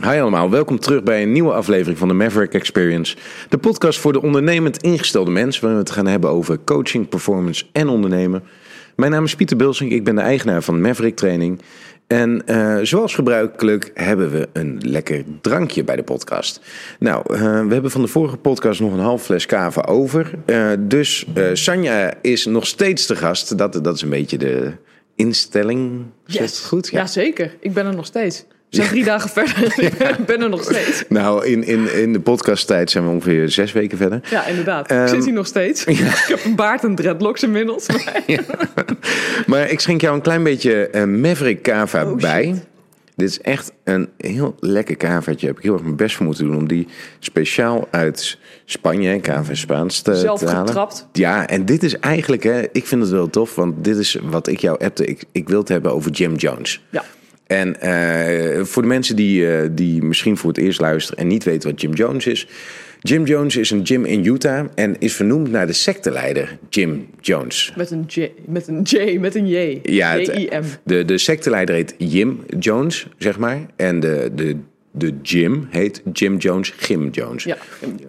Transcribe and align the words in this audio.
Hi 0.00 0.20
allemaal, 0.20 0.50
welkom 0.50 0.78
terug 0.78 1.02
bij 1.02 1.22
een 1.22 1.32
nieuwe 1.32 1.52
aflevering 1.52 1.98
van 1.98 2.08
de 2.08 2.14
Maverick 2.14 2.54
Experience. 2.54 3.16
De 3.48 3.58
podcast 3.58 3.98
voor 3.98 4.12
de 4.12 4.22
ondernemend 4.22 4.82
ingestelde 4.82 5.30
mens, 5.30 5.60
waarin 5.60 5.78
we 5.78 5.84
het 5.84 5.94
gaan 5.94 6.06
hebben 6.06 6.30
over 6.30 6.58
coaching, 6.64 7.08
performance 7.08 7.64
en 7.72 7.88
ondernemen. 7.88 8.42
Mijn 8.96 9.10
naam 9.10 9.24
is 9.24 9.36
Pieter 9.36 9.56
Bilsing, 9.56 9.92
ik 9.92 10.04
ben 10.04 10.14
de 10.14 10.20
eigenaar 10.20 10.62
van 10.62 10.80
Maverick 10.80 11.16
Training. 11.16 11.60
En 12.06 12.42
uh, 12.46 12.78
zoals 12.82 13.14
gebruikelijk 13.14 13.90
hebben 13.94 14.30
we 14.30 14.48
een 14.52 14.78
lekker 14.80 15.24
drankje 15.40 15.84
bij 15.84 15.96
de 15.96 16.02
podcast. 16.02 16.60
Nou, 16.98 17.34
uh, 17.34 17.38
we 17.40 17.72
hebben 17.72 17.90
van 17.90 18.02
de 18.02 18.08
vorige 18.08 18.36
podcast 18.36 18.80
nog 18.80 18.92
een 18.92 18.98
half 18.98 19.22
fles 19.22 19.46
kava 19.46 19.80
over. 19.80 20.30
Uh, 20.46 20.70
dus 20.78 21.26
Sanja 21.52 22.14
is 22.22 22.46
nog 22.46 22.66
steeds 22.66 23.06
de 23.06 23.16
gast. 23.16 23.58
Dat, 23.58 23.84
dat 23.84 23.94
is 23.94 24.02
een 24.02 24.08
beetje 24.08 24.38
de 24.38 24.72
instelling. 25.14 26.04
Yes. 26.24 26.60
goed? 26.60 26.88
Ja. 26.88 26.98
ja, 27.00 27.06
zeker. 27.06 27.56
Ik 27.60 27.72
ben 27.72 27.86
er 27.86 27.94
nog 27.94 28.06
steeds. 28.06 28.46
We 28.70 28.76
zijn 28.76 28.88
drie 28.88 29.04
dagen 29.04 29.30
verder. 29.30 29.84
ik 30.18 30.26
ben 30.26 30.42
er 30.42 30.48
nog 30.48 30.62
steeds. 30.62 31.04
Nou, 31.08 31.46
in, 31.46 31.64
in, 31.64 31.94
in 31.94 32.12
de 32.12 32.20
podcasttijd 32.20 32.90
zijn 32.90 33.04
we 33.04 33.10
ongeveer 33.10 33.50
zes 33.50 33.72
weken 33.72 33.98
verder. 33.98 34.20
Ja, 34.30 34.46
inderdaad. 34.46 34.90
Um, 34.90 35.02
ik 35.02 35.08
zit 35.08 35.24
hier 35.24 35.34
nog 35.34 35.46
steeds. 35.46 35.84
Ja. 35.96 36.06
Ik 36.06 36.24
heb 36.26 36.44
een 36.44 36.54
baard 36.54 36.84
en 36.84 36.94
dreadlocks 36.94 37.42
inmiddels. 37.42 37.86
Maar, 37.88 38.22
ja. 38.26 38.40
maar 39.46 39.70
ik 39.70 39.80
schenk 39.80 40.00
jou 40.00 40.14
een 40.14 40.22
klein 40.22 40.42
beetje 40.42 40.88
uh, 40.92 41.04
Maverick 41.04 41.62
Cava 41.62 42.10
oh, 42.10 42.16
bij. 42.16 42.44
Shit. 42.44 42.66
Dit 43.16 43.28
is 43.28 43.40
echt 43.40 43.72
een 43.84 44.08
heel 44.16 44.56
lekker 44.60 44.96
kavaatje. 44.96 45.46
Heb 45.46 45.56
ik 45.56 45.62
heel 45.62 45.72
erg 45.72 45.82
mijn 45.82 45.96
best 45.96 46.16
voor 46.16 46.26
moeten 46.26 46.44
doen 46.44 46.56
om 46.56 46.68
die 46.68 46.86
speciaal 47.18 47.88
uit 47.90 48.38
Spanje, 48.64 49.20
kava 49.20 49.54
Spaans, 49.54 50.00
te, 50.00 50.16
Zelf 50.16 50.38
te 50.38 50.46
halen. 50.46 50.66
getrapt. 50.66 51.06
Ja, 51.12 51.46
en 51.46 51.64
dit 51.64 51.82
is 51.82 51.98
eigenlijk, 51.98 52.42
hè, 52.42 52.62
ik 52.72 52.86
vind 52.86 53.02
het 53.02 53.10
wel 53.10 53.30
tof, 53.30 53.54
want 53.54 53.84
dit 53.84 53.96
is 53.96 54.18
wat 54.22 54.46
ik 54.46 54.60
jou 54.60 54.84
appte. 54.84 55.06
Ik, 55.06 55.24
ik 55.32 55.48
wil 55.48 55.58
het 55.58 55.68
hebben 55.68 55.92
over 55.92 56.10
Jim 56.10 56.34
Jones. 56.34 56.84
Ja. 56.90 57.04
En 57.46 57.76
uh, 57.84 58.64
voor 58.64 58.82
de 58.82 58.88
mensen 58.88 59.16
die, 59.16 59.40
uh, 59.40 59.68
die 59.70 60.02
misschien 60.02 60.36
voor 60.36 60.48
het 60.48 60.58
eerst 60.58 60.80
luisteren 60.80 61.20
en 61.20 61.26
niet 61.26 61.44
weten 61.44 61.70
wat 61.70 61.80
Jim 61.80 61.92
Jones 61.92 62.26
is. 62.26 62.46
Jim 63.00 63.24
Jones 63.24 63.56
is 63.56 63.70
een 63.70 63.86
gym 63.86 64.04
in 64.04 64.24
Utah 64.24 64.66
en 64.74 64.98
is 64.98 65.14
vernoemd 65.14 65.50
naar 65.50 65.66
de 65.66 65.72
secteleider 65.72 66.58
Jim 66.68 67.06
Jones. 67.20 67.72
Met 67.76 67.90
een 67.90 68.04
J, 68.06 68.30
met 68.46 68.68
een 68.68 68.82
J, 68.82 69.18
met 69.18 69.34
een 69.34 69.46
J. 69.46 69.80
Ja, 69.82 70.18
J-I-M. 70.18 70.64
De, 70.84 71.04
de 71.04 71.18
secteleider 71.18 71.74
heet 71.74 71.94
Jim 71.98 72.40
Jones, 72.58 73.06
zeg 73.18 73.38
maar. 73.38 73.58
En 73.76 74.00
de, 74.00 74.30
de, 74.34 74.56
de 74.90 75.14
gym 75.22 75.66
heet 75.70 76.02
Jim 76.12 76.36
Jones, 76.36 76.74
Jim 76.86 77.10
Jones. 77.10 77.44
Ja, 77.44 77.56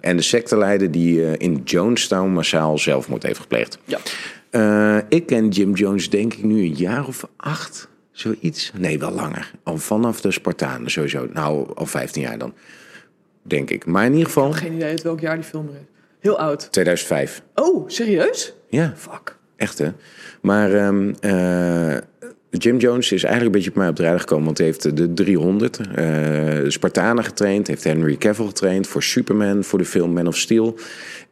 en 0.02 0.18
de 0.18 0.24
secteleider 0.24 0.92
die 0.92 1.20
uh, 1.20 1.32
in 1.38 1.62
Jonestown 1.64 2.30
massaal 2.30 2.78
zelfmoord 2.78 3.24
heeft 3.24 3.40
gepleegd. 3.40 3.80
Ja. 3.86 5.06
ik 5.10 5.26
ken 5.26 5.50
Jim 5.50 5.74
Jones 5.74 6.10
denk 6.10 6.34
ik 6.34 6.44
nu 6.44 6.62
een 6.62 6.76
jaar 6.76 7.08
of 7.08 7.28
acht. 7.36 7.88
Zoiets? 8.18 8.72
Nee, 8.78 9.00
wel 9.00 9.12
langer. 9.12 9.52
Al 9.64 9.78
vanaf 9.78 10.22
de 10.22 10.32
Spartanen 10.32 10.92
sowieso. 10.92 11.28
Nou, 11.34 11.68
al 11.76 11.86
15 11.86 12.22
jaar 12.22 12.38
dan. 12.38 12.54
Denk 13.42 13.70
ik. 13.70 13.86
Maar 13.86 14.06
in 14.06 14.12
ieder 14.12 14.26
geval... 14.26 14.52
geen 14.52 14.74
idee 14.74 14.90
uit 14.90 15.02
welk 15.02 15.20
jaar 15.20 15.36
die 15.36 15.44
film 15.44 15.68
er 15.68 15.74
is. 15.74 15.88
Heel 16.20 16.40
oud. 16.40 16.72
2005. 16.72 17.42
Oh, 17.56 17.90
serieus? 17.90 18.54
Ja. 18.70 18.94
Fuck. 18.96 19.38
Echt 19.56 19.78
hè? 19.78 19.92
Maar 20.42 20.88
um, 20.88 21.16
uh, 21.22 21.98
Jim 22.50 22.78
Jones 22.78 23.12
is 23.12 23.24
eigenlijk 23.24 23.46
een 23.46 23.62
beetje 23.62 23.70
op 23.70 23.76
mij 23.76 23.88
op 23.88 23.96
de 23.96 24.02
rijden 24.02 24.20
gekomen. 24.20 24.46
Want 24.46 24.58
hij 24.58 24.68
heeft 24.68 24.98
de 24.98 25.14
300 25.14 25.80
uh, 25.98 26.70
Spartanen 26.70 27.24
getraind. 27.24 27.68
Heeft 27.68 27.84
Henry 27.84 28.18
Cavill 28.18 28.46
getraind 28.46 28.88
voor 28.88 29.04
Superman. 29.04 29.64
Voor 29.64 29.80
de 29.80 29.86
film 29.86 30.14
Man 30.14 30.28
of 30.28 30.38
Steel. 30.38 30.76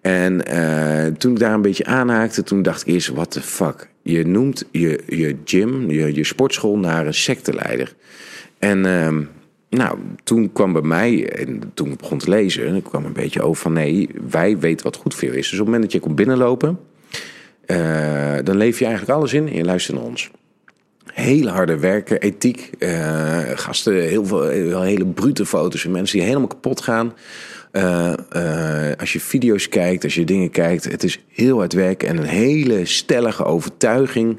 En 0.02 0.42
uh, 0.54 1.06
toen 1.06 1.32
ik 1.32 1.40
daar 1.40 1.54
een 1.54 1.62
beetje 1.62 1.86
aanhaakte, 1.86 2.44
toen 2.44 2.62
dacht 2.62 2.82
ik 2.82 2.94
eerst, 2.94 3.08
what 3.08 3.32
the 3.32 3.42
fuck? 3.42 3.90
Je 4.02 4.26
noemt 4.28 4.66
je, 4.72 5.04
je 5.08 5.36
gym, 5.46 5.92
je, 5.92 6.14
je 6.14 6.24
sportschool 6.24 6.78
naar 6.78 7.08
een 7.08 7.14
secteleider. 7.14 7.94
En 8.60 8.86
uh, 8.86 9.18
nou, 9.70 9.98
toen 10.24 10.52
kwam 10.54 10.74
bij 10.74 10.82
mij, 10.82 11.30
en 11.30 11.62
toen 11.74 11.92
ik 11.92 11.98
begon 11.98 12.18
te 12.18 12.30
lezen, 12.30 12.82
kwam 12.82 13.06
een 13.06 13.14
beetje 13.14 13.42
over 13.42 13.62
van 13.62 13.74
nee, 13.74 14.10
wij 14.30 14.58
weten 14.58 14.86
wat 14.86 14.96
goed 14.96 15.14
voor 15.14 15.28
is. 15.28 15.50
Dus 15.50 15.52
op 15.52 15.58
het 15.58 15.66
moment 15.66 15.84
dat 15.84 15.92
je 15.92 16.00
komt 16.00 16.16
binnenlopen, 16.16 16.80
uh, 17.68 18.38
dan 18.44 18.58
leef 18.58 18.80
je 18.80 18.86
eigenlijk 18.86 19.18
alles 19.18 19.34
in 19.34 19.48
en 19.48 19.56
je 19.56 19.64
luistert 19.64 19.98
naar 19.98 20.06
ons. 20.06 20.32
Hele 21.16 21.50
harde 21.50 21.80
werken, 21.80 22.22
ethiek, 22.22 22.70
uh, 22.80 23.40
gasten, 23.54 23.94
heel 23.94 24.26
veel 24.26 24.82
hele 24.82 25.06
brute 25.06 25.46
foto's 25.46 25.82
van 25.82 25.92
mensen 25.92 26.18
die 26.18 26.28
helemaal 26.28 26.48
kapot 26.48 26.82
gaan. 26.82 27.14
Uh, 27.72 28.14
uh, 28.36 28.92
als 29.00 29.14
je 29.14 29.20
video's 29.20 29.70
kijkt, 29.70 30.04
als 30.04 30.16
je 30.16 30.24
dingen 30.24 30.50
kijkt, 30.50 30.84
het 30.84 31.04
is 31.04 31.24
heel 31.28 31.58
hard 31.58 31.74
werken 31.74 32.08
en 32.08 32.18
een 32.18 32.24
hele 32.24 32.86
stellige 32.86 33.44
overtuiging 33.44 34.38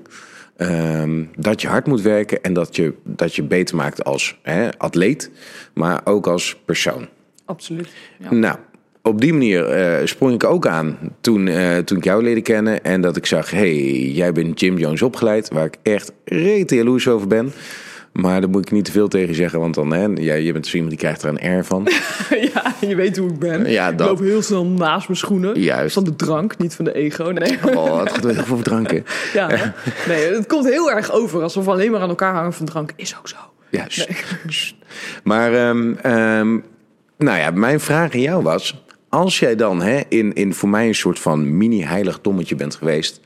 uh, 0.56 1.02
dat 1.38 1.60
je 1.60 1.68
hard 1.68 1.86
moet 1.86 2.00
werken 2.00 2.42
en 2.42 2.52
dat 2.52 2.76
je, 2.76 2.94
dat 3.04 3.34
je 3.34 3.42
beter 3.42 3.76
maakt 3.76 4.04
als 4.04 4.38
hè, 4.42 4.78
atleet, 4.78 5.30
maar 5.74 6.00
ook 6.04 6.26
als 6.26 6.56
persoon. 6.64 7.08
Absoluut. 7.44 7.88
Ja. 8.18 8.32
Nou, 8.32 8.58
op 9.06 9.20
die 9.20 9.32
manier 9.32 9.78
uh, 9.78 10.06
sprong 10.06 10.34
ik 10.34 10.44
ook 10.44 10.66
aan 10.66 10.98
toen, 11.20 11.46
uh, 11.46 11.78
toen 11.78 11.98
ik 11.98 12.04
jou 12.04 12.22
leerde 12.22 12.40
kennen 12.40 12.84
en 12.84 13.00
dat 13.00 13.16
ik 13.16 13.26
zag, 13.26 13.50
hey, 13.50 13.74
jij 14.08 14.32
bent 14.32 14.60
Jim 14.60 14.78
Jones 14.78 15.02
opgeleid, 15.02 15.50
waar 15.52 15.64
ik 15.64 15.76
echt 15.82 16.12
rete 16.24 16.74
jaloers 16.74 17.08
over 17.08 17.26
ben. 17.26 17.52
Maar 18.12 18.40
daar 18.40 18.50
moet 18.50 18.66
ik 18.66 18.70
niet 18.70 18.84
te 18.84 18.92
veel 18.92 19.08
tegen 19.08 19.34
zeggen, 19.34 19.60
want 19.60 19.74
dan, 19.74 19.92
hè, 19.92 20.04
ja, 20.14 20.34
je 20.34 20.52
bent 20.52 20.72
iemand 20.72 20.90
die 20.90 20.98
krijgt 20.98 21.22
er 21.22 21.28
een 21.28 21.58
R 21.58 21.64
van. 21.64 21.88
ja, 22.54 22.74
je 22.80 22.94
weet 22.94 23.16
hoe 23.16 23.30
ik 23.30 23.38
ben. 23.38 23.70
Ja, 23.70 23.92
dat... 23.92 24.00
Ik 24.00 24.06
loop 24.06 24.26
heel 24.26 24.42
snel 24.42 24.66
naast 24.66 25.08
mijn 25.08 25.18
schoenen. 25.18 25.60
Juist. 25.60 25.94
Van 25.94 26.04
de 26.04 26.16
drank, 26.16 26.58
niet 26.58 26.74
van 26.74 26.84
de 26.84 26.94
ego. 26.94 27.30
Nee. 27.30 27.58
Oh, 27.76 28.00
het 28.00 28.12
gaat 28.12 28.24
wel 28.24 28.34
heel 28.34 28.44
veel 28.44 28.62
dranken. 28.62 29.04
ja, 29.34 29.74
nee, 30.08 30.32
het 30.34 30.46
komt 30.46 30.68
heel 30.68 30.90
erg 30.90 31.12
over 31.12 31.42
alsof 31.42 31.64
we 31.64 31.70
alleen 31.70 31.90
maar 31.90 32.00
aan 32.00 32.08
elkaar 32.08 32.34
hangen 32.34 32.52
van 32.52 32.66
drank. 32.66 32.92
Is 32.96 33.16
ook 33.18 33.28
zo. 33.28 33.36
Ja, 33.70 33.86
nee. 33.96 34.16
maar 35.24 35.68
um, 35.68 35.98
um, 36.06 36.64
nou 37.18 37.38
ja, 37.38 37.50
mijn 37.50 37.80
vraag 37.80 38.12
aan 38.12 38.20
jou 38.20 38.42
was... 38.42 38.84
als 39.08 39.38
jij 39.38 39.56
dan 39.56 39.82
hè, 39.82 40.00
in, 40.08 40.32
in 40.32 40.54
voor 40.54 40.68
mij 40.68 40.86
een 40.86 40.94
soort 40.94 41.18
van 41.18 41.56
mini-heiligdommetje 41.56 42.54
bent 42.54 42.74
geweest... 42.74 43.20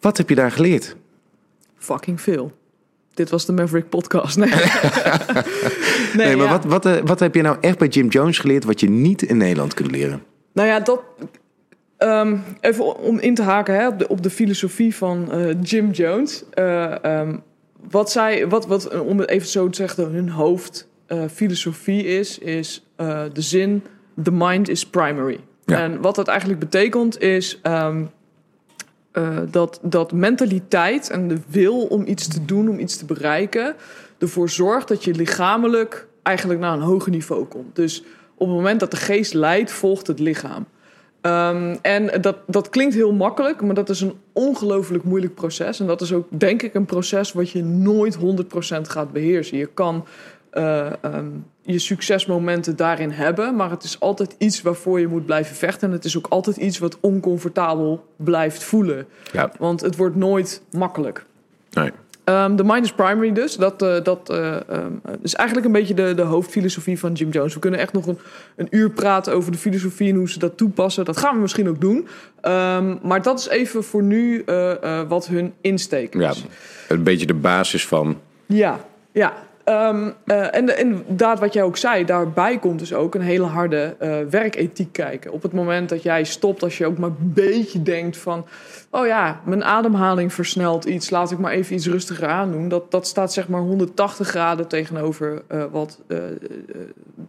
wat 0.00 0.16
heb 0.16 0.28
je 0.28 0.34
daar 0.34 0.52
geleerd? 0.52 0.96
Fucking 1.78 2.20
veel. 2.20 2.52
Dit 3.14 3.30
was 3.30 3.46
de 3.46 3.52
Maverick 3.52 3.88
podcast. 3.88 4.36
Nee, 4.36 4.48
nee, 6.14 6.26
nee 6.26 6.36
maar 6.36 6.46
ja. 6.46 6.50
wat, 6.50 6.64
wat, 6.64 6.86
uh, 6.86 6.96
wat 7.04 7.20
heb 7.20 7.34
je 7.34 7.42
nou 7.42 7.56
echt 7.60 7.78
bij 7.78 7.88
Jim 7.88 8.08
Jones 8.08 8.38
geleerd 8.38 8.64
wat 8.64 8.80
je 8.80 8.90
niet 8.90 9.22
in 9.22 9.36
Nederland 9.36 9.74
kunt 9.74 9.90
leren? 9.90 10.22
Nou 10.52 10.68
ja, 10.68 10.80
dat. 10.80 11.02
Um, 11.98 12.42
even 12.60 12.96
om 12.96 13.18
in 13.18 13.34
te 13.34 13.42
haken 13.42 13.74
hè, 13.74 13.88
op, 13.88 13.98
de, 13.98 14.08
op 14.08 14.22
de 14.22 14.30
filosofie 14.30 14.94
van 14.94 15.28
uh, 15.32 15.62
Jim 15.62 15.90
Jones. 15.90 16.44
Uh, 16.54 16.94
um, 17.02 17.42
wat 17.90 18.10
zij, 18.10 18.48
wat, 18.48 18.66
wat, 18.66 19.00
om 19.00 19.18
het 19.18 19.28
even 19.28 19.48
zo 19.48 19.68
te 19.68 19.76
zeggen, 19.76 20.10
hun 20.10 20.28
hoofdfilosofie 20.28 22.04
is, 22.04 22.38
is 22.38 22.84
de 23.32 23.42
zin: 23.42 23.82
the 24.22 24.32
mind 24.32 24.68
is 24.68 24.86
primary. 24.86 25.40
Ja. 25.64 25.78
En 25.78 26.00
wat 26.00 26.14
dat 26.14 26.28
eigenlijk 26.28 26.60
betekent 26.60 27.20
is. 27.20 27.60
Um, 27.62 28.10
uh, 29.12 29.38
dat, 29.50 29.78
dat 29.82 30.12
mentaliteit 30.12 31.10
en 31.10 31.28
de 31.28 31.38
wil 31.48 31.86
om 31.86 32.06
iets 32.06 32.28
te 32.28 32.44
doen, 32.44 32.68
om 32.68 32.78
iets 32.78 32.96
te 32.96 33.04
bereiken, 33.04 33.76
ervoor 34.18 34.48
zorgt 34.48 34.88
dat 34.88 35.04
je 35.04 35.14
lichamelijk 35.14 36.06
eigenlijk 36.22 36.60
naar 36.60 36.72
een 36.72 36.80
hoger 36.80 37.10
niveau 37.10 37.44
komt. 37.44 37.76
Dus 37.76 38.02
op 38.34 38.46
het 38.46 38.56
moment 38.56 38.80
dat 38.80 38.90
de 38.90 38.96
geest 38.96 39.34
leidt, 39.34 39.70
volgt 39.70 40.06
het 40.06 40.18
lichaam. 40.18 40.66
Um, 41.22 41.78
en 41.82 42.20
dat, 42.20 42.36
dat 42.46 42.68
klinkt 42.68 42.94
heel 42.94 43.12
makkelijk, 43.12 43.62
maar 43.62 43.74
dat 43.74 43.88
is 43.88 44.00
een 44.00 44.14
ongelooflijk 44.32 45.04
moeilijk 45.04 45.34
proces. 45.34 45.80
En 45.80 45.86
dat 45.86 46.00
is 46.00 46.12
ook, 46.12 46.26
denk 46.30 46.62
ik, 46.62 46.74
een 46.74 46.84
proces 46.84 47.32
wat 47.32 47.50
je 47.50 47.64
nooit 47.64 48.18
100% 48.18 48.20
gaat 48.82 49.12
beheersen. 49.12 49.58
Je 49.58 49.68
kan 49.74 50.06
uh, 50.52 50.92
um, 51.04 51.46
je 51.72 51.78
succesmomenten 51.78 52.76
daarin 52.76 53.10
hebben. 53.10 53.56
Maar 53.56 53.70
het 53.70 53.82
is 53.82 54.00
altijd 54.00 54.34
iets 54.38 54.62
waarvoor 54.62 55.00
je 55.00 55.08
moet 55.08 55.26
blijven 55.26 55.56
vechten. 55.56 55.88
En 55.88 55.94
het 55.94 56.04
is 56.04 56.16
ook 56.16 56.26
altijd 56.28 56.56
iets 56.56 56.78
wat 56.78 56.98
oncomfortabel 57.00 58.06
blijft 58.16 58.62
voelen. 58.62 59.06
Ja. 59.32 59.52
Want 59.58 59.80
het 59.80 59.96
wordt 59.96 60.16
nooit 60.16 60.62
makkelijk. 60.70 61.24
Nee. 61.70 61.90
Um, 62.24 62.56
de 62.56 62.64
mind 62.64 62.84
is 62.84 62.92
primary 62.92 63.32
dus. 63.32 63.56
Dat, 63.56 63.82
uh, 63.82 64.02
dat 64.02 64.30
uh, 64.30 64.56
um, 64.70 65.00
is 65.22 65.34
eigenlijk 65.34 65.66
een 65.66 65.72
beetje 65.72 65.94
de, 65.94 66.14
de 66.14 66.22
hoofdfilosofie 66.22 66.98
van 66.98 67.12
Jim 67.12 67.30
Jones. 67.30 67.54
We 67.54 67.60
kunnen 67.60 67.80
echt 67.80 67.92
nog 67.92 68.06
een, 68.06 68.18
een 68.56 68.66
uur 68.70 68.90
praten 68.90 69.32
over 69.32 69.52
de 69.52 69.58
filosofie 69.58 70.10
en 70.10 70.16
hoe 70.16 70.30
ze 70.30 70.38
dat 70.38 70.56
toepassen. 70.56 71.04
Dat 71.04 71.16
gaan 71.16 71.34
we 71.34 71.40
misschien 71.40 71.68
ook 71.68 71.80
doen. 71.80 71.96
Um, 71.96 72.98
maar 73.02 73.22
dat 73.22 73.38
is 73.38 73.48
even 73.48 73.84
voor 73.84 74.02
nu 74.02 74.42
uh, 74.46 75.02
wat 75.08 75.26
hun 75.26 75.52
insteek 75.60 76.14
is. 76.14 76.20
Ja, 76.20 76.32
een 76.88 77.02
beetje 77.02 77.26
de 77.26 77.34
basis 77.34 77.86
van... 77.86 78.20
Ja, 78.46 78.80
ja. 79.12 79.32
Um, 79.70 80.14
uh, 80.24 80.54
en 80.54 80.78
inderdaad, 80.78 81.40
wat 81.40 81.52
jij 81.52 81.62
ook 81.62 81.76
zei, 81.76 82.04
daarbij 82.04 82.58
komt 82.58 82.78
dus 82.78 82.94
ook 82.94 83.14
een 83.14 83.20
hele 83.20 83.44
harde 83.44 83.96
uh, 84.02 84.18
werkethiek 84.30 84.92
kijken. 84.92 85.32
Op 85.32 85.42
het 85.42 85.52
moment 85.52 85.88
dat 85.88 86.02
jij 86.02 86.24
stopt, 86.24 86.62
als 86.62 86.78
je 86.78 86.86
ook 86.86 86.98
maar 86.98 87.08
een 87.08 87.32
beetje 87.34 87.82
denkt 87.82 88.16
van... 88.16 88.46
oh 88.90 89.06
ja, 89.06 89.40
mijn 89.44 89.64
ademhaling 89.64 90.32
versnelt 90.32 90.84
iets, 90.84 91.10
laat 91.10 91.30
ik 91.30 91.38
maar 91.38 91.52
even 91.52 91.74
iets 91.74 91.86
rustiger 91.86 92.28
aandoen. 92.28 92.68
Dat, 92.68 92.90
dat 92.90 93.06
staat 93.06 93.32
zeg 93.32 93.48
maar 93.48 93.60
180 93.60 94.28
graden 94.28 94.68
tegenover 94.68 95.42
uh, 95.52 95.64
wat 95.70 96.00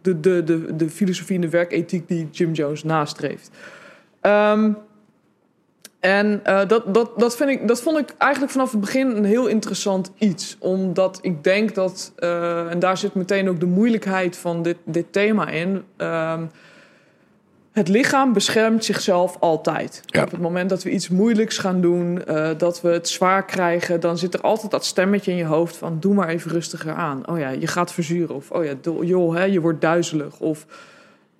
de, 0.02 0.20
de, 0.20 0.44
de, 0.44 0.76
de 0.76 0.90
filosofie 0.90 1.34
en 1.34 1.40
de 1.40 1.48
werkethiek 1.48 2.08
die 2.08 2.28
Jim 2.30 2.52
Jones 2.52 2.84
nastreeft. 2.84 3.50
Um, 4.22 4.76
En 6.02 6.42
uh, 6.46 6.60
dat, 6.66 6.94
dat, 6.94 7.10
dat, 7.16 7.36
vind 7.36 7.50
ik, 7.50 7.68
dat 7.68 7.82
vond 7.82 7.98
ik 7.98 8.14
eigenlijk 8.18 8.52
vanaf 8.52 8.70
het 8.70 8.80
begin 8.80 9.10
een 9.10 9.24
heel 9.24 9.46
interessant 9.46 10.10
iets. 10.18 10.56
Omdat 10.58 11.18
ik 11.20 11.44
denk 11.44 11.74
dat, 11.74 12.12
uh, 12.18 12.70
en 12.70 12.78
daar 12.78 12.96
zit 12.96 13.14
meteen 13.14 13.48
ook 13.48 13.60
de 13.60 13.66
moeilijkheid 13.66 14.36
van 14.36 14.62
dit, 14.62 14.76
dit 14.84 15.12
thema 15.12 15.48
in. 15.48 15.84
Uh, 15.98 16.40
het 17.72 17.88
lichaam 17.88 18.32
beschermt 18.32 18.84
zichzelf 18.84 19.36
altijd. 19.40 20.00
Ja. 20.06 20.22
Op 20.22 20.30
het 20.30 20.40
moment 20.40 20.70
dat 20.70 20.82
we 20.82 20.90
iets 20.90 21.08
moeilijks 21.08 21.58
gaan 21.58 21.80
doen, 21.80 22.22
uh, 22.28 22.48
dat 22.56 22.80
we 22.80 22.88
het 22.88 23.08
zwaar 23.08 23.44
krijgen, 23.44 24.00
dan 24.00 24.18
zit 24.18 24.34
er 24.34 24.40
altijd 24.40 24.70
dat 24.70 24.84
stemmetje 24.84 25.30
in 25.30 25.36
je 25.36 25.44
hoofd 25.44 25.76
van: 25.76 25.96
doe 26.00 26.14
maar 26.14 26.28
even 26.28 26.50
rustiger 26.50 26.92
aan. 26.92 27.28
Oh 27.28 27.38
ja, 27.38 27.48
je 27.48 27.66
gaat 27.66 27.92
verzuren. 27.92 28.34
Of 28.34 28.50
oh 28.50 28.64
ja, 28.64 28.74
joh, 29.02 29.34
hè, 29.34 29.44
je 29.44 29.60
wordt 29.60 29.80
duizelig. 29.80 30.38
Of 30.38 30.66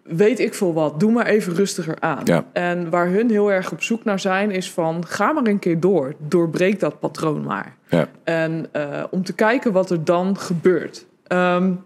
weet 0.02 0.38
ik 0.38 0.54
veel 0.54 0.72
wat, 0.72 1.00
doe 1.00 1.12
maar 1.12 1.26
even 1.26 1.54
rustiger 1.54 1.96
aan. 2.00 2.20
Ja. 2.25 2.44
En 2.52 2.90
waar 2.90 3.08
hun 3.08 3.31
heel 3.31 3.52
erg 3.52 3.72
op 3.72 3.82
zoek 3.82 4.04
naar 4.04 4.20
zijn, 4.20 4.50
is 4.50 4.70
van 4.70 5.06
ga 5.06 5.32
maar 5.32 5.46
een 5.46 5.58
keer 5.58 5.81
door. 5.81 6.14
Doorbreek 6.19 6.81
dat 6.81 7.00
patroon 7.00 7.43
maar. 7.43 7.76
Ja. 7.88 8.08
En 8.25 8.66
uh, 8.76 9.04
om 9.10 9.25
te 9.25 9.32
kijken 9.32 9.72
wat 9.72 9.90
er 9.90 10.04
dan 10.04 10.38
gebeurt. 10.38 11.06
Um, 11.28 11.84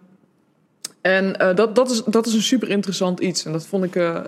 en 1.00 1.36
uh, 1.40 1.54
dat, 1.54 1.74
dat, 1.74 1.90
is, 1.90 2.02
dat 2.04 2.26
is 2.26 2.34
een 2.34 2.42
super 2.42 2.68
interessant 2.68 3.20
iets. 3.20 3.44
En 3.44 3.52
dat 3.52 3.66
vond 3.66 3.84
ik, 3.84 3.94
uh, 3.94 4.18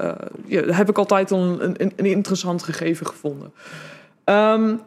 ja, 0.46 0.62
heb 0.62 0.88
ik 0.88 0.98
altijd 0.98 1.32
al 1.32 1.40
een, 1.40 1.82
een, 1.82 1.92
een 1.96 2.06
interessant 2.06 2.62
gegeven 2.62 3.06
gevonden. 3.06 3.52
Um, 4.24 4.80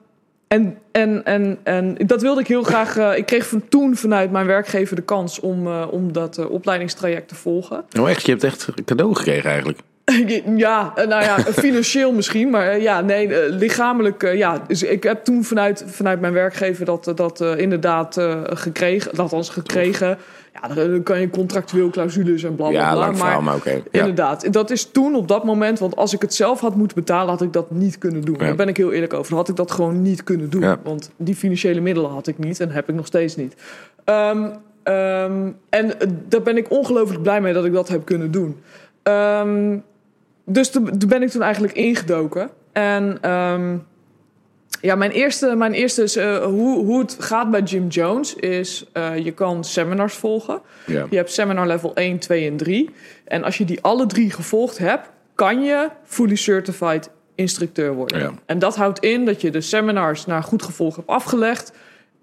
en, 0.51 0.77
en, 0.91 1.25
en, 1.25 1.59
en 1.63 1.97
dat 2.05 2.21
wilde 2.21 2.41
ik 2.41 2.47
heel 2.47 2.63
graag. 2.63 2.97
Uh, 2.97 3.17
ik 3.17 3.25
kreeg 3.25 3.47
van 3.47 3.63
toen 3.69 3.95
vanuit 3.95 4.31
mijn 4.31 4.45
werkgever 4.45 4.95
de 4.95 5.01
kans 5.01 5.39
om, 5.39 5.67
uh, 5.67 5.87
om 5.91 6.13
dat 6.13 6.37
uh, 6.37 6.51
opleidingstraject 6.51 7.27
te 7.27 7.35
volgen. 7.35 7.83
Oh, 7.99 8.09
echt? 8.09 8.25
Je 8.25 8.31
hebt 8.31 8.43
echt 8.43 8.67
cadeau 8.85 9.15
gekregen 9.15 9.49
eigenlijk? 9.49 9.79
ja, 10.55 10.93
nou 10.95 11.23
ja, 11.23 11.39
financieel 11.65 12.11
misschien, 12.11 12.49
maar 12.49 12.79
ja, 12.79 13.01
nee, 13.01 13.49
lichamelijk. 13.49 14.33
ja, 14.33 14.63
dus 14.67 14.83
ik 14.83 15.03
heb 15.03 15.23
toen 15.23 15.43
vanuit, 15.43 15.83
vanuit 15.87 16.21
mijn 16.21 16.33
werkgever 16.33 16.85
dat, 16.85 17.11
dat 17.15 17.41
inderdaad 17.41 18.17
gekregen, 18.43 19.17
althans 19.17 19.49
gekregen. 19.49 20.17
Ja, 20.67 20.87
dan 20.87 21.03
kan 21.03 21.19
je 21.19 21.29
contractueel 21.29 21.89
clausules 21.89 22.43
en 22.43 22.55
bla 22.55 22.69
bla 22.69 22.79
ja, 22.79 22.93
bla. 22.93 23.15
Verhaal, 23.15 23.41
maar, 23.41 23.55
okay. 23.55 23.83
ja. 23.91 23.99
inderdaad, 23.99 24.53
dat 24.53 24.69
is 24.69 24.85
toen 24.91 25.15
op 25.15 25.27
dat 25.27 25.43
moment, 25.43 25.79
want 25.79 25.95
als 25.95 26.13
ik 26.13 26.21
het 26.21 26.33
zelf 26.33 26.59
had 26.59 26.75
moeten 26.75 26.97
betalen, 26.97 27.29
had 27.29 27.41
ik 27.41 27.53
dat 27.53 27.71
niet 27.71 27.97
kunnen 27.97 28.21
doen. 28.21 28.35
Ja. 28.39 28.45
Daar 28.45 28.55
ben 28.55 28.67
ik 28.67 28.77
heel 28.77 28.91
eerlijk 28.91 29.13
over. 29.13 29.29
Dan 29.29 29.37
had 29.37 29.49
ik 29.49 29.55
dat 29.55 29.71
gewoon 29.71 30.01
niet 30.01 30.23
kunnen 30.23 30.49
doen. 30.49 30.61
Ja. 30.61 30.79
Want 30.83 31.11
die 31.17 31.35
financiële 31.35 31.81
middelen 31.81 32.11
had 32.11 32.27
ik 32.27 32.37
niet 32.37 32.59
en 32.59 32.69
heb 32.69 32.89
ik 32.89 32.95
nog 32.95 33.05
steeds 33.05 33.35
niet. 33.35 33.55
Um, 34.05 34.43
um, 34.83 35.57
en 35.69 35.93
daar 36.27 36.41
ben 36.41 36.57
ik 36.57 36.71
ongelooflijk 36.71 37.21
blij 37.21 37.41
mee 37.41 37.53
dat 37.53 37.65
ik 37.65 37.73
dat 37.73 37.87
heb 37.87 38.05
kunnen 38.05 38.31
doen. 38.31 38.57
Um, 39.03 39.83
dus 40.45 40.69
toen 40.69 40.91
ben 41.07 41.21
ik 41.21 41.29
toen 41.29 41.41
eigenlijk 41.41 41.73
ingedoken. 41.73 42.49
En 42.71 43.19
ja, 44.81 44.95
mijn 44.95 45.11
eerste, 45.11 45.55
mijn 45.55 45.73
eerste 45.73 46.03
is, 46.03 46.17
uh, 46.17 46.43
hoe, 46.43 46.85
hoe 46.85 46.99
het 46.99 47.17
gaat 47.19 47.51
bij 47.51 47.61
Jim 47.61 47.87
Jones 47.87 48.35
is, 48.35 48.85
uh, 48.93 49.17
je 49.17 49.31
kan 49.31 49.63
seminars 49.63 50.13
volgen. 50.13 50.61
Ja. 50.85 51.07
Je 51.09 51.15
hebt 51.15 51.31
seminar 51.31 51.67
level 51.67 51.95
1, 51.95 52.19
2 52.19 52.49
en 52.49 52.57
3. 52.57 52.89
En 53.25 53.43
als 53.43 53.57
je 53.57 53.65
die 53.65 53.81
alle 53.81 54.05
drie 54.05 54.31
gevolgd 54.31 54.77
hebt, 54.77 55.09
kan 55.35 55.63
je 55.63 55.89
fully 56.03 56.35
certified 56.35 57.09
instructeur 57.35 57.93
worden. 57.93 58.19
Ja. 58.19 58.31
En 58.45 58.59
dat 58.59 58.75
houdt 58.75 58.99
in 58.99 59.25
dat 59.25 59.41
je 59.41 59.51
de 59.51 59.61
seminars 59.61 60.25
naar 60.25 60.43
goed 60.43 60.63
gevolg 60.63 60.95
hebt 60.95 61.07
afgelegd. 61.07 61.73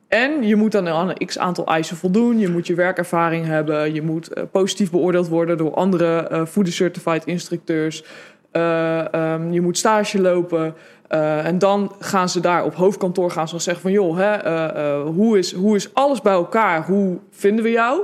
En 0.08 0.46
je 0.46 0.56
moet 0.56 0.72
dan 0.72 0.88
aan 0.88 1.08
een 1.08 1.26
x 1.26 1.38
aantal 1.38 1.66
eisen 1.66 1.96
voldoen. 1.96 2.38
Je 2.38 2.48
moet 2.48 2.66
je 2.66 2.74
werkervaring 2.74 3.46
hebben. 3.46 3.94
Je 3.94 4.02
moet 4.02 4.36
uh, 4.36 4.44
positief 4.52 4.90
beoordeeld 4.90 5.28
worden 5.28 5.56
door 5.56 5.74
andere 5.74 6.46
fully 6.48 6.70
certified 6.70 7.24
instructeurs. 7.26 8.04
Um, 8.52 9.52
je 9.52 9.60
moet 9.60 9.78
stage 9.78 10.20
lopen. 10.20 10.74
Uh, 11.08 11.46
en 11.46 11.58
dan 11.58 11.92
gaan 11.98 12.28
ze 12.28 12.40
daar 12.40 12.64
op 12.64 12.74
hoofdkantoor 12.74 13.30
gaan 13.30 13.48
ze 13.48 13.58
zeggen 13.58 13.82
van 13.82 13.92
joh, 13.92 14.16
hè, 14.16 14.46
uh, 14.46 14.76
uh, 14.76 15.06
hoe, 15.14 15.38
is, 15.38 15.52
hoe 15.52 15.76
is 15.76 15.94
alles 15.94 16.22
bij 16.22 16.32
elkaar? 16.32 16.86
Hoe 16.86 17.18
vinden 17.30 17.64
we 17.64 17.70
jou? 17.70 18.02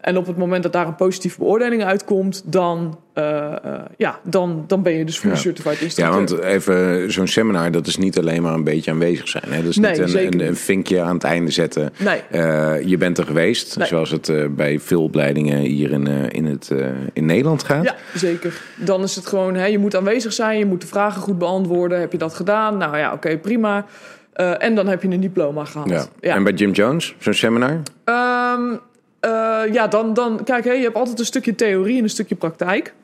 En 0.00 0.16
op 0.16 0.26
het 0.26 0.36
moment 0.36 0.62
dat 0.62 0.72
daar 0.72 0.86
een 0.86 0.94
positieve 0.94 1.38
beoordeling 1.38 1.84
uitkomt, 1.84 2.42
dan, 2.44 2.98
uh, 3.14 3.54
ja, 3.96 4.18
dan, 4.24 4.64
dan 4.66 4.82
ben 4.82 4.92
je 4.92 5.04
dus 5.04 5.18
fully 5.18 5.34
Ja. 5.34 5.40
certified 5.40 5.80
instructeur. 5.80 6.14
Ja, 6.20 6.24
want 6.26 6.38
even 6.42 7.12
zo'n 7.12 7.26
seminar, 7.26 7.70
dat 7.70 7.86
is 7.86 7.96
niet 7.96 8.18
alleen 8.18 8.42
maar 8.42 8.54
een 8.54 8.64
beetje 8.64 8.90
aanwezig 8.90 9.28
zijn. 9.28 9.44
Hè? 9.48 9.56
Dat 9.62 9.70
is 9.70 9.76
Nee, 9.76 9.90
niet 10.00 10.34
een, 10.34 10.40
een, 10.46 10.56
vinkje 10.56 11.00
aan 11.00 11.14
het 11.14 11.24
einde 11.24 11.50
zetten. 11.50 11.92
Nee. 11.98 12.22
Eh, 12.30 12.82
je 12.88 12.96
bent 12.96 13.18
er 13.18 13.24
geweest, 13.26 13.76
Nee. 13.78 13.86
zoals 13.86 14.10
het 14.10 14.28
eh, 14.28 14.44
bij 14.50 14.78
veel 14.80 15.02
opleidingen 15.02 15.58
hier 15.58 15.90
in, 15.90 16.06
eh, 16.06 16.14
in, 16.28 16.44
het, 16.44 16.70
eh, 16.70 16.86
in 17.12 17.26
Nederland 17.26 17.62
gaat. 17.62 17.84
Ja, 17.84 17.94
zeker. 18.14 18.60
Dan 18.76 19.02
is 19.02 19.16
het 19.16 19.26
gewoon, 19.26 19.54
hè, 19.54 19.66
je 19.66 19.78
moet 19.78 19.96
aanwezig 19.96 20.32
zijn, 20.32 20.58
je 20.58 20.66
moet 20.66 20.80
de 20.80 20.86
vragen 20.86 21.22
goed 21.22 21.38
beantwoorden. 21.38 22.00
Heb 22.00 22.12
je 22.12 22.18
dat 22.18 22.34
gedaan? 22.34 22.76
Nou 22.76 22.96
ja, 22.98 23.12
oké, 23.12 23.38
prima. 23.38 23.86
En 24.58 24.74
dan 24.74 24.86
heb 24.86 25.02
je 25.02 25.08
een 25.08 25.20
diploma 25.20 25.64
gehad. 25.64 26.10
Ja. 26.20 26.34
En 26.34 26.42
bij 26.42 26.52
Jim 26.52 26.70
Jones, 26.70 27.14
zo'n 27.18 27.32
seminar? 27.34 27.70
Um, 28.04 28.80
ja, 29.72 29.86
dan, 29.86 30.14
dan 30.14 30.44
kijk, 30.44 30.64
hè, 30.64 30.72
je 30.72 30.82
hebt 30.82 30.96
altijd 30.96 31.18
een 31.18 31.24
stukje 31.24 31.54
theorie 31.54 31.96
en 31.96 32.02
een 32.02 32.10
stukje 32.10 32.34
praktijk. 32.34 32.94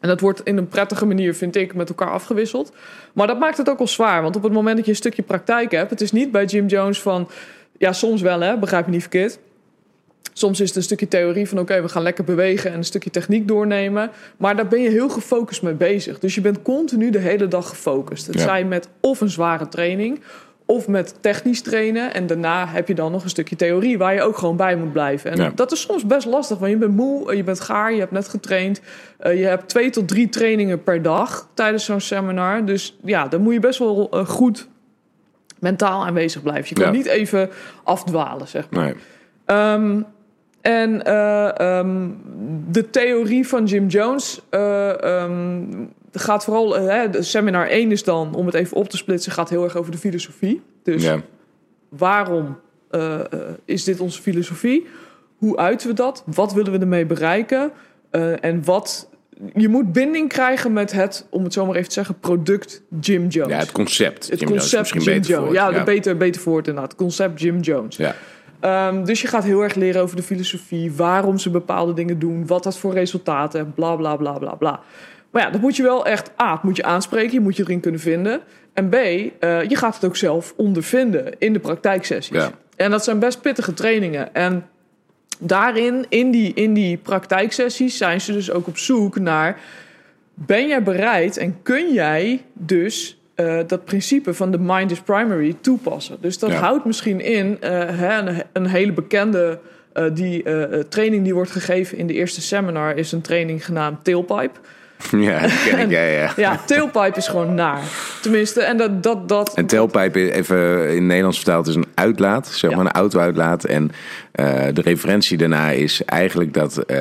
En 0.00 0.08
dat 0.08 0.20
wordt 0.20 0.40
in 0.44 0.56
een 0.56 0.68
prettige 0.68 1.06
manier, 1.06 1.34
vind 1.34 1.56
ik, 1.56 1.74
met 1.74 1.88
elkaar 1.88 2.10
afgewisseld. 2.10 2.72
Maar 3.12 3.26
dat 3.26 3.38
maakt 3.38 3.56
het 3.56 3.70
ook 3.70 3.78
al 3.78 3.86
zwaar. 3.86 4.22
Want 4.22 4.36
op 4.36 4.42
het 4.42 4.52
moment 4.52 4.76
dat 4.76 4.84
je 4.84 4.90
een 4.90 4.96
stukje 4.96 5.22
praktijk 5.22 5.70
hebt... 5.70 5.90
het 5.90 6.00
is 6.00 6.12
niet 6.12 6.30
bij 6.30 6.44
Jim 6.44 6.66
Jones 6.66 7.00
van... 7.00 7.28
ja, 7.78 7.92
soms 7.92 8.20
wel, 8.20 8.40
hè, 8.40 8.58
begrijp 8.58 8.86
me 8.86 8.92
niet 8.92 9.00
verkeerd. 9.00 9.38
Soms 10.32 10.60
is 10.60 10.68
het 10.68 10.76
een 10.76 10.82
stukje 10.82 11.08
theorie 11.08 11.48
van... 11.48 11.58
oké, 11.58 11.72
okay, 11.72 11.82
we 11.82 11.88
gaan 11.88 12.02
lekker 12.02 12.24
bewegen 12.24 12.70
en 12.70 12.76
een 12.76 12.84
stukje 12.84 13.10
techniek 13.10 13.48
doornemen. 13.48 14.10
Maar 14.36 14.56
daar 14.56 14.68
ben 14.68 14.80
je 14.80 14.90
heel 14.90 15.08
gefocust 15.08 15.62
mee 15.62 15.74
bezig. 15.74 16.18
Dus 16.18 16.34
je 16.34 16.40
bent 16.40 16.62
continu 16.62 17.10
de 17.10 17.18
hele 17.18 17.48
dag 17.48 17.68
gefocust. 17.68 18.26
Het 18.26 18.36
Ja. 18.36 18.42
zij 18.42 18.64
met 18.64 18.88
of 19.00 19.20
een 19.20 19.30
zware 19.30 19.68
training... 19.68 20.20
of 20.72 20.88
met 20.88 21.14
technisch 21.20 21.62
trainen. 21.62 22.14
En 22.14 22.26
daarna 22.26 22.66
heb 22.66 22.88
je 22.88 22.94
dan 22.94 23.12
nog 23.12 23.22
een 23.22 23.30
stukje 23.30 23.56
theorie... 23.56 23.98
waar 23.98 24.14
je 24.14 24.22
ook 24.22 24.36
gewoon 24.36 24.56
bij 24.56 24.76
moet 24.76 24.92
blijven. 24.92 25.30
En 25.30 25.36
Ja. 25.36 25.52
dat 25.54 25.72
is 25.72 25.80
soms 25.80 26.06
best 26.06 26.26
lastig, 26.26 26.58
want 26.58 26.70
je 26.70 26.76
bent 26.76 26.96
moe, 26.96 27.36
je 27.36 27.44
bent 27.44 27.60
gaar... 27.60 27.92
je 27.92 27.98
hebt 27.98 28.12
net 28.12 28.28
getraind. 28.28 28.80
Uh, 29.20 29.38
je 29.38 29.44
hebt 29.44 29.68
twee 29.68 29.90
tot 29.90 30.08
drie 30.08 30.28
trainingen 30.28 30.82
per 30.82 31.02
dag 31.02 31.48
tijdens 31.54 31.84
zo'n 31.84 32.00
seminar. 32.00 32.64
Dus 32.64 32.98
ja, 33.04 33.28
dan 33.28 33.40
moet 33.42 33.52
je 33.52 33.60
best 33.60 33.78
wel 33.78 34.08
uh, 34.14 34.26
goed 34.26 34.68
mentaal 35.58 36.04
aanwezig 36.06 36.42
blijven. 36.42 36.66
Je 36.68 36.74
kan 36.74 36.84
Ja. 36.84 36.90
niet 36.98 37.06
even 37.06 37.50
afdwalen, 37.84 38.48
zeg 38.48 38.70
maar. 38.70 38.94
Nee. 39.46 39.58
Um, 39.72 40.06
en 40.60 41.02
uh, 41.06 41.48
um, 41.78 42.20
de 42.70 42.90
theorie 42.90 43.48
van 43.48 43.64
Jim 43.64 43.86
Jones 43.86 44.40
uh, 44.50 44.92
um, 46.12 46.20
gaat 46.20 46.44
vooral... 46.44 46.80
Uh, 46.80 47.02
de 47.10 47.22
seminar 47.22 47.66
1 47.68 47.90
is 47.90 48.04
dan, 48.04 48.34
om 48.34 48.46
het 48.46 48.54
even 48.54 48.76
op 48.76 48.88
te 48.88 48.96
splitsen... 48.96 49.32
gaat 49.32 49.48
heel 49.48 49.64
erg 49.64 49.76
over 49.76 49.92
de 49.92 49.98
filosofie. 49.98 50.62
Dus 50.82 51.02
Ja. 51.02 51.20
waarom 51.88 52.58
uh, 52.90 53.20
is 53.64 53.84
dit 53.84 54.00
onze 54.00 54.22
filosofie? 54.22 54.86
Hoe 55.36 55.56
uiten 55.56 55.88
we 55.88 55.94
dat? 55.94 56.22
Wat 56.26 56.52
willen 56.52 56.72
we 56.72 56.78
ermee 56.78 57.06
bereiken? 57.06 57.72
Uh, 58.10 58.44
en 58.44 58.64
wat... 58.64 59.10
Je 59.54 59.68
moet 59.68 59.92
binding 59.92 60.28
krijgen 60.28 60.72
met 60.72 60.92
het, 60.92 61.26
om 61.30 61.44
het 61.44 61.52
zo 61.52 61.66
maar 61.66 61.74
even 61.74 61.88
te 61.88 61.94
zeggen... 61.94 62.18
product 62.18 62.82
Jim 63.00 63.26
Jones. 63.28 63.52
ja, 63.52 63.58
het 63.58 63.72
concept. 63.72 64.30
Het 64.30 64.40
Jim 64.40 64.48
concept 64.48 64.78
misschien 64.78 65.00
Jim 65.00 65.14
beter 65.14 65.30
Jones. 65.30 65.46
voor. 65.46 65.54
Ja, 65.54 65.70
ja. 65.70 65.84
Beter, 65.84 66.16
beter 66.16 66.40
voor 66.40 66.56
het 66.56 66.66
inderdaad. 66.66 66.90
Het 66.90 67.00
concept 67.00 67.40
Jim 67.40 67.60
Jones. 67.60 67.96
Ja. 67.96 68.14
Um, 68.88 69.04
dus 69.04 69.20
je 69.22 69.28
gaat 69.28 69.44
heel 69.44 69.62
erg 69.62 69.74
leren 69.74 70.02
over 70.02 70.16
de 70.16 70.22
filosofie, 70.22 70.92
waarom 70.92 71.38
ze 71.38 71.50
bepaalde 71.50 71.92
dingen 71.92 72.18
doen, 72.18 72.46
wat 72.46 72.62
dat 72.62 72.78
voor 72.78 72.92
resultaten 72.92 73.60
heeft, 73.60 73.74
bla 73.74 73.96
bla 73.96 74.16
bla 74.16 74.38
bla 74.38 74.54
bla. 74.54 74.80
Maar 75.32 75.42
ja, 75.42 75.50
dat 75.50 75.60
moet 75.60 75.76
je 75.76 75.82
wel 75.82 76.06
echt, 76.06 76.30
A, 76.42 76.52
het 76.52 76.62
moet 76.62 76.76
je 76.76 76.84
aanspreken, 76.84 77.32
je 77.32 77.40
moet 77.40 77.56
je 77.56 77.62
erin 77.62 77.80
kunnen 77.80 78.00
vinden. 78.00 78.40
En 78.72 78.88
B, 78.88 78.94
uh, 78.94 79.30
je 79.62 79.76
gaat 79.76 79.94
het 79.94 80.04
ook 80.04 80.16
zelf 80.16 80.54
ondervinden 80.56 81.34
in 81.38 81.52
de 81.52 81.58
praktijksessies. 81.58 82.36
Ja. 82.36 82.52
En 82.76 82.90
dat 82.90 83.04
zijn 83.04 83.18
best 83.18 83.40
pittige 83.40 83.74
trainingen. 83.74 84.34
En 84.34 84.66
daarin, 85.38 86.06
in 86.08 86.30
die, 86.30 86.54
in 86.54 86.74
die 86.74 86.96
praktijksessies, 86.96 87.96
zijn 87.96 88.20
ze 88.20 88.32
dus 88.32 88.50
ook 88.50 88.66
op 88.66 88.78
zoek 88.78 89.18
naar: 89.18 89.60
ben 90.34 90.66
jij 90.66 90.82
bereid 90.82 91.36
en 91.36 91.62
kun 91.62 91.92
jij 91.92 92.42
dus 92.52 93.20
uh, 93.36 93.60
dat 93.66 93.84
principe 93.84 94.34
van 94.34 94.50
de 94.50 94.58
mind 94.58 94.90
is 94.90 95.00
primary 95.00 95.56
toepassen. 95.60 96.16
Dus 96.20 96.38
dat 96.38 96.50
Ja. 96.50 96.56
houdt 96.56 96.84
misschien 96.84 97.20
in 97.20 97.46
uh, 97.46 97.70
hè, 97.70 98.18
een, 98.18 98.42
een, 98.52 98.66
hele 98.66 98.92
bekende 98.92 99.58
die, 100.12 100.44
training 100.88 101.24
die 101.24 101.34
wordt 101.34 101.50
gegeven 101.50 101.98
in 101.98 102.06
de 102.06 102.12
eerste 102.12 102.40
seminar 102.40 102.96
is 102.96 103.12
een 103.12 103.20
training 103.20 103.64
genaamd 103.64 104.04
Tailpipe. 104.04 104.58
Ja, 105.10 105.40
dat 105.40 105.62
ken 105.64 105.78
ik, 105.78 105.90
ja, 105.90 106.02
ja. 106.02 106.32
ja, 106.36 106.60
tailpipe 106.66 107.16
is 107.16 107.28
gewoon 107.28 107.54
naar. 107.54 107.80
Tenminste, 108.22 108.62
en 108.62 108.76
dat... 108.76 109.02
dat, 109.02 109.28
dat 109.28 109.52
Een 109.54 109.66
tailpipe, 109.66 110.32
even 110.32 110.94
in 110.94 111.06
Nederlands 111.06 111.36
vertaald, 111.36 111.66
is 111.66 111.74
een 111.74 111.86
uitlaat. 111.94 112.46
Zeg 112.46 112.70
maar 112.70 112.78
Ja. 112.84 112.84
een 112.84 112.92
auto-uitlaat. 112.92 113.64
En 113.64 113.90
uh, 114.34 114.46
de 114.72 114.80
referentie 114.80 115.38
daarna 115.38 115.70
is 115.70 116.04
eigenlijk 116.04 116.54
dat 116.54 116.84
uh, 116.86 116.96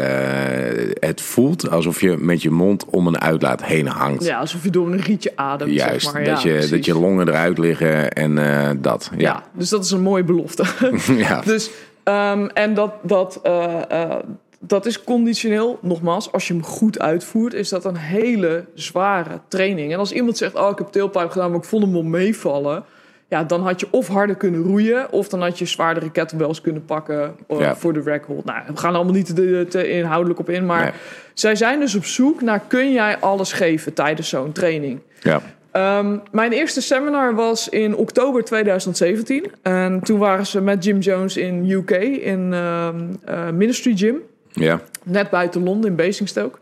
het 1.00 1.22
voelt 1.22 1.70
alsof 1.70 2.02
je 2.02 2.18
met 2.18 2.42
je 2.42 2.50
mond 2.50 2.86
om 2.86 3.08
een 3.08 3.22
uitlaat 3.22 3.64
heen 3.64 3.88
hangt. 3.88 4.24
Ja, 4.24 4.40
alsof 4.40 4.64
je 4.64 4.70
door 4.70 4.92
een 4.92 5.02
rietje 5.02 5.32
ademt, 5.36 5.74
Juist, 5.74 6.04
zeg 6.04 6.14
maar. 6.14 6.24
dat, 6.24 6.42
ja, 6.42 6.48
je, 6.50 6.54
precies. 6.54 6.72
dat 6.72 6.86
je 6.86 7.00
longen 7.00 7.28
eruit 7.28 7.58
liggen 7.58 8.12
en 8.12 8.38
uh, 8.38 8.70
dat. 8.78 9.10
Ja. 9.18 9.20
Ja, 9.32 9.44
dus 9.54 9.70
dat 9.70 9.86
is 9.86 9.92
een 9.92 10.02
mooie 10.02 10.24
belofte. 10.24 10.64
ja. 11.28 11.42
Dus, 11.42 11.70
um, 12.04 12.50
en 12.50 12.74
dat, 12.74 12.94
dat, 13.02 13.40
uh, 13.46 13.64
uh, 13.92 14.16
dat 14.68 14.86
is 14.86 15.04
conditioneel. 15.04 15.80
Nogmaals, 15.82 16.32
als 16.32 16.48
je 16.48 16.54
hem 16.54 16.64
goed 16.64 17.00
uitvoert, 17.00 17.54
is 17.54 17.70
dat 17.70 17.86
een 17.86 17.98
hele 17.98 18.66
zware 18.74 19.40
training. 19.48 19.94
En 19.94 20.00
als 20.00 20.12
iemand 20.12 20.38
zegt, 20.38 20.56
oh, 20.56 20.70
ik 20.70 20.78
heb 20.78 20.88
tailpipe 20.88 21.30
gedaan, 21.30 21.50
maar 21.50 21.60
ik 21.60 21.66
vond 21.66 21.84
hem 21.84 21.94
wel 21.94 22.04
meevallen. 22.04 22.84
Ja, 23.28 23.44
dan 23.44 23.62
had 23.62 23.80
je 23.80 23.88
of 23.92 24.08
harder 24.08 24.36
kunnen 24.36 24.62
roeien, 24.62 25.12
of 25.12 25.28
dan 25.30 25.42
had 25.42 25.60
je 25.60 25.66
zwaardere 25.66 26.12
kettlebells 26.12 26.62
kunnen 26.62 26.86
pakken 26.86 27.36
eh, 27.48 27.60
Ja. 27.60 27.76
voor 27.76 27.94
de 27.94 28.02
rack 28.02 28.26
hold. 28.26 28.46
Nou, 28.46 28.60
we 28.68 28.78
gaan 28.78 28.90
er 28.90 28.96
allemaal 28.96 29.14
niet 29.14 29.36
te, 29.36 29.66
te 29.70 29.90
inhoudelijk 29.90 30.40
op 30.40 30.50
in, 30.50 30.66
maar 30.66 30.82
Nee. 30.84 30.92
zij 31.34 31.56
zijn 31.56 31.80
dus 31.80 31.96
op 31.96 32.06
zoek 32.06 32.42
naar, 32.42 32.60
kun 32.68 32.92
jij 32.92 33.18
alles 33.18 33.54
geven 33.54 33.94
tijdens 33.94 34.30
zo'n 34.30 34.52
training? 34.52 35.00
Ja. 35.22 35.42
Ehm, 35.72 36.18
mijn 36.32 36.52
eerste 36.52 36.82
seminar 36.82 37.36
was 37.36 37.70
in 37.70 37.96
oktober 37.96 38.44
2017. 38.44 39.46
En 39.62 40.00
toen 40.04 40.20
waren 40.20 40.46
ze 40.48 40.62
met 40.62 40.84
Jim 40.84 41.00
Jones 41.00 41.38
in 41.38 41.70
UK, 41.70 41.92
in 42.22 42.54
ehm, 42.54 43.00
eh, 43.26 43.50
Ministry 43.50 43.96
Gym. 43.98 44.16
Ja. 44.54 44.80
Net 45.04 45.30
buiten 45.30 45.64
Londen, 45.64 45.90
in 45.90 45.96
Basingstoke. 45.96 46.58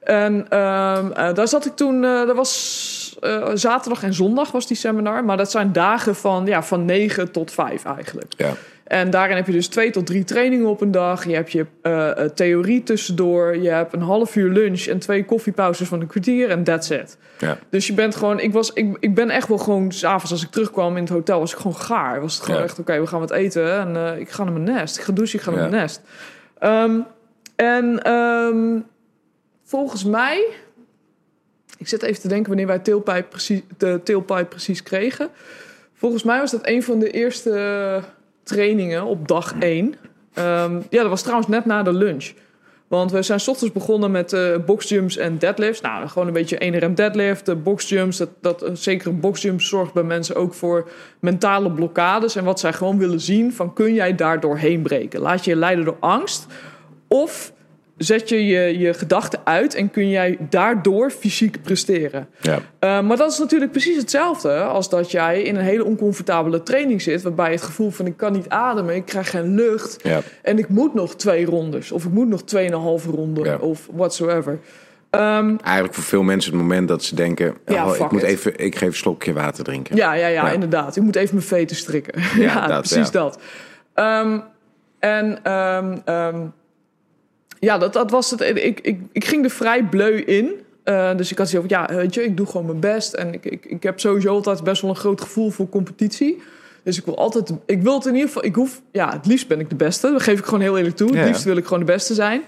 En 0.00 0.46
ehm, 0.48 1.10
eh, 1.12 1.34
daar 1.34 1.48
zat 1.48 1.66
ik 1.66 1.76
toen... 1.76 2.04
eh 2.04 2.26
dat 2.26 2.36
was 2.36 3.16
eh, 3.20 3.48
zaterdag 3.54 4.02
en 4.02 4.14
zondag 4.14 4.50
was 4.50 4.66
die 4.66 4.76
seminar. 4.76 5.24
Maar 5.24 5.36
dat 5.36 5.50
zijn 5.50 5.72
dagen 5.72 6.14
van, 6.14 6.46
ja, 6.46 6.62
van 6.62 6.84
9 6.84 7.32
tot 7.32 7.50
5 7.52 7.84
eigenlijk. 7.84 8.32
Ja. 8.36 8.50
En 8.84 9.10
daarin 9.10 9.36
heb 9.36 9.46
je 9.46 9.52
dus 9.52 9.68
twee 9.68 9.90
tot 9.90 10.06
drie 10.06 10.24
trainingen 10.24 10.66
op 10.66 10.80
een 10.80 10.90
dag. 10.90 11.24
Je 11.26 11.34
hebt 11.34 11.52
je 11.52 11.66
theorie 12.34 12.82
tussendoor. 12.82 13.56
Je 13.56 13.68
hebt 13.68 13.92
een 13.92 14.02
half 14.02 14.36
uur 14.36 14.50
lunch 14.50 14.80
en 14.86 14.98
twee 14.98 15.24
koffiepauzes 15.24 15.88
van 15.88 16.00
een 16.00 16.06
kwartier. 16.06 16.50
En 16.50 16.64
that's 16.64 16.90
it. 16.90 17.16
Ja. 17.38 17.58
Dus 17.70 17.86
je 17.86 17.92
bent 17.94 18.16
gewoon, 18.16 18.40
ik, 18.40 18.52
was, 18.52 18.72
ik, 18.72 18.96
ik 19.00 19.14
ben 19.14 19.30
echt 19.30 19.48
wel 19.48 19.58
gewoon, 19.58 19.92
s'avonds 19.92 20.30
als 20.30 20.42
ik 20.42 20.50
terugkwam 20.50 20.96
in 20.96 21.02
het 21.02 21.12
hotel, 21.12 21.38
was 21.38 21.52
ik 21.52 21.56
gewoon 21.58 21.76
gaar. 21.76 22.20
Was 22.20 22.34
het 22.34 22.44
gewoon 22.44 22.60
Ja. 22.60 22.66
echt, 22.66 22.78
oké, 22.78 23.00
we 23.00 23.06
gaan 23.06 23.20
wat 23.20 23.30
eten 23.30 23.72
en 23.96 24.20
ik 24.20 24.30
ga 24.30 24.44
naar 24.44 24.52
mijn 24.52 24.76
nest. 24.76 24.96
Ik 24.98 25.02
ga 25.04 25.12
douchen, 25.12 25.38
ik 25.38 25.44
ga 25.44 25.50
naar 25.50 25.60
mijn 25.70 25.82
nest. 25.82 26.00
Ehm, 26.58 26.98
en 27.56 28.02
ehm, 28.02 28.80
volgens 29.64 30.04
mij, 30.04 30.46
ik 31.78 31.88
zit 31.88 32.02
even 32.02 32.20
te 32.20 32.28
denken 32.28 32.48
wanneer 32.48 32.66
wij 32.66 32.78
tailpipe 32.78 33.26
precies, 33.28 33.60
de 33.78 34.00
tailpipe 34.04 34.44
precies 34.44 34.82
kregen. 34.82 35.28
Volgens 35.92 36.22
mij 36.22 36.38
was 36.38 36.50
dat 36.50 36.66
een 36.66 36.82
van 36.82 36.98
de 36.98 37.10
eerste 37.10 38.02
trainingen 38.42 39.04
op 39.04 39.28
dag 39.28 39.54
één. 39.58 39.94
Ehm, 40.34 40.80
ja, 40.90 41.00
dat 41.00 41.08
was 41.08 41.22
trouwens 41.22 41.48
net 41.48 41.64
na 41.64 41.82
de 41.82 41.92
lunch. 41.92 42.32
Want 42.88 43.10
we 43.10 43.22
zijn 43.22 43.40
's 43.40 43.48
ochtends 43.48 43.72
begonnen 43.72 44.10
met 44.10 44.32
eh 44.32 44.56
boxjumps 44.66 45.16
en 45.16 45.38
deadlifts. 45.38 45.80
Nou, 45.80 46.08
gewoon 46.08 46.26
een 46.26 46.32
beetje 46.32 46.58
1 46.58 46.78
rem 46.78 46.94
deadlift, 46.94 47.46
de 47.46 47.56
boxjumps. 47.56 48.16
Dat, 48.16 48.28
dat, 48.40 48.62
een 48.62 48.76
zekere 48.76 49.10
boxjump 49.10 49.60
zorgt 49.60 49.92
bij 49.92 50.02
mensen 50.02 50.36
ook 50.36 50.54
voor 50.54 50.88
mentale 51.20 51.70
blokkades. 51.70 52.36
En 52.36 52.44
wat 52.44 52.60
zij 52.60 52.72
gewoon 52.72 52.98
willen 52.98 53.20
zien, 53.20 53.52
van 53.52 53.72
kun 53.72 53.94
jij 53.94 54.14
daar 54.14 54.40
doorheen 54.40 54.82
breken? 54.82 55.20
Laat 55.20 55.44
je 55.44 55.56
leiden 55.56 55.84
door 55.84 55.96
angst? 56.00 56.46
Of 57.12 57.52
zet 57.96 58.28
je 58.28 58.46
je, 58.46 58.78
je 58.78 58.94
gedachten 58.94 59.40
uit 59.44 59.74
en 59.74 59.90
kun 59.90 60.08
jij 60.08 60.36
daardoor 60.40 61.10
fysiek 61.10 61.62
presteren? 61.62 62.28
Ja. 62.40 62.54
Uh, 62.54 62.60
maar 62.80 63.16
dat 63.16 63.32
is 63.32 63.38
natuurlijk 63.38 63.70
precies 63.70 63.96
hetzelfde 63.96 64.62
als 64.62 64.88
dat 64.88 65.10
jij 65.10 65.42
in 65.42 65.56
een 65.56 65.64
hele 65.64 65.84
oncomfortabele 65.84 66.62
training 66.62 67.02
zit. 67.02 67.22
Waarbij 67.22 67.46
je 67.46 67.54
het 67.54 67.64
gevoel 67.64 67.90
van 67.90 68.06
ik 68.06 68.16
kan 68.16 68.32
niet 68.32 68.48
ademen, 68.48 68.94
ik 68.94 69.04
krijg 69.04 69.30
geen 69.30 69.54
lucht. 69.54 69.96
Ja. 70.02 70.20
En 70.42 70.58
ik 70.58 70.68
moet 70.68 70.94
nog 70.94 71.16
twee 71.16 71.44
rondes. 71.44 71.92
Of 71.92 72.04
ik 72.04 72.12
moet 72.12 72.28
nog 72.28 72.42
tweeënhalve 72.42 73.10
ronden. 73.10 73.44
Ja. 73.44 73.56
Of 73.56 73.88
whatsoever. 73.92 74.58
Ehm, 75.10 75.56
Eigenlijk 75.62 75.94
voor 75.94 76.04
veel 76.04 76.22
mensen 76.22 76.52
het 76.52 76.60
moment 76.60 76.88
dat 76.88 77.02
ze 77.02 77.14
denken... 77.14 77.54
Ja, 77.66 77.86
oh, 77.86 77.96
ik, 77.96 78.10
moet 78.10 78.22
it. 78.22 78.28
even, 78.28 78.58
ik 78.58 78.76
geef 78.76 78.88
een 78.88 78.94
slokje 78.94 79.32
water 79.32 79.64
drinken. 79.64 79.96
ja, 79.96 80.12
ja, 80.12 80.26
ja, 80.26 80.50
inderdaad. 80.50 80.96
Ik 80.96 81.02
moet 81.02 81.16
even 81.16 81.34
mijn 81.34 81.46
veten 81.46 81.76
strikken. 81.76 82.22
ja, 82.42 82.66
dat, 82.66 82.78
precies 82.88 83.10
dat. 83.10 83.38
Ehm, 83.94 84.38
en 84.98 85.38
ehm, 85.42 85.96
ja, 87.66 87.78
dat, 87.78 87.92
dat 87.92 88.10
was 88.10 88.30
het. 88.30 88.40
Ik, 88.40 88.80
ik, 88.80 88.98
ik 89.12 89.24
ging 89.24 89.44
er 89.44 89.50
vrij 89.50 89.84
bleu 89.84 90.16
in. 90.16 90.50
Eh, 90.84 91.16
dus 91.16 91.30
ik 91.30 91.38
had 91.38 91.48
zoiets 91.48 91.74
van, 91.74 91.86
ja, 91.88 91.94
weet 91.96 92.14
je, 92.14 92.24
ik 92.24 92.36
doe 92.36 92.46
gewoon 92.46 92.66
mijn 92.66 92.80
best. 92.80 93.12
En 93.12 93.32
ik, 93.34 93.44
ik, 93.44 93.64
ik 93.64 93.82
heb 93.82 94.00
sowieso 94.00 94.34
altijd 94.34 94.62
best 94.64 94.82
wel 94.82 94.90
een 94.90 94.96
groot 94.96 95.20
gevoel 95.20 95.50
voor 95.50 95.68
competitie. 95.68 96.42
Dus 96.84 96.98
ik 96.98 97.04
wil 97.04 97.16
altijd, 97.18 97.52
ik 97.66 97.82
wil 97.82 97.94
het 97.94 98.06
in 98.06 98.12
ieder 98.12 98.26
geval, 98.28 98.44
ik 98.44 98.54
hoef, 98.54 98.82
ja, 98.92 99.12
het 99.12 99.26
liefst 99.26 99.48
ben 99.48 99.60
ik 99.60 99.68
de 99.70 99.76
beste. 99.76 100.10
Dat 100.10 100.22
geef 100.22 100.38
ik 100.38 100.44
gewoon 100.44 100.60
heel 100.60 100.76
eerlijk 100.76 100.96
toe. 100.96 101.08
Het 101.08 101.16
Ja. 101.16 101.24
liefst 101.24 101.44
wil 101.44 101.56
ik 101.56 101.64
gewoon 101.64 101.78
de 101.78 101.92
beste 101.92 102.14
zijn. 102.14 102.42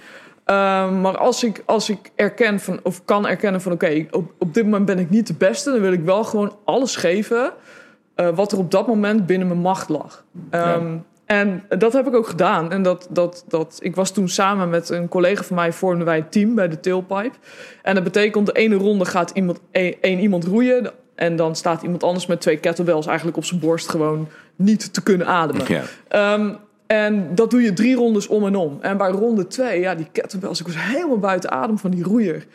Ehm, 0.44 1.00
maar 1.00 1.16
als 1.18 1.44
ik, 1.44 1.62
als 1.66 1.90
ik 1.90 1.99
erken 2.14 2.61
van, 2.61 2.80
of 2.83 3.04
kan 3.04 3.26
erkennen 3.26 3.61
van, 3.61 3.73
oké, 3.73 4.06
op, 4.11 4.33
op 4.38 4.54
dit 4.54 4.64
moment 4.64 4.85
ben 4.85 4.99
ik 4.99 5.11
niet 5.11 5.26
de 5.26 5.35
beste, 5.35 5.71
dan 5.71 5.80
wil 5.80 5.92
ik 5.92 6.04
wel 6.04 6.25
gewoon 6.25 6.56
alles 6.64 6.97
geven 6.97 7.52
eh, 8.14 8.28
wat 8.35 8.52
er 8.52 8.59
op 8.59 8.71
dat 8.71 8.87
moment 8.87 9.26
binnen 9.26 9.49
mijn 9.49 9.61
macht 9.61 9.88
lag. 9.88 10.25
Ehm, 10.50 10.97
En 11.34 11.62
dat 11.68 11.92
heb 11.92 12.06
ik 12.06 12.14
ook 12.14 12.26
gedaan. 12.26 12.72
En 12.72 12.82
dat, 12.82 13.06
dat, 13.10 13.44
dat, 13.48 13.78
ik 13.80 13.94
was 13.94 14.10
toen 14.10 14.28
samen 14.28 14.68
met 14.68 14.88
een 14.88 15.08
collega 15.08 15.42
van 15.42 15.56
mij, 15.56 15.72
vormden 15.72 16.06
wij 16.06 16.16
een 16.16 16.28
team 16.28 16.54
bij 16.54 16.68
de 16.68 16.80
tailpipe. 16.80 17.36
En 17.82 17.94
dat 17.94 18.04
betekent, 18.04 18.46
de 18.46 18.52
ene 18.52 18.74
ronde 18.74 19.04
gaat 19.04 19.30
iemand, 19.30 19.60
één, 19.70 19.94
één 20.00 20.18
iemand 20.18 20.44
roeien. 20.44 20.90
En 21.14 21.36
dan 21.36 21.56
staat 21.56 21.82
iemand 21.82 22.02
anders 22.02 22.26
met 22.26 22.40
twee 22.40 22.56
kettlebells 22.56 23.06
eigenlijk 23.06 23.36
op 23.36 23.44
zijn 23.44 23.60
borst 23.60 23.88
gewoon 23.88 24.28
niet 24.56 24.94
te 24.94 25.02
kunnen 25.02 25.26
ademen. 25.26 25.64
Ja. 25.68 25.82
Ehm, 26.08 26.52
en 26.86 27.34
dat 27.34 27.50
doe 27.50 27.62
je 27.62 27.72
drie 27.72 27.96
rondes 27.96 28.26
om 28.26 28.46
en 28.46 28.56
om. 28.56 28.78
En 28.80 28.96
bij 28.96 29.10
ronde 29.10 29.46
twee, 29.46 29.80
ja, 29.80 29.94
die 29.94 30.08
kettlebells, 30.12 30.60
ik 30.60 30.66
was 30.66 30.76
helemaal 30.78 31.18
buiten 31.18 31.50
adem 31.50 31.78
van 31.78 31.90
die 31.90 32.04
roeier. 32.04 32.46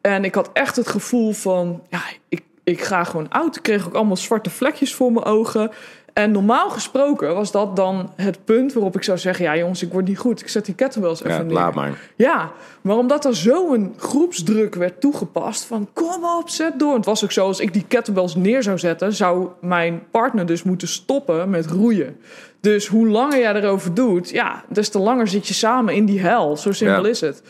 En 0.00 0.24
ik 0.24 0.34
had 0.34 0.50
echt 0.52 0.76
het 0.76 0.88
gevoel 0.88 1.32
van, 1.32 1.82
ja, 1.88 2.02
ik, 2.28 2.42
ik 2.64 2.82
ga 2.82 3.04
gewoon 3.04 3.28
oud. 3.28 3.56
Ik 3.56 3.62
kreeg 3.62 3.86
ook 3.86 3.94
allemaal 3.94 4.16
zwarte 4.16 4.50
vlekjes 4.50 4.94
voor 4.94 5.12
mijn 5.12 5.24
ogen. 5.24 5.70
En 6.12 6.30
normaal 6.30 6.70
gesproken 6.70 7.34
was 7.34 7.52
dat 7.52 7.76
dan 7.76 8.12
het 8.16 8.44
punt 8.44 8.72
waarop 8.72 8.96
ik 8.96 9.02
zou 9.02 9.18
zeggen... 9.18 9.44
ja 9.44 9.56
jongens, 9.56 9.82
ik 9.82 9.92
word 9.92 10.08
niet 10.08 10.18
goed. 10.18 10.40
Ik 10.40 10.48
zet 10.48 10.64
die 10.64 10.74
kettlebells 10.74 11.22
even 11.24 11.36
Ja, 11.36 11.42
neer. 11.42 11.52
laat 11.52 11.74
maar. 11.74 11.98
Ja, 12.16 12.50
maar 12.80 12.96
omdat 12.96 13.24
er 13.24 13.36
zo'n 13.36 13.94
groepsdruk 13.96 14.74
werd 14.74 15.00
toegepast 15.00 15.64
van 15.64 15.88
kom 15.92 16.24
op, 16.38 16.48
zet 16.48 16.78
door. 16.78 16.94
Het 16.94 17.04
was 17.04 17.24
ook 17.24 17.32
zo, 17.32 17.46
als 17.46 17.60
ik 17.60 17.72
die 17.72 17.84
kettlebells 17.88 18.34
neer 18.34 18.62
zou 18.62 18.78
zetten, 18.78 19.12
zou 19.12 19.48
mijn 19.60 20.02
partner 20.10 20.46
dus 20.46 20.62
moeten 20.62 20.88
stoppen 20.88 21.50
met 21.50 21.66
roeien. 21.66 22.16
Dus 22.60 22.86
hoe 22.86 23.08
langer 23.08 23.38
jij 23.38 23.54
erover 23.54 23.94
doet, 23.94 24.30
ja, 24.30 24.64
des 24.68 24.88
te 24.88 24.98
langer 24.98 25.28
zit 25.28 25.48
je 25.48 25.54
samen 25.54 25.94
in 25.94 26.04
die 26.04 26.20
hel. 26.20 26.56
Zo 26.56 26.72
simpel 26.72 27.04
Ja. 27.04 27.10
is 27.10 27.20
het. 27.20 27.42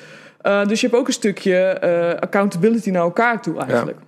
Uh, 0.42 0.66
dus 0.66 0.80
je 0.80 0.86
hebt 0.86 0.98
ook 1.00 1.06
een 1.06 1.12
stukje 1.12 1.80
uh, 1.84 2.20
accountability 2.20 2.90
naar 2.90 3.02
elkaar 3.02 3.42
toe 3.42 3.58
eigenlijk. 3.60 3.98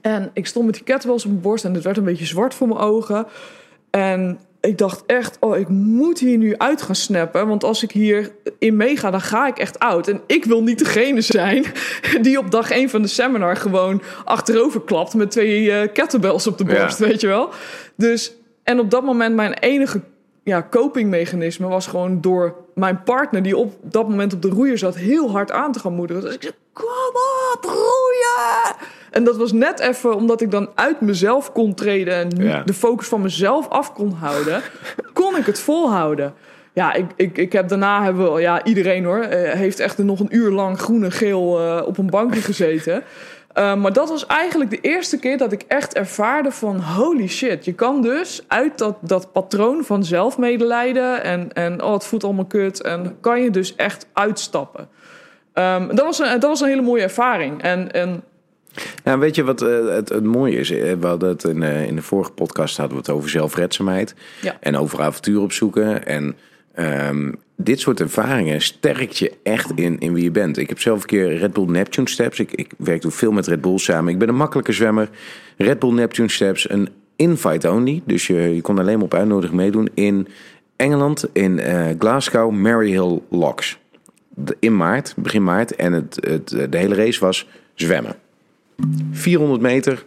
En 0.00 0.30
ik 0.32 0.46
stond 0.46 0.66
met 0.66 0.74
die 0.74 0.84
kettlebells 0.84 1.24
op 1.24 1.30
mijn 1.30 1.42
borst 1.42 1.64
en 1.64 1.74
het 1.74 1.84
werd 1.84 1.96
een 1.96 2.04
beetje 2.04 2.26
zwart 2.26 2.54
voor 2.54 2.68
mijn 2.68 2.80
ogen. 2.80 3.26
En 3.92 4.40
ik 4.60 4.78
dacht 4.78 5.02
echt, 5.06 5.36
oh, 5.40 5.56
ik 5.56 5.68
moet 5.68 6.18
hier 6.18 6.38
nu 6.38 6.56
uit 6.56 6.82
gaan 6.82 6.94
snappen. 6.94 7.46
Want 7.48 7.64
als 7.64 7.82
ik 7.82 7.90
hier 7.90 8.32
in 8.58 8.76
meega, 8.76 9.10
dan 9.10 9.20
ga 9.20 9.46
ik 9.46 9.58
echt 9.58 9.78
oud. 9.78 10.08
En 10.08 10.20
ik 10.26 10.44
wil 10.44 10.62
niet 10.62 10.78
degene 10.78 11.20
zijn 11.20 11.64
die 12.22 12.38
op 12.38 12.50
dag 12.50 12.70
één 12.70 12.90
van 12.90 13.02
de 13.02 13.08
seminar 13.08 13.56
gewoon 13.56 14.02
achterover 14.24 14.82
klapt 14.82 15.14
met 15.14 15.30
twee 15.30 15.64
uh, 15.64 15.92
kettlebells 15.92 16.46
op 16.46 16.58
de 16.58 16.64
borst, 16.64 16.98
ja. 16.98 17.06
weet 17.06 17.20
je 17.20 17.26
wel. 17.26 17.50
Dus, 17.96 18.32
en 18.62 18.78
op 18.78 18.90
dat 18.90 19.02
moment 19.02 19.34
mijn 19.34 19.52
enige 19.52 20.00
ja, 20.44 20.66
copingmechanisme 20.70 21.68
was 21.68 21.86
gewoon 21.86 22.20
door 22.20 22.56
mijn 22.74 23.02
partner, 23.02 23.42
die 23.42 23.56
op 23.56 23.74
dat 23.82 24.08
moment 24.08 24.32
op 24.32 24.42
de 24.42 24.48
roeier 24.48 24.78
zat, 24.78 24.96
heel 24.96 25.30
hard 25.30 25.50
aan 25.50 25.72
te 25.72 25.78
gaan 25.78 25.94
moedigen. 25.94 26.22
Dus 26.22 26.34
ik 26.34 26.42
zei, 26.42 26.54
kom 26.72 26.86
op, 27.54 27.64
roeien! 27.64 28.76
En 29.12 29.24
dat 29.24 29.36
was 29.36 29.52
net 29.52 29.80
even 29.80 30.14
omdat 30.14 30.40
ik 30.40 30.50
dan 30.50 30.68
uit 30.74 31.00
mezelf 31.00 31.52
kon 31.52 31.74
treden 31.74 32.14
en 32.14 32.44
Ja. 32.44 32.62
de 32.64 32.74
focus 32.74 33.08
van 33.08 33.20
mezelf 33.20 33.68
af 33.68 33.92
kon 33.92 34.12
houden, 34.12 34.62
kon 35.12 35.36
ik 35.36 35.46
het 35.46 35.60
volhouden. 35.60 36.34
Ja, 36.72 36.92
ik, 36.92 37.06
ik, 37.16 37.38
ik 37.38 37.52
heb 37.52 37.68
daarna 37.68 38.02
hebben 38.02 38.34
we, 38.34 38.40
ja, 38.40 38.64
iedereen 38.64 39.04
hoor, 39.04 39.20
eh, 39.20 39.52
heeft 39.52 39.80
echt 39.80 39.98
nog 39.98 40.20
een 40.20 40.36
uur 40.36 40.50
lang 40.50 40.78
groen 40.78 41.04
en 41.04 41.12
geel 41.12 41.60
uh, 41.60 41.82
op 41.86 41.98
een 41.98 42.10
bankje 42.10 42.40
gezeten. 42.40 43.02
Uh, 43.58 43.74
maar 43.74 43.92
dat 43.92 44.08
was 44.08 44.26
eigenlijk 44.26 44.70
de 44.70 44.80
eerste 44.80 45.18
keer 45.18 45.38
dat 45.38 45.52
ik 45.52 45.64
echt 45.68 45.94
ervaarde 45.94 46.50
van 46.50 46.80
holy 46.80 47.28
shit. 47.28 47.64
Je 47.64 47.72
kan 47.72 48.02
dus 48.02 48.44
uit 48.48 48.78
dat, 48.78 48.96
dat 49.00 49.32
patroon 49.32 49.84
van 49.84 50.04
zelfmedelijden 50.04 51.22
en, 51.24 51.52
en 51.52 51.82
oh 51.82 51.92
het 51.92 52.04
voelt 52.04 52.24
allemaal 52.24 52.44
kut. 52.44 52.82
En 52.82 53.16
kan 53.20 53.42
je 53.42 53.50
dus 53.50 53.74
echt 53.76 54.06
uitstappen. 54.12 54.88
Um, 55.54 55.88
dat, 55.88 56.04
was 56.04 56.18
een, 56.18 56.30
dat 56.40 56.50
was 56.50 56.60
een 56.60 56.68
hele 56.68 56.82
mooie 56.82 57.02
ervaring. 57.02 57.62
En, 57.62 57.92
en 57.92 58.22
nou, 59.04 59.18
weet 59.18 59.34
je 59.34 59.44
wat 59.44 59.62
uh, 59.62 59.88
het, 59.88 60.08
het, 60.08 60.24
mooie 60.24 60.56
is? 60.56 60.68
We 60.68 60.96
hadden 61.00 61.28
het 61.28 61.44
in, 61.44 61.62
uh, 61.62 61.86
in 61.86 61.96
de 61.96 62.02
vorige 62.02 62.32
podcast 62.32 62.76
hadden 62.76 62.96
we 62.96 63.02
het 63.02 63.12
over 63.12 63.30
zelfredzaamheid. 63.30 64.14
Ja. 64.40 64.56
En 64.60 64.76
over 64.76 65.00
avontuur 65.00 65.40
opzoeken. 65.40 66.06
En 66.06 66.36
um, 66.78 67.34
dit 67.56 67.80
soort 67.80 68.00
ervaringen 68.00 68.60
sterkt 68.60 69.18
je 69.18 69.32
echt 69.42 69.72
in, 69.74 69.98
in 69.98 70.12
wie 70.12 70.22
je 70.22 70.30
bent. 70.30 70.58
Ik 70.58 70.68
heb 70.68 70.80
zelf 70.80 71.00
een 71.00 71.06
keer 71.06 71.36
Red 71.36 71.52
Bull 71.52 71.66
Neptune 71.66 72.08
Steps. 72.08 72.38
Ik, 72.38 72.52
ik 72.52 72.72
werk 72.78 73.00
toen 73.00 73.12
veel 73.12 73.32
met 73.32 73.46
Red 73.46 73.60
Bull 73.60 73.78
samen. 73.78 74.12
Ik 74.12 74.18
ben 74.18 74.28
een 74.28 74.34
makkelijke 74.34 74.72
zwemmer. 74.72 75.08
Red 75.56 75.78
Bull 75.78 75.92
Neptune 75.92 76.30
Steps, 76.30 76.70
een 76.70 76.88
invite 77.16 77.70
only. 77.70 78.02
Dus 78.04 78.26
je, 78.26 78.54
je 78.54 78.60
kon 78.60 78.78
alleen 78.78 78.96
maar 78.96 79.04
op 79.04 79.14
uitnodiging 79.14 79.58
meedoen. 79.58 79.88
In 79.94 80.28
Engeland, 80.76 81.28
in 81.32 81.58
uh, 81.58 81.86
Glasgow, 81.98 82.50
Maryhill 82.50 83.20
Locks. 83.30 83.78
In 84.58 84.76
maart, 84.76 85.14
begin 85.16 85.44
maart. 85.44 85.76
En 85.76 85.92
het, 85.92 86.18
het, 86.20 86.48
de 86.48 86.78
hele 86.78 86.94
race 86.94 87.20
was 87.20 87.48
zwemmen. 87.74 88.16
400 89.12 89.60
meter 89.60 90.04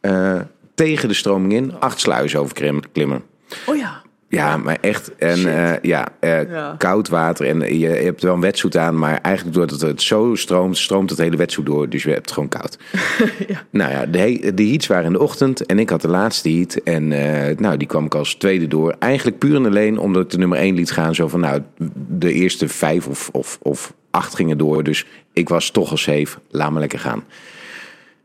uh, 0.00 0.40
tegen 0.74 1.08
de 1.08 1.14
stroming 1.14 1.52
in. 1.52 1.80
Acht 1.80 2.00
sluizen 2.00 2.40
overklimmen. 2.40 3.22
Oh 3.66 3.76
ja. 3.76 4.02
Ja, 4.28 4.56
maar 4.56 4.78
echt. 4.80 5.14
En 5.16 5.46
eh, 5.46 5.78
ja, 5.82 6.08
eh, 6.20 6.50
Ja. 6.50 6.74
koud 6.78 7.08
water. 7.08 7.46
En 7.46 7.60
je, 7.60 7.78
je 7.78 7.86
hebt 7.88 8.22
wel 8.22 8.34
een 8.34 8.40
wetsuit 8.40 8.76
aan, 8.76 8.98
maar 8.98 9.18
eigenlijk 9.20 9.56
doordat 9.56 9.80
het 9.80 10.02
zo 10.02 10.34
stroomt, 10.34 10.78
stroomt 10.78 11.10
het 11.10 11.18
hele 11.18 11.36
wetsuit 11.36 11.66
door. 11.66 11.88
Dus 11.88 12.02
je 12.02 12.08
hebt 12.10 12.20
het 12.20 12.32
gewoon 12.32 12.48
koud. 12.48 12.78
Ja. 13.48 13.64
Nou 13.70 13.90
ja, 13.90 14.06
de, 14.06 14.54
de 14.54 14.66
heats 14.66 14.86
waren 14.86 15.04
in 15.04 15.12
de 15.12 15.18
ochtend 15.18 15.66
en 15.66 15.78
ik 15.78 15.90
had 15.90 16.00
de 16.02 16.08
laatste 16.08 16.50
heat. 16.50 16.74
En 16.74 17.12
eh, 17.12 17.56
nou, 17.56 17.76
die 17.76 17.88
kwam 17.88 18.04
ik 18.04 18.14
als 18.14 18.34
tweede 18.34 18.68
door. 18.68 18.94
Eigenlijk 18.98 19.38
puur 19.38 19.56
en 19.56 19.66
alleen 19.66 19.98
omdat 19.98 20.22
ik 20.24 20.30
de 20.30 20.38
nummer 20.38 20.58
één 20.58 20.74
liet 20.74 20.90
gaan. 20.90 21.14
Zo 21.14 21.28
van, 21.28 21.40
nou, 21.40 21.62
de 22.08 22.32
eerste 22.32 22.68
vijf 22.68 23.06
of, 23.06 23.28
of, 23.32 23.58
of 23.62 23.92
acht 24.10 24.34
gingen 24.34 24.58
door. 24.58 24.82
Dus 24.84 25.06
ik 25.32 25.48
was 25.48 25.70
toch 25.70 25.90
al 25.90 25.96
safe. 25.96 26.38
Laat 26.50 26.72
me 26.72 26.78
lekker 26.78 26.98
gaan. 26.98 27.24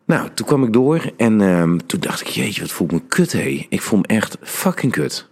Nou, 0.08 0.30
toen 0.34 0.48
kwam 0.48 0.64
ik 0.64 0.74
door 0.74 1.12
en 1.18 1.42
ehm, 1.42 1.78
toen 1.86 2.00
dacht 2.00 2.22
ik, 2.22 2.28
jeetje, 2.28 2.62
wat 2.62 2.72
voel 2.72 2.88
ik 2.88 2.94
me 2.94 3.02
kut, 3.08 3.32
hé. 3.32 3.66
Ik 3.70 3.82
voel 3.82 4.00
me 4.00 4.08
echt 4.08 4.38
fucking 4.42 4.92
kut. 4.92 5.30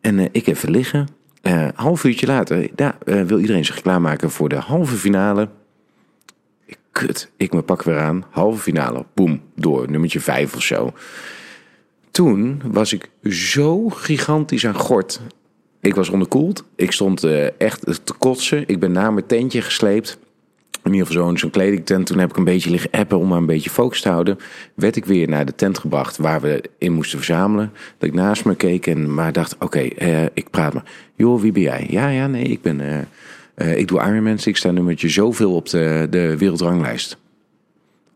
En 0.00 0.18
eh, 0.18 0.26
ik 0.32 0.46
even 0.46 0.70
liggen. 0.70 1.08
Eh 1.42 1.68
half 1.74 2.04
uurtje 2.04 2.26
later 2.26 2.70
ja, 2.76 2.98
eh, 3.04 3.22
wil 3.22 3.38
iedereen 3.38 3.64
zich 3.64 3.80
klaarmaken 3.80 4.30
voor 4.30 4.48
de 4.48 4.56
halve 4.56 4.96
finale. 4.96 5.48
Ik, 6.66 6.78
kut, 6.92 7.30
ik 7.36 7.52
me 7.52 7.62
pak 7.62 7.82
weer 7.82 7.98
aan. 7.98 8.24
Halve 8.30 8.62
finale, 8.62 9.04
boem, 9.14 9.42
door. 9.54 9.90
Nummertje 9.90 10.20
vijf 10.20 10.54
of 10.54 10.62
zo. 10.62 10.92
Toen 12.10 12.62
was 12.64 12.92
ik 12.92 13.10
zo 13.22 13.88
gigantisch 13.88 14.66
aan 14.66 14.74
gort. 14.74 15.20
Ik 15.80 15.94
was 15.94 16.08
onderkoeld. 16.08 16.64
Ik 16.76 16.92
stond 16.92 17.24
echt 17.58 18.04
te 18.04 18.12
kotsen. 18.18 18.68
Ik 18.68 18.80
ben 18.80 18.92
naar 18.92 19.12
mijn 19.12 19.26
tentje 19.26 19.62
gesleept. 19.62 20.18
In 20.84 20.92
ieder 20.92 21.06
geval 21.06 21.22
zo'n 21.22 21.38
zo'n 21.38 21.50
kledingtent. 21.50 22.06
Toen 22.06 22.18
heb 22.18 22.30
ik 22.30 22.36
een 22.36 22.44
beetje 22.44 22.70
liggen 22.70 22.90
appen 22.90 23.18
om 23.18 23.28
maar 23.28 23.38
een 23.38 23.46
beetje 23.46 23.70
focus 23.70 24.00
te 24.00 24.08
houden. 24.08 24.38
Werd 24.74 24.96
ik 24.96 25.04
weer 25.04 25.28
naar 25.28 25.46
de 25.46 25.54
tent 25.54 25.78
gebracht 25.78 26.16
waar 26.16 26.40
we 26.40 26.64
in 26.78 26.92
moesten 26.92 27.18
verzamelen. 27.18 27.72
Dat 27.98 28.08
ik 28.08 28.14
naast 28.14 28.44
me 28.44 28.54
keek 28.54 28.86
en 28.86 29.14
maar 29.14 29.32
dacht, 29.32 29.56
oké, 29.58 29.78
eh, 29.80 30.24
ik 30.24 30.50
praat 30.50 30.74
maar. 30.74 30.84
Joh, 31.14 31.40
wie 31.40 31.52
ben 31.52 31.62
jij? 31.62 31.86
Ja, 31.90 32.08
ja, 32.08 32.26
nee, 32.26 32.44
ik 32.44 32.62
ben... 32.62 32.80
eh, 32.80 32.98
eh, 33.54 33.78
ik 33.78 33.88
doe 33.88 34.00
Ironman. 34.00 34.38
Ik 34.44 34.56
sta 34.56 34.70
nummertje 34.70 35.08
zoveel 35.08 35.54
op 35.54 35.68
de, 35.68 36.06
de 36.10 36.36
wereldranglijst. 36.36 37.18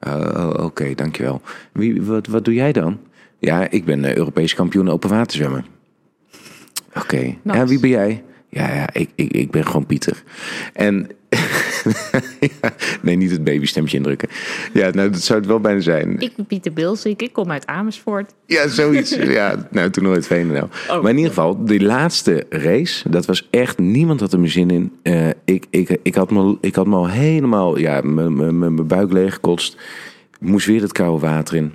Oh, 0.01 0.55
oké, 0.57 0.95
dankjewel. 0.95 1.41
Wie, 1.73 2.03
wat, 2.03 2.27
wat 2.27 2.45
doe 2.45 2.55
jij 2.55 2.73
dan? 2.73 2.99
Ja, 3.39 3.71
ik 3.71 3.85
ben 3.85 4.17
Europees 4.17 4.55
kampioen 4.55 4.89
open 4.89 5.11
waterzwemmen. 5.11 5.65
Oké. 6.95 7.17
Nice. 7.43 7.59
Ja, 7.59 7.67
wie 7.67 7.81
ben 7.81 7.91
jij? 7.91 8.23
Ja, 8.49 8.75
ja, 8.75 8.89
ik, 8.93 9.11
ik, 9.15 9.33
ik 9.33 9.51
ben 9.51 9.67
gewoon 9.67 9.87
Pieter. 9.87 10.23
En 10.73 11.11
nee, 13.03 13.17
niet 13.17 13.31
het 13.31 13.45
babystemmetje 13.45 13.97
indrukken. 13.97 14.29
Ja, 14.73 14.91
nou, 14.91 15.11
dat 15.11 15.21
zou 15.21 15.39
het 15.39 15.49
wel 15.49 15.61
bijna 15.61 15.81
zijn. 15.81 16.19
Ik 16.19 16.37
ben 16.37 16.47
Pieter 16.47 16.73
Bilsik, 16.73 17.23
ik 17.23 17.33
kom 17.33 17.51
uit 17.51 17.67
Amersfoort. 17.67 18.35
Ja, 18.47 18.69
zoiets. 18.69 19.15
ja, 19.39 19.69
nou, 19.71 19.91
toen 19.91 20.05
nooit 20.05 20.27
VNL. 20.27 20.69
Oh. 20.91 21.03
Maar 21.03 21.11
in 21.11 21.17
ieder 21.17 21.33
geval, 21.33 21.65
die 21.65 21.83
laatste 21.83 22.47
race, 22.49 23.11
dat 23.11 23.27
was 23.27 23.49
echt, 23.51 23.79
niemand 23.79 24.21
had 24.21 24.33
er 24.33 24.39
mijn 24.39 24.51
zin 24.51 24.71
in. 24.71 24.93
Eh, 25.03 25.29
ik, 25.45 25.67
ik, 25.71 25.99
ik, 26.03 26.15
had 26.15 26.31
me, 26.31 26.57
ik 26.61 26.75
had 26.75 26.87
me 26.87 26.97
al 26.97 27.09
helemaal, 27.09 27.79
ja, 27.79 28.01
mijn- 28.01 28.87
buik 28.87 29.13
leeggekotst. 29.13 29.77
Ik 30.41 30.49
moest 30.49 30.67
weer 30.67 30.83
het 30.83 30.93
koude 30.93 31.27
water 31.27 31.57
in. 31.57 31.73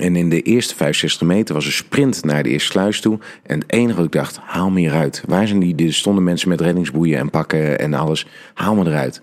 En 0.00 0.16
in 0.16 0.28
de 0.28 0.42
eerste 0.42 0.74
65 0.74 1.26
meter 1.26 1.54
was 1.54 1.66
een 1.66 1.72
sprint 1.72 2.24
naar 2.24 2.42
de 2.42 2.48
eerste 2.48 2.70
sluis 2.70 3.00
toe. 3.00 3.18
En 3.42 3.58
het 3.60 3.72
enige 3.72 3.96
wat 3.96 4.04
ik 4.04 4.12
dacht, 4.12 4.38
haal 4.38 4.70
me 4.70 4.78
hieruit. 4.80 5.22
Waar 5.26 5.46
zijn 5.46 5.60
die? 5.60 5.86
Er 5.86 5.94
stonden 5.94 6.24
mensen 6.24 6.48
met 6.48 6.60
reddingsboeien 6.60 7.18
en 7.18 7.30
pakken 7.30 7.78
en 7.78 7.94
alles. 7.94 8.26
Haal 8.54 8.74
me 8.74 8.86
eruit. 8.86 9.20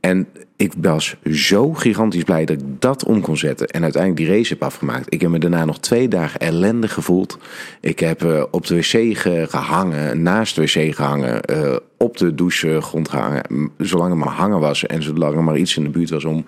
En 0.00 0.26
ik 0.56 0.72
was 0.80 1.16
zo 1.32 1.72
gigantisch 1.72 2.22
blij 2.22 2.44
dat 2.44 2.60
ik 2.60 2.64
dat 2.78 3.04
om 3.04 3.20
kon 3.20 3.36
zetten. 3.36 3.66
En 3.66 3.82
uiteindelijk 3.82 4.26
die 4.26 4.36
race 4.36 4.52
heb 4.52 4.62
afgemaakt. 4.62 5.12
Ik 5.14 5.20
heb 5.20 5.30
me 5.30 5.38
daarna 5.38 5.64
nog 5.64 5.78
twee 5.80 6.08
dagen 6.08 6.40
ellendig 6.40 6.92
gevoeld. 6.92 7.38
Ik 7.80 7.98
heb 7.98 8.22
eh, 8.24 8.42
op 8.50 8.66
de 8.66 8.74
wc 8.76 8.82
ge- 9.18 9.46
gehangen, 9.48 10.22
naast 10.22 10.54
de 10.54 10.60
wc 10.62 10.94
gehangen. 10.94 11.42
eh, 11.42 11.76
op 11.98 12.16
de 12.16 12.34
douchegrond 12.34 13.08
gehangen. 13.08 13.70
Zolang 13.78 14.10
het 14.10 14.24
maar 14.24 14.34
hangen 14.34 14.60
was. 14.60 14.86
En 14.86 15.02
zolang 15.02 15.36
er 15.36 15.44
maar 15.44 15.56
iets 15.56 15.76
in 15.76 15.82
de 15.84 15.90
buurt 15.90 16.10
was 16.10 16.24
om 16.24 16.46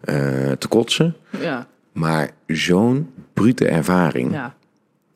eh, 0.00 0.14
te 0.58 0.68
kotsen. 0.68 1.16
Ja, 1.40 1.66
Maar 1.92 2.30
zo'n 2.46 3.10
brute 3.32 3.68
ervaring. 3.68 4.32
ja. 4.32 4.54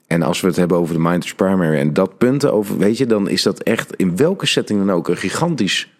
En 0.07 0.23
als 0.23 0.41
we 0.41 0.47
het 0.47 0.57
hebben 0.57 0.79
over 0.79 0.95
de 0.95 1.01
Minders 1.01 1.35
Primary 1.35 1.79
en 1.79 1.93
dat 1.93 2.19
punten 2.19 2.53
over, 2.53 2.79
weet 2.79 2.99
je, 2.99 3.07
dan 3.07 3.29
is 3.29 3.43
dat 3.43 3.63
echt 3.63 3.95
in 3.97 4.17
welke 4.17 4.47
setting 4.47 4.79
dan 4.79 4.91
ook 4.91 5.09
een 5.09 5.17
gigantisch 5.17 5.91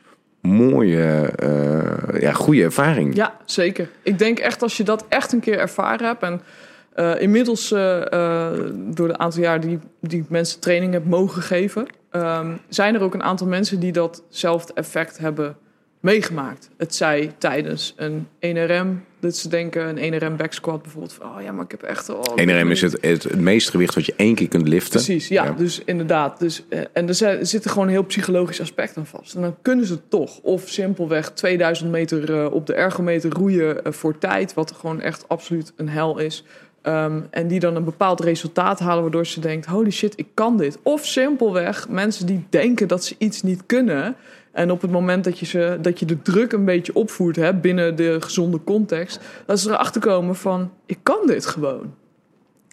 mooie, 0.41 1.33
eh, 1.37 2.21
ja, 2.21 2.33
goede 2.33 2.63
ervaring. 2.63 3.15
Ja, 3.15 3.37
zeker. 3.45 3.89
Ik 4.03 4.19
denk 4.19 4.39
echt 4.39 4.63
als 4.63 4.77
je 4.77 4.83
dat 4.83 5.05
echt 5.09 5.33
een 5.33 5.41
keer 5.41 5.59
ervaren 5.59 6.07
hebt. 6.07 6.23
En 6.23 6.41
eh, 6.93 7.21
inmiddels, 7.21 7.73
eh, 7.73 8.51
door 8.75 9.09
de 9.09 9.19
aantal 9.19 9.43
jaar 9.43 9.61
die, 9.61 9.79
die 10.01 10.25
mensen 10.29 10.61
training 10.61 10.93
heb 10.93 11.05
mogen 11.05 11.43
geven, 11.43 11.87
ehm, 12.11 12.51
zijn 12.69 12.95
er 12.95 13.01
ook 13.01 13.15
een 13.15 13.23
aantal 13.23 13.47
mensen 13.47 13.81
die 13.81 13.93
datzelfde 13.93 14.73
effect 14.75 15.19
hebben 15.19 15.57
meegemaakt. 16.07 16.69
Het 16.77 16.95
zij 16.95 17.33
tijdens 17.39 17.95
een 17.97 18.27
1RM, 18.41 19.05
dat 19.21 19.37
ze 19.37 19.49
denken, 19.49 20.03
een 20.03 20.21
1RM 20.21 20.37
back 20.37 20.53
squat 20.53 20.83
bijvoorbeeld. 20.83 21.13
Van, 21.13 21.27
oh 21.37 21.43
ja, 21.43 21.53
maar 21.53 21.65
ik 21.65 21.71
heb 21.71 21.83
echt... 21.83 22.09
Oh, 22.09 22.23
ik 22.35 22.49
1RM 22.49 22.53
heb 22.53 22.67
is 22.67 22.81
het, 22.83 22.99
het, 23.01 23.23
het 23.23 23.41
meeste 23.41 23.71
gewicht 23.71 23.95
wat 23.95 24.07
je 24.07 24.15
één 24.17 24.35
keer 24.35 24.49
kunt 24.49 24.69
liften. 24.69 24.91
Precies, 24.91 25.29
ja, 25.29 25.45
Ja. 25.45 25.53
dus 25.53 25.83
inderdaad. 25.85 26.39
Dus, 26.39 26.63
eh, 26.69 26.81
en 26.93 27.09
er 27.09 27.15
zi- 27.15 27.39
zit 27.45 27.65
er 27.65 27.71
gewoon 27.71 27.87
een 27.87 27.93
heel 27.93 28.05
psychologisch 28.05 28.61
aspect 28.61 28.97
aan 28.97 29.07
vast. 29.07 29.35
En 29.35 29.41
dan 29.41 29.57
kunnen 29.63 29.87
ze 29.87 30.09
toch. 30.09 30.39
Of 30.43 30.69
simpelweg 30.69 31.31
2000 31.33 31.91
meter 31.91 32.35
eh, 32.45 32.53
op 32.53 32.67
de 32.67 32.75
ergometer 32.75 33.31
roeien 33.33 33.85
eh, 33.85 33.93
voor 33.93 34.19
tijd, 34.19 34.55
wat 34.55 34.73
gewoon 34.73 35.01
echt 35.01 35.25
absoluut 35.29 35.73
een 35.77 35.89
hel 35.89 36.19
is. 36.19 36.45
Ehm, 36.83 37.21
en 37.31 37.47
die 37.49 37.61
dan 37.61 37.77
een 37.77 37.85
bepaald 37.85 38.21
resultaat 38.21 38.79
halen, 38.79 39.03
waardoor 39.03 39.27
ze 39.27 39.41
denkt: 39.41 39.67
holy 39.67 39.91
shit, 39.91 40.13
ik 40.17 40.27
kan 40.35 40.57
dit. 40.57 40.79
Of 40.83 41.07
simpelweg 41.07 41.89
mensen 41.89 42.27
die 42.27 42.47
denken 42.51 42.89
dat 42.89 43.05
ze 43.05 43.15
iets 43.19 43.43
niet 43.43 43.63
kunnen. 43.67 44.17
En 44.57 44.71
op 44.71 44.83
het 44.83 44.91
moment 44.91 45.25
dat 45.25 45.39
je, 45.39 45.47
ze, 45.47 45.79
dat 45.81 45.99
je 45.99 46.07
de 46.07 46.23
druk 46.23 46.53
een 46.53 46.65
beetje 46.65 46.95
opvoert 46.95 47.37
hè, 47.37 47.55
binnen 47.55 47.97
de 47.97 48.17
gezonde 48.21 48.61
context, 48.65 49.21
dat 49.47 49.61
ze 49.61 49.71
erachter 49.71 50.01
komen 50.01 50.37
van: 50.37 50.73
ik 50.87 50.99
kan 51.03 51.27
dit 51.27 51.47
gewoon. 51.47 51.95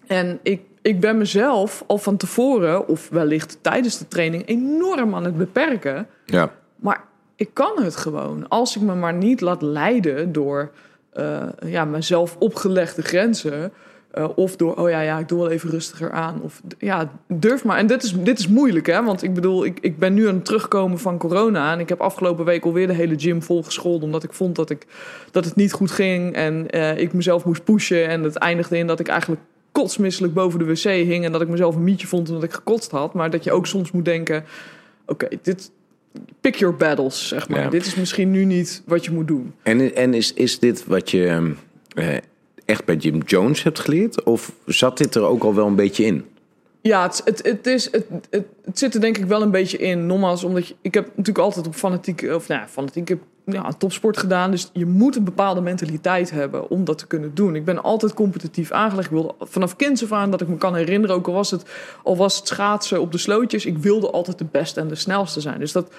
En 0.08 0.40
ik, 0.44 0.62
ik 0.82 1.00
ben 1.00 1.18
mezelf 1.18 1.84
al 1.88 1.98
van 1.98 2.18
tevoren, 2.18 2.88
of 2.88 3.10
wellicht 3.10 3.58
tijdens 3.62 3.98
de 3.98 4.08
training, 4.08 4.48
enorm 4.48 5.16
aan 5.16 5.24
het 5.24 5.38
beperken. 5.38 6.08
Ja. 6.26 6.52
Maar 6.76 7.04
ik 7.36 7.50
kan 7.54 7.84
het 7.84 7.96
gewoon. 7.96 8.48
Als 8.48 8.76
ik 8.76 8.82
me 8.82 8.96
maar 8.96 9.14
niet 9.14 9.42
laat 9.42 9.62
leiden 9.62 10.32
door 10.32 10.72
eh, 11.10 11.48
ja, 11.66 11.86
mezelf 11.86 12.36
opgelegde 12.40 13.02
grenzen. 13.02 13.72
Eh, 14.14 14.30
of 14.36 14.56
door, 14.56 14.76
oh 14.76 14.90
ja, 14.90 15.02
ja, 15.02 15.20
ik 15.20 15.28
doe 15.28 15.40
wel 15.40 15.50
even 15.50 15.70
rustiger 15.70 16.12
aan. 16.12 16.42
Of 16.42 16.62
ja, 16.78 17.12
durf 17.28 17.64
maar. 17.64 17.78
En 17.78 17.88
dit 17.88 18.04
is, 18.04 18.14
dit 18.18 18.40
is 18.40 18.48
moeilijk, 18.48 18.86
hè? 18.86 19.04
Want 19.04 19.24
ik 19.24 19.34
bedoel, 19.34 19.66
ik, 19.66 19.78
ik 19.82 19.98
ben 19.98 20.14
nu 20.14 20.28
aan 20.28 20.36
het 20.36 20.46
terugkomen 20.46 21.00
van 21.00 21.18
corona. 21.18 21.74
En 21.74 21.80
ik 21.80 21.90
heb 21.90 22.02
afgelopen 22.02 22.46
week 22.46 22.64
alweer 22.64 22.88
de 22.88 22.94
hele 22.94 23.20
gym 23.20 23.44
volgescholden. 23.44 24.04
Omdat 24.04 24.24
ik 24.24 24.34
vond 24.34 24.56
dat, 24.56 24.70
ik, 24.70 24.86
dat 25.32 25.46
het 25.46 25.56
niet 25.56 25.72
goed 25.72 25.92
ging. 25.92 26.34
En 26.36 26.70
eh, 26.70 26.98
ik 26.98 27.14
mezelf 27.14 27.46
moest 27.46 27.64
pushen. 27.64 28.08
En 28.08 28.24
het 28.24 28.36
eindigde 28.36 28.78
in 28.78 28.88
dat 28.88 29.00
ik 29.00 29.08
eigenlijk 29.08 29.42
kotsmisselijk 29.72 30.34
boven 30.34 30.60
de 30.60 30.66
wc 30.66 30.84
hing. 30.84 31.26
En 31.26 31.32
dat 31.32 31.42
ik 31.42 31.48
mezelf 31.48 31.76
een 31.76 31.84
mietje 31.84 32.08
vond 32.08 32.30
omdat 32.30 32.44
ik 32.44 32.54
gekotst 32.54 32.92
had. 32.92 33.14
Maar 33.14 33.30
dat 33.30 33.44
je 33.44 33.52
ook 33.52 33.68
soms 33.68 33.92
moet 33.92 34.06
denken: 34.06 34.44
oké, 35.06 35.28
dit. 35.42 35.72
Pick 36.42 36.56
your 36.56 36.76
battles, 36.76 37.28
zeg 37.28 37.50
maar. 37.50 37.62
Ja. 37.62 37.70
Dit 37.70 37.86
is 37.86 37.96
misschien 37.96 38.32
nu 38.32 38.46
niet 38.46 38.84
wat 38.86 39.06
je 39.06 39.12
moet 39.12 39.28
doen. 39.28 39.54
En, 39.64 39.96
en 39.96 40.14
is, 40.14 40.34
is 40.34 40.60
dit 40.60 40.86
wat 40.86 41.12
je 41.12 41.28
ehm, 41.28 41.52
eh, 41.96 42.18
echt 42.66 42.86
bij 42.86 42.96
Jim 42.96 43.22
Jones 43.26 43.64
hebt 43.64 43.80
geleerd? 43.80 44.24
Of 44.24 44.52
zat 44.66 44.98
dit 44.98 45.16
er 45.16 45.24
ook 45.24 45.44
al 45.44 45.56
wel 45.56 45.68
een 45.68 45.76
beetje 45.76 46.06
in? 46.06 46.26
Ja, 46.82 47.04
het, 47.04 47.40
het, 47.44 47.68
is, 47.68 47.92
het, 47.92 48.06
het, 48.30 48.46
zit 48.74 48.94
er 48.94 49.02
denk 49.02 49.18
ik 49.18 49.26
wel 49.26 49.42
een 49.42 49.52
beetje 49.52 49.78
in. 49.78 50.06
Nogmaals, 50.06 50.44
omdat 50.44 50.74
ik 50.82 50.94
heb 50.94 51.06
natuurlijk 51.08 51.38
altijd 51.38 51.68
op 51.68 51.76
fanatiek, 51.76 52.22
of 52.22 52.48
nou 52.48 52.62
ja, 52.62 52.68
fanatiek, 52.68 53.16
ja, 53.46 53.72
topsport 53.78 54.18
gedaan. 54.18 54.52
Dus 54.52 54.70
je 54.74 54.86
moet 54.86 55.16
een 55.16 55.24
bepaalde 55.24 55.62
mentaliteit 55.62 56.32
hebben 56.32 56.70
om 56.70 56.84
dat 56.84 56.98
te 56.98 57.08
kunnen 57.08 57.36
doen. 57.36 57.56
Ik 57.56 57.66
ben 57.66 57.84
altijd 57.84 58.14
competitief 58.14 58.72
aangelegd. 58.72 59.08
Ik 59.08 59.14
wilde 59.14 59.36
vanaf 59.40 59.76
kinds 59.76 60.04
af 60.04 60.12
aan 60.12 60.32
dat 60.32 60.42
ik 60.42 60.48
me 60.48 60.58
kan 60.58 60.76
herinneren, 60.76 61.16
ook 61.16 61.28
al 61.28 61.34
was 61.34 61.52
het, 61.52 61.64
al 62.04 62.18
was 62.18 62.38
het 62.38 62.48
schaatsen 62.48 63.02
op 63.02 63.12
de 63.12 63.18
slootjes. 63.18 63.66
Ik 63.66 63.78
wilde 63.78 64.12
altijd 64.12 64.38
de 64.38 64.48
beste 64.52 64.80
en 64.80 64.88
de 64.88 64.96
snelste 64.96 65.42
zijn. 65.42 65.60
Dus 65.60 65.72
dat, 65.72 65.94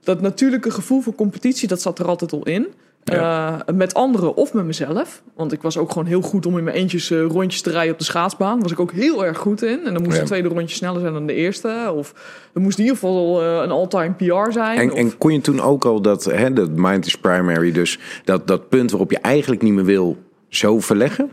dat 0.00 0.20
natuurlijke 0.20 0.70
gevoel 0.70 1.00
voor 1.00 1.14
competitie, 1.14 1.68
dat 1.68 1.80
zat 1.80 1.98
er 1.98 2.06
altijd 2.06 2.32
al 2.32 2.46
in. 2.46 2.66
Ja. 3.04 3.62
Eh, 3.66 3.74
met 3.74 3.94
anderen 3.94 4.36
of 4.36 4.52
met 4.52 4.64
mezelf. 4.64 5.22
Want 5.34 5.52
ik 5.52 5.62
was 5.62 5.76
ook 5.78 5.92
gewoon 5.92 6.06
heel 6.06 6.20
goed 6.20 6.46
om 6.46 6.58
in 6.58 6.64
mijn 6.64 6.76
eentjes 6.76 7.10
eh, 7.10 7.22
rondjes 7.26 7.62
te 7.62 7.70
rijden 7.70 7.92
op 7.92 7.98
de 7.98 8.04
schaatsbaan. 8.04 8.60
Was 8.62 8.72
ik 8.72 8.80
ook 8.80 8.92
heel 8.92 9.24
erg 9.24 9.38
goed 9.38 9.62
in. 9.62 9.80
En 9.86 9.92
dan 9.94 10.02
moest 10.02 10.14
Ja. 10.16 10.22
de 10.22 10.28
tweede 10.28 10.48
rondje 10.48 10.76
sneller 10.76 11.00
zijn 11.00 11.12
dan 11.12 11.26
de 11.26 11.34
eerste. 11.34 11.92
Of 11.94 12.14
er 12.54 12.60
moest 12.60 12.78
in 12.78 12.84
ieder 12.84 12.98
geval 12.98 13.42
eh, 13.42 13.62
een 13.62 13.70
all-time 13.70 14.12
PR 14.12 14.52
zijn. 14.52 14.78
En, 14.78 14.90
of, 14.92 14.98
en 14.98 15.18
kon 15.18 15.32
je 15.32 15.40
toen 15.40 15.60
ook 15.60 15.84
al 15.84 16.00
dat, 16.00 16.24
hè, 16.24 16.52
dat 16.52 16.70
mind 16.70 17.06
is 17.06 17.16
primary, 17.16 17.72
dus 17.72 17.98
dat, 18.24 18.46
dat 18.46 18.68
punt 18.68 18.90
waarop 18.90 19.10
je 19.10 19.18
eigenlijk 19.18 19.62
niet 19.62 19.72
meer 19.72 19.84
wil, 19.84 20.16
zo 20.48 20.80
verleggen? 20.80 21.30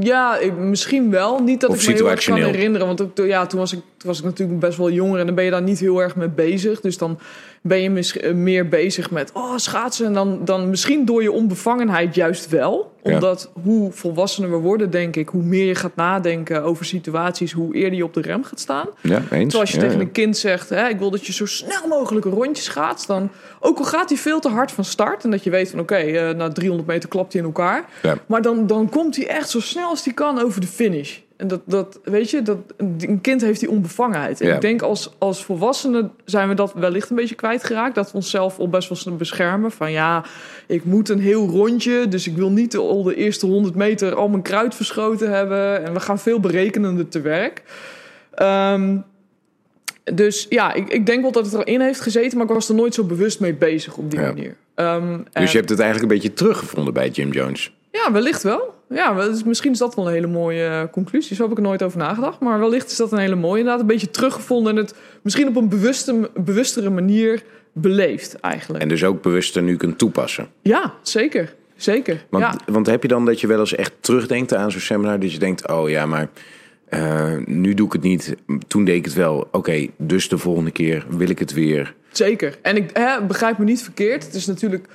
Ja, 0.00 0.38
misschien 0.58 1.10
wel. 1.10 1.42
Niet 1.42 1.60
dat 1.60 1.70
Of 1.70 1.82
ik 1.82 1.88
me 1.88 1.94
heel 1.94 2.10
erg 2.10 2.24
kan 2.24 2.36
herinneren. 2.36 2.86
Want 2.86 3.00
ik- 3.00 3.26
ja, 3.26 3.46
toen, 3.46 3.58
was 3.58 3.72
ik, 3.72 3.78
toen 3.96 4.08
was 4.08 4.18
ik 4.18 4.24
natuurlijk 4.24 4.60
best 4.60 4.78
wel 4.78 4.90
jonger. 4.90 5.20
En 5.20 5.26
dan 5.26 5.34
ben 5.34 5.44
je 5.44 5.50
daar 5.50 5.62
niet 5.62 5.78
heel 5.78 6.02
erg 6.02 6.16
mee 6.16 6.28
bezig. 6.28 6.80
Dus 6.80 6.98
dan 6.98 7.18
ben 7.68 7.82
je 7.82 7.90
misschien 7.90 8.42
meer 8.42 8.68
bezig 8.68 9.10
met 9.10 9.30
oh, 9.32 9.56
schaatsen. 9.56 10.06
En 10.06 10.12
dan, 10.12 10.44
dan 10.44 10.70
misschien 10.70 11.04
door 11.04 11.22
je 11.22 11.32
onbevangenheid 11.32 12.14
juist 12.14 12.48
wel. 12.48 12.96
Omdat 13.02 13.50
hoe 13.62 13.92
volwassener 13.92 14.50
we 14.50 14.56
worden, 14.56 14.90
denk 14.90 15.16
ik, 15.16 15.28
hoe 15.28 15.42
meer 15.42 15.66
je 15.66 15.74
gaat 15.74 15.96
nadenken 15.96 16.62
over 16.62 16.84
situaties, 16.84 17.52
hoe 17.52 17.74
eerder 17.74 17.98
je 17.98 18.04
op 18.04 18.14
de 18.14 18.20
rem 18.20 18.44
gaat 18.44 18.60
staan. 18.60 18.86
Ja, 19.00 19.22
eens. 19.30 19.54
Zoals 19.54 19.70
je 19.70 19.76
Ja, 19.76 19.82
tegen 19.82 19.98
ja. 19.98 20.02
een 20.02 20.12
kind 20.12 20.36
zegt, 20.36 20.68
hè, 20.68 20.88
ik 20.88 20.98
wil 20.98 21.10
dat 21.10 21.26
je 21.26 21.32
zo 21.32 21.46
snel 21.46 21.88
mogelijk 21.88 22.26
rondjes 22.26 22.68
gaat. 22.68 23.06
Dan, 23.06 23.30
ook 23.60 23.78
al 23.78 23.84
gaat 23.84 24.08
hij 24.08 24.18
veel 24.18 24.40
te 24.40 24.48
hard 24.48 24.72
van 24.72 24.84
start. 24.84 25.24
En 25.24 25.30
dat 25.30 25.44
je 25.44 25.50
weet 25.50 25.70
van 25.70 25.80
oké, 25.80 25.94
eh, 25.94 26.34
na 26.34 26.48
300 26.48 26.88
meter 26.88 27.08
klapt 27.08 27.32
hij 27.32 27.42
in 27.42 27.48
elkaar. 27.48 27.84
Ja. 28.02 28.16
Maar 28.26 28.42
dan, 28.42 28.66
dan 28.66 28.88
komt 28.88 29.16
hij 29.16 29.26
echt 29.26 29.50
zo 29.50 29.60
snel 29.60 29.88
als 29.88 30.04
hij 30.04 30.14
kan 30.14 30.42
over 30.42 30.60
de 30.60 30.66
finish. 30.66 31.18
En 31.38 31.48
dat, 31.48 31.60
dat 31.64 32.00
weet 32.04 32.30
je, 32.30 32.42
dat, 32.42 32.58
een 32.76 33.18
kind 33.20 33.40
heeft 33.40 33.60
die 33.60 33.70
onbevangenheid. 33.70 34.40
En 34.40 34.48
Ja. 34.48 34.54
ik 34.54 34.60
denk 34.60 34.82
als, 34.82 35.14
als 35.18 35.44
volwassenen 35.44 36.10
zijn 36.24 36.48
we 36.48 36.54
dat 36.54 36.72
wellicht 36.74 37.10
een 37.10 37.16
beetje 37.16 37.34
kwijtgeraakt. 37.34 37.94
Dat 37.94 38.10
we 38.10 38.16
onszelf 38.16 38.58
al 38.58 38.68
best 38.68 39.04
wel 39.04 39.16
beschermen. 39.16 39.70
Van 39.70 39.92
ja, 39.92 40.24
ik 40.66 40.84
moet 40.84 41.08
een 41.08 41.20
heel 41.20 41.48
rondje. 41.48 42.08
Dus 42.08 42.26
ik 42.26 42.36
wil 42.36 42.50
niet 42.50 42.70
de, 42.72 42.78
al 42.78 43.02
de 43.02 43.14
eerste 43.14 43.46
100 43.46 43.74
meter 43.74 44.14
al 44.14 44.28
mijn 44.28 44.42
kruid 44.42 44.74
verschoten 44.74 45.30
hebben. 45.30 45.84
En 45.84 45.92
we 45.92 46.00
gaan 46.00 46.18
veel 46.18 46.40
berekenender 46.40 47.08
te 47.08 47.20
werk. 47.20 47.62
Ehm, 48.34 48.96
dus 50.14 50.46
ja, 50.48 50.72
ik, 50.72 50.88
ik 50.88 51.06
denk 51.06 51.22
wel 51.22 51.32
dat 51.32 51.44
het 51.52 51.54
erin 51.54 51.80
heeft 51.80 52.00
gezeten, 52.00 52.38
maar 52.38 52.46
ik 52.46 52.52
was 52.52 52.68
er 52.68 52.74
nooit 52.74 52.94
zo 52.94 53.04
bewust 53.04 53.40
mee 53.40 53.54
bezig 53.54 53.96
op 53.96 54.10
die 54.10 54.20
Ja. 54.20 54.26
manier. 54.26 54.56
Ehm, 54.74 55.18
Dus 55.32 55.50
je 55.52 55.56
hebt 55.58 55.70
het 55.70 55.80
eigenlijk 55.80 56.12
een 56.12 56.18
beetje 56.18 56.34
teruggevonden 56.34 56.94
bij 56.94 57.08
Jim 57.08 57.30
Jones. 57.32 57.72
Ja, 57.92 58.12
wellicht 58.12 58.42
wel. 58.42 58.74
Ja, 58.88 59.14
dus 59.14 59.44
misschien 59.44 59.72
is 59.72 59.78
dat 59.78 59.94
wel 59.94 60.06
een 60.06 60.12
hele 60.12 60.26
mooie 60.26 60.64
eh, 60.64 60.82
conclusie. 60.92 61.36
Zo 61.36 61.42
heb 61.42 61.50
ik 61.50 61.56
er 61.56 61.62
nooit 61.62 61.82
over 61.82 61.98
nagedacht. 61.98 62.40
Maar 62.40 62.58
wellicht 62.58 62.90
is 62.90 62.96
dat 62.96 63.12
een 63.12 63.18
hele 63.18 63.34
mooie. 63.34 63.58
Inderdaad, 63.58 63.80
een 63.80 63.86
beetje 63.86 64.10
teruggevonden 64.10 64.76
en 64.76 64.78
het 64.78 64.94
misschien 65.22 65.48
op 65.48 65.56
een 65.56 65.68
bewuste, 65.68 66.30
bewustere 66.34 66.90
manier 66.90 67.42
beleefd 67.72 68.40
eigenlijk. 68.40 68.82
En 68.82 68.88
dus 68.88 69.04
ook 69.04 69.22
bewuster 69.22 69.62
nu 69.62 69.76
kunt 69.76 69.98
toepassen. 69.98 70.48
Ja, 70.62 70.94
zeker. 71.02 71.54
Zeker. 71.76 72.24
Want, 72.30 72.44
ja. 72.44 72.72
want 72.72 72.86
heb 72.86 73.02
je 73.02 73.08
dan 73.08 73.24
dat 73.24 73.40
je 73.40 73.46
wel 73.46 73.58
eens 73.58 73.74
echt 73.74 73.92
terugdenkt 74.00 74.54
aan 74.54 74.70
zo'n 74.70 74.80
seminar? 74.80 75.20
Dat 75.20 75.32
je 75.32 75.38
denkt, 75.38 75.68
oh 75.68 75.88
ja, 75.88 76.06
maar 76.06 76.28
eh, 76.88 77.36
nu 77.44 77.74
doe 77.74 77.86
ik 77.86 77.92
het 77.92 78.02
niet. 78.02 78.36
Toen 78.68 78.84
deed 78.84 78.96
ik 78.96 79.04
het 79.04 79.14
wel. 79.14 79.48
Oké, 79.50 79.86
dus 79.96 80.28
de 80.28 80.38
volgende 80.38 80.70
keer 80.70 81.06
wil 81.08 81.28
ik 81.28 81.38
het 81.38 81.52
weer. 81.52 81.94
Zeker. 82.12 82.58
En 82.62 82.76
ik 82.76 82.90
hè, 82.92 83.22
begrijp 83.22 83.58
me 83.58 83.64
niet 83.64 83.82
verkeerd. 83.82 84.24
Het 84.24 84.34
is 84.34 84.46
natuurlijk 84.46 84.88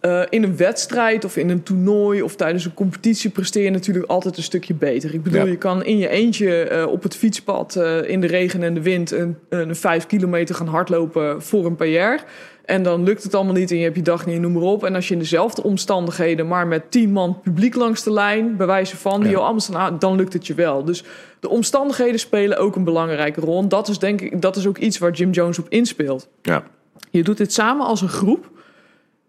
eh, 0.00 0.22
in 0.28 0.42
een 0.42 0.56
wedstrijd 0.56 1.24
of 1.24 1.36
in 1.36 1.48
een 1.50 1.62
toernooi 1.62 2.22
of 2.22 2.36
tijdens 2.36 2.64
een 2.64 2.74
competitie 2.74 3.30
presteer 3.30 3.62
je 3.64 3.70
natuurlijk 3.70 4.06
altijd 4.10 4.36
een 4.36 4.42
stukje 4.42 4.74
beter. 4.74 5.14
Ik 5.14 5.22
bedoel, 5.22 5.44
Ja. 5.44 5.50
je 5.50 5.56
kan 5.56 5.84
in 5.84 5.98
je 5.98 6.08
eentje 6.08 6.62
eh, 6.62 6.86
op 6.86 7.02
het 7.02 7.16
fietspad 7.16 7.76
eh, 7.76 8.08
in 8.08 8.20
de 8.20 8.26
regen 8.26 8.62
en 8.62 8.74
de 8.74 8.82
wind 8.82 9.10
een, 9.10 9.36
een 9.48 9.76
vijf 9.76 10.06
kilometer 10.06 10.54
gaan 10.54 10.66
hardlopen 10.66 11.42
voor 11.42 11.66
een 11.66 11.76
PR. 11.76 12.24
En 12.64 12.82
dan 12.82 13.02
lukt 13.04 13.22
het 13.22 13.34
allemaal 13.34 13.54
niet 13.54 13.70
en 13.70 13.76
je 13.76 13.82
hebt 13.84 13.96
je 13.96 14.02
dag 14.02 14.26
niet, 14.26 14.40
noem 14.40 14.52
maar 14.52 14.62
op. 14.62 14.84
En 14.84 14.94
als 14.94 15.08
je 15.08 15.14
in 15.14 15.20
dezelfde 15.20 15.62
omstandigheden, 15.62 16.46
maar 16.48 16.66
met 16.66 16.90
tien 16.90 17.12
man 17.12 17.40
publiek 17.42 17.74
langs 17.74 18.02
de 18.02 18.12
lijn, 18.12 18.56
bij 18.56 18.66
wijze 18.66 18.96
van, 18.96 19.20
die 19.22 19.30
Ja. 19.30 19.58
staan, 19.58 19.76
aan, 19.76 19.98
dan 19.98 20.16
lukt 20.16 20.32
het 20.32 20.46
je 20.46 20.54
wel. 20.54 20.84
Dus 20.84 21.04
de 21.40 21.48
omstandigheden 21.48 22.20
spelen 22.20 22.58
ook 22.58 22.76
een 22.76 22.84
belangrijke 22.84 23.40
rol. 23.40 23.62
En 23.62 23.68
dat 23.68 23.88
is 23.88 23.98
denk 23.98 24.20
ik, 24.20 24.42
dat 24.42 24.56
is 24.56 24.66
ook 24.66 24.78
iets 24.78 24.98
waar 24.98 25.12
Jim 25.12 25.30
Jones 25.30 25.58
op 25.58 25.66
inspeelt. 25.68 26.28
Ja, 26.42 26.62
Je 27.10 27.22
doet 27.22 27.36
dit 27.36 27.52
samen 27.52 27.86
als 27.86 28.00
een 28.00 28.08
groep. 28.08 28.50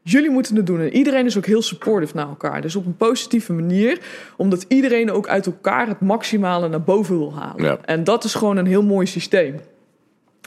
Jullie 0.04 0.30
moeten 0.30 0.56
het 0.56 0.66
doen. 0.66 0.80
En 0.80 0.94
iedereen 0.94 1.26
is 1.26 1.38
ook 1.38 1.46
heel 1.46 1.62
supportive 1.62 2.16
naar 2.16 2.28
elkaar. 2.28 2.62
Dus 2.62 2.76
op 2.76 2.86
een 2.86 2.98
positieve 2.98 3.54
manier. 3.54 4.00
Omdat 4.38 4.66
iedereen 4.68 5.12
ook 5.12 5.28
uit 5.28 5.46
elkaar 5.46 5.88
het 5.88 6.00
maximale 6.00 6.68
naar 6.68 6.82
boven 6.82 7.18
wil 7.18 7.34
halen. 7.34 7.64
Ja. 7.64 7.78
En 7.86 8.04
dat 8.04 8.24
is 8.24 8.34
gewoon 8.34 8.58
een 8.58 8.66
heel 8.66 8.84
mooi 8.84 9.06
systeem. 9.06 9.60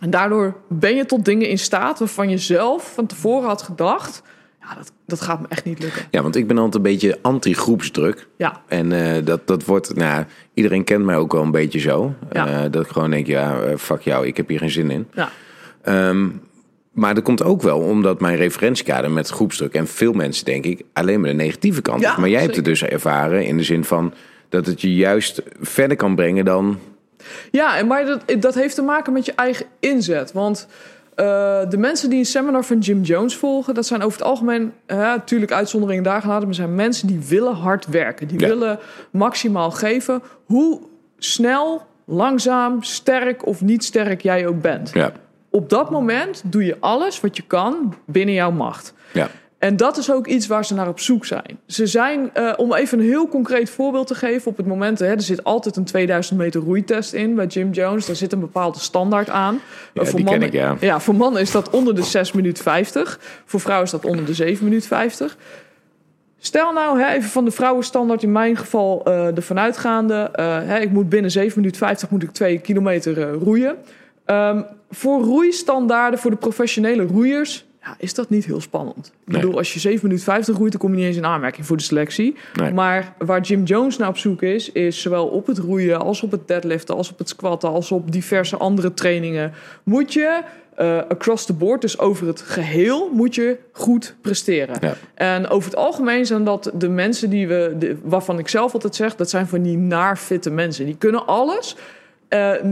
En 0.02 0.10
daardoor 0.10 0.56
ben 0.68 0.96
je 0.96 1.06
tot 1.06 1.24
dingen 1.24 1.48
in 1.48 1.58
staat 1.58 1.98
waarvan 1.98 2.30
je 2.30 2.38
zelf 2.38 2.94
van 2.94 3.06
tevoren 3.06 3.48
had 3.48 3.62
gedacht... 3.62 4.22
Ja, 4.68 4.74
dat, 4.74 4.92
dat 5.06 5.20
gaat 5.20 5.40
me 5.40 5.46
echt 5.48 5.64
niet 5.64 5.78
lukken. 5.78 6.02
ja 6.10 6.22
want 6.22 6.36
ik 6.36 6.46
ben 6.46 6.56
altijd 6.56 6.74
een 6.74 6.82
beetje 6.82 7.18
anti-groepsdruk. 7.22 8.28
Ja, 8.36 8.62
En 8.66 8.92
eh, 8.92 9.24
dat, 9.24 9.46
dat 9.46 9.64
wordt, 9.64 9.94
nou, 9.94 10.24
iedereen 10.54 10.84
kent 10.84 11.04
mij 11.04 11.16
ook 11.16 11.32
wel 11.32 11.42
een 11.42 11.50
beetje 11.50 11.78
zo. 11.78 12.14
Ja. 12.32 12.46
Eh, 12.46 12.70
dat 12.70 12.84
ik 12.84 12.90
gewoon 12.90 13.10
denk, 13.10 13.26
ja, 13.26 13.60
eh, 13.60 13.76
fuck 13.76 14.00
jou, 14.00 14.26
ik 14.26 14.36
heb 14.36 14.48
hier 14.48 14.58
geen 14.58 14.70
zin 14.70 14.90
in. 14.90 15.06
ja, 15.14 15.30
Ehm, 15.84 16.28
maar 16.94 17.14
dat 17.14 17.24
komt 17.24 17.42
ook 17.42 17.62
wel 17.62 17.78
omdat 17.78 18.20
mijn 18.20 18.36
referentiekader 18.36 19.10
met 19.10 19.28
groepsdruk... 19.28 19.74
en 19.74 19.86
veel 19.86 20.12
mensen, 20.12 20.44
denk 20.44 20.64
ik, 20.64 20.82
alleen 20.92 21.20
maar 21.20 21.30
de 21.30 21.36
negatieve 21.36 21.82
kant 21.82 22.00
Ja. 22.00 22.18
Maar 22.18 22.28
jij 22.28 22.40
hebt 22.40 22.56
het 22.56 22.64
dus 22.64 22.82
ervaren 22.82 23.46
in 23.46 23.56
de 23.56 23.62
zin 23.62 23.84
van... 23.84 24.14
dat 24.48 24.66
het 24.66 24.80
je 24.80 24.94
juist 24.94 25.42
verder 25.60 25.96
kan 25.96 26.14
brengen 26.14 26.44
dan... 26.44 26.78
Ja, 27.50 27.76
en 27.78 27.86
maar 27.86 28.04
dat, 28.04 28.22
dat 28.40 28.54
heeft 28.54 28.74
te 28.74 28.82
maken 28.82 29.12
met 29.12 29.26
je 29.26 29.32
eigen 29.36 29.66
inzet. 29.80 30.32
Want 30.32 30.68
eh, 31.14 31.24
de 31.68 31.76
mensen 31.76 32.10
die 32.10 32.18
een 32.18 32.24
seminar 32.24 32.64
van 32.64 32.78
Jim 32.78 33.02
Jones 33.02 33.36
volgen, 33.36 33.74
dat 33.74 33.86
zijn 33.86 34.02
over 34.02 34.18
het 34.18 34.28
algemeen, 34.28 34.72
natuurlijk 34.86 35.52
uitzonderingen 35.52 36.04
daar 36.04 36.20
gelaten, 36.20 36.44
maar 36.44 36.54
zijn 36.54 36.74
mensen 36.74 37.06
die 37.06 37.20
willen 37.28 37.54
hard 37.54 37.86
werken. 37.86 38.28
Die 38.28 38.40
Ja. 38.40 38.48
willen 38.48 38.78
maximaal 39.10 39.70
geven. 39.70 40.22
Hoe 40.44 40.80
snel, 41.18 41.82
langzaam, 42.04 42.82
sterk 42.82 43.46
of 43.46 43.60
niet 43.60 43.84
sterk 43.84 44.20
jij 44.20 44.46
ook 44.46 44.60
bent. 44.60 44.90
Ja, 44.94 45.12
Op 45.54 45.68
dat 45.70 45.90
moment 45.90 46.42
doe 46.44 46.64
je 46.64 46.76
alles 46.80 47.20
wat 47.20 47.36
je 47.36 47.42
kan 47.46 47.94
binnen 48.06 48.34
jouw 48.34 48.50
macht. 48.50 48.94
ja, 49.12 49.28
En 49.58 49.76
dat 49.76 49.96
is 49.96 50.12
ook 50.12 50.26
iets 50.26 50.46
waar 50.46 50.64
ze 50.64 50.74
naar 50.74 50.88
op 50.88 51.00
zoek 51.00 51.24
zijn. 51.24 51.58
Ze 51.66 51.86
zijn, 51.86 52.30
eh, 52.34 52.52
om 52.56 52.74
even 52.74 52.98
een 52.98 53.04
heel 53.04 53.28
concreet 53.28 53.70
voorbeeld 53.70 54.06
te 54.06 54.14
geven, 54.14 54.50
op 54.50 54.56
het 54.56 54.66
moment, 54.66 54.98
hè, 54.98 55.06
er 55.06 55.20
zit 55.22 55.44
altijd 55.44 55.76
een 55.76 55.84
2000 55.84 56.38
meter 56.38 56.60
roeitest 56.60 57.12
in 57.12 57.34
bij 57.34 57.46
Jim 57.46 57.70
Jones. 57.70 58.06
Daar 58.06 58.16
zit 58.16 58.32
een 58.32 58.40
bepaalde 58.40 58.78
standaard 58.78 59.28
aan. 59.30 59.54
Ja, 59.92 60.00
Eh, 60.02 60.06
voor 60.08 60.18
die 60.18 60.28
ken 60.28 60.40
mannen, 60.40 60.72
ik, 60.74 60.80
ja. 60.80 61.00
voor 61.00 61.14
mannen 61.14 61.40
is 61.40 61.50
dat 61.50 61.70
onder 61.70 61.94
de 61.94 62.02
6 62.02 62.32
minuten 62.32 62.62
50. 62.62 63.18
Voor 63.44 63.60
vrouwen 63.60 63.86
is 63.86 63.92
dat 63.92 64.04
onder 64.04 64.24
de 64.24 64.34
7 64.34 64.64
minuten 64.64 64.88
50. 64.88 65.36
Stel 66.38 66.72
nou, 66.72 67.00
hè, 67.00 67.12
even 67.14 67.30
van 67.30 67.44
de 67.44 67.50
vrouwenstandaard 67.50 68.22
in 68.22 68.32
mijn 68.32 68.56
geval 68.56 69.04
eh 69.04 69.36
ervan 69.36 69.58
uitgaande. 69.58 70.14
eh, 70.32 70.58
hè, 70.62 70.78
ik 70.78 70.90
moet 70.90 71.08
binnen 71.08 71.30
7 71.30 71.52
minuten 71.60 71.78
50 71.78 72.10
moet 72.10 72.22
ik 72.22 72.30
2 72.30 72.58
kilometer 72.58 73.20
eh, 73.22 73.32
roeien. 73.42 73.76
Ehm, 74.24 74.62
voor 74.90 75.22
roeistandaarden, 75.22 76.18
voor 76.18 76.30
de 76.30 76.36
professionele 76.36 77.02
roeiers, 77.02 77.64
ja, 77.82 77.94
is 77.98 78.14
dat 78.14 78.30
niet 78.30 78.44
heel 78.44 78.60
spannend. 78.60 79.06
Ik 79.06 79.32
Nee. 79.32 79.40
bedoel, 79.40 79.56
als 79.58 79.72
je 79.72 79.78
7 79.80 80.00
minuten 80.02 80.24
50 80.24 80.56
roeit, 80.56 80.72
dan 80.72 80.80
kom 80.80 80.90
je 80.90 80.96
niet 80.96 81.06
eens 81.06 81.16
in 81.16 81.24
aanmerking 81.24 81.66
voor 81.66 81.76
de 81.76 81.82
selectie. 81.82 82.36
Nee. 82.54 82.72
Maar 82.72 83.14
waar 83.18 83.40
Jim 83.40 83.62
Jones 83.64 83.96
naar 83.96 84.08
op 84.08 84.18
zoek 84.18 84.42
is, 84.42 84.72
is 84.72 85.00
zowel 85.00 85.26
op 85.26 85.46
het 85.46 85.58
roeien 85.58 86.00
als 86.00 86.22
op 86.22 86.30
het 86.30 86.48
deadliften, 86.48 86.94
als 86.96 87.10
op 87.10 87.18
het 87.18 87.28
squatten, 87.28 87.68
als 87.68 87.92
op 87.92 88.12
diverse 88.12 88.56
andere 88.56 88.94
trainingen, 88.94 89.52
moet 89.82 90.12
je 90.12 90.40
eh, 90.74 90.98
across 91.08 91.44
the 91.46 91.52
board, 91.52 91.80
dus 91.80 91.98
over 91.98 92.26
het 92.26 92.40
geheel, 92.40 93.10
moet 93.12 93.34
je 93.34 93.58
goed 93.72 94.14
presteren. 94.20 94.76
Ja. 94.80 94.94
En 95.14 95.48
over 95.48 95.70
het 95.70 95.78
algemeen 95.78 96.26
zijn 96.26 96.44
dat 96.44 96.70
de 96.74 96.88
mensen 96.88 97.30
die 97.30 97.48
we, 97.48 97.74
de, 97.78 97.96
waarvan 98.02 98.38
ik 98.38 98.48
zelf 98.48 98.74
altijd 98.74 98.94
zeg, 98.94 99.16
dat 99.16 99.30
zijn 99.30 99.46
van 99.46 99.62
die 99.62 99.76
naarfitte 99.76 100.50
mensen. 100.50 100.84
Die 100.84 100.96
kunnen 100.96 101.26
alles. 101.26 101.76
Eh, 102.28 102.54
eh, 102.54 102.64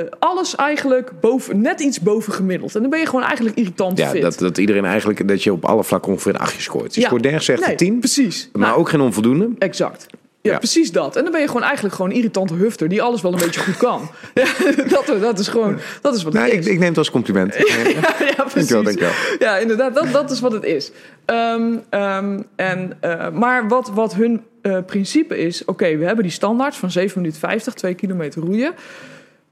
eh, 0.00 0.06
alles 0.18 0.56
eigenlijk 0.56 1.10
boven, 1.20 1.60
net 1.60 1.80
iets 1.80 2.00
boven 2.00 2.32
gemiddeld. 2.32 2.74
En 2.74 2.80
dan 2.80 2.90
ben 2.90 2.98
je 3.00 3.06
gewoon 3.06 3.24
eigenlijk 3.24 3.56
irritant 3.56 3.98
ja 3.98 4.08
fit. 4.08 4.22
dat, 4.22 4.38
dat 4.38 4.58
iedereen 4.58 4.84
eigenlijk... 4.84 5.28
dat 5.28 5.42
je 5.42 5.52
op 5.52 5.64
alle 5.64 5.84
vlakken 5.84 6.12
ongeveer 6.12 6.34
een 6.34 6.40
achtje 6.40 6.60
scoort. 6.62 6.94
Je 6.94 7.00
Ja. 7.00 7.06
scoort 7.06 7.22
nergens 7.22 7.48
echt 7.48 7.60
Nee, 7.60 7.70
een 7.70 7.76
tien, 7.76 7.98
Precies. 7.98 8.48
maar 8.52 8.66
Nou, 8.68 8.78
ook 8.80 8.88
geen 8.88 9.00
onvoldoende. 9.00 9.48
Exact. 9.58 10.06
Ja, 10.42 10.52
Ja. 10.52 10.58
precies 10.58 10.92
dat. 10.92 11.16
En 11.16 11.22
dan 11.22 11.32
ben 11.32 11.40
je 11.40 11.46
gewoon 11.46 11.62
eigenlijk 11.62 11.94
gewoon 11.94 12.10
een 12.10 12.16
irritante 12.16 12.54
hufter 12.54 12.88
die 12.88 13.02
alles 13.02 13.22
wel 13.22 13.32
een 13.32 13.38
beetje 13.38 13.60
goed 13.60 13.76
kan. 13.76 14.10
Ja, 14.34 14.46
dat, 14.88 15.20
dat 15.20 15.38
is 15.38 15.48
gewoon, 15.48 15.78
dat 16.00 16.14
is 16.14 16.22
wat 16.22 16.32
Nou, 16.32 16.44
het 16.44 16.54
ik, 16.54 16.60
is. 16.60 16.66
ik 16.66 16.78
neem 16.78 16.88
het 16.88 16.98
als 16.98 17.10
compliment. 17.10 17.54
ja, 17.56 17.62
precies. 17.62 18.68
Dankjewel, 18.68 18.82
dankjewel. 18.82 19.12
Ja, 19.38 19.56
inderdaad, 19.56 19.94
dat, 19.94 20.12
dat 20.12 20.30
is 20.30 20.40
wat 20.40 20.52
het 20.52 20.64
is. 20.64 20.90
Ehm, 21.24 21.76
ehm, 21.90 22.40
en, 22.56 22.98
maar 23.32 23.68
wat, 23.68 23.90
wat 23.94 24.14
hun 24.14 24.42
eh, 24.62 24.78
principe 24.86 25.38
is... 25.38 25.64
oké, 25.64 25.96
we 25.96 26.04
hebben 26.04 26.24
die 26.24 26.32
standaard 26.32 26.76
van 26.76 26.90
7 26.90 27.20
minuten 27.20 27.40
50, 27.40 27.74
2 27.74 27.94
kilometer 27.94 28.42
roeien. 28.42 28.74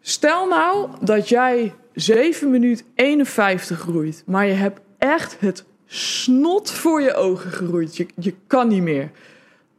Stel 0.00 0.48
nou 0.48 0.88
dat 1.00 1.28
jij 1.28 1.74
7 1.94 2.50
minuten 2.50 2.86
51 2.94 3.84
roeit... 3.84 4.22
maar 4.26 4.46
je 4.46 4.52
hebt 4.52 4.80
echt 4.98 5.36
het 5.40 5.64
snot 5.86 6.70
voor 6.70 7.02
je 7.02 7.14
ogen 7.14 7.50
geroeid. 7.50 7.96
Je, 7.96 8.06
je 8.14 8.34
kan 8.46 8.68
niet 8.68 8.82
meer. 8.82 9.10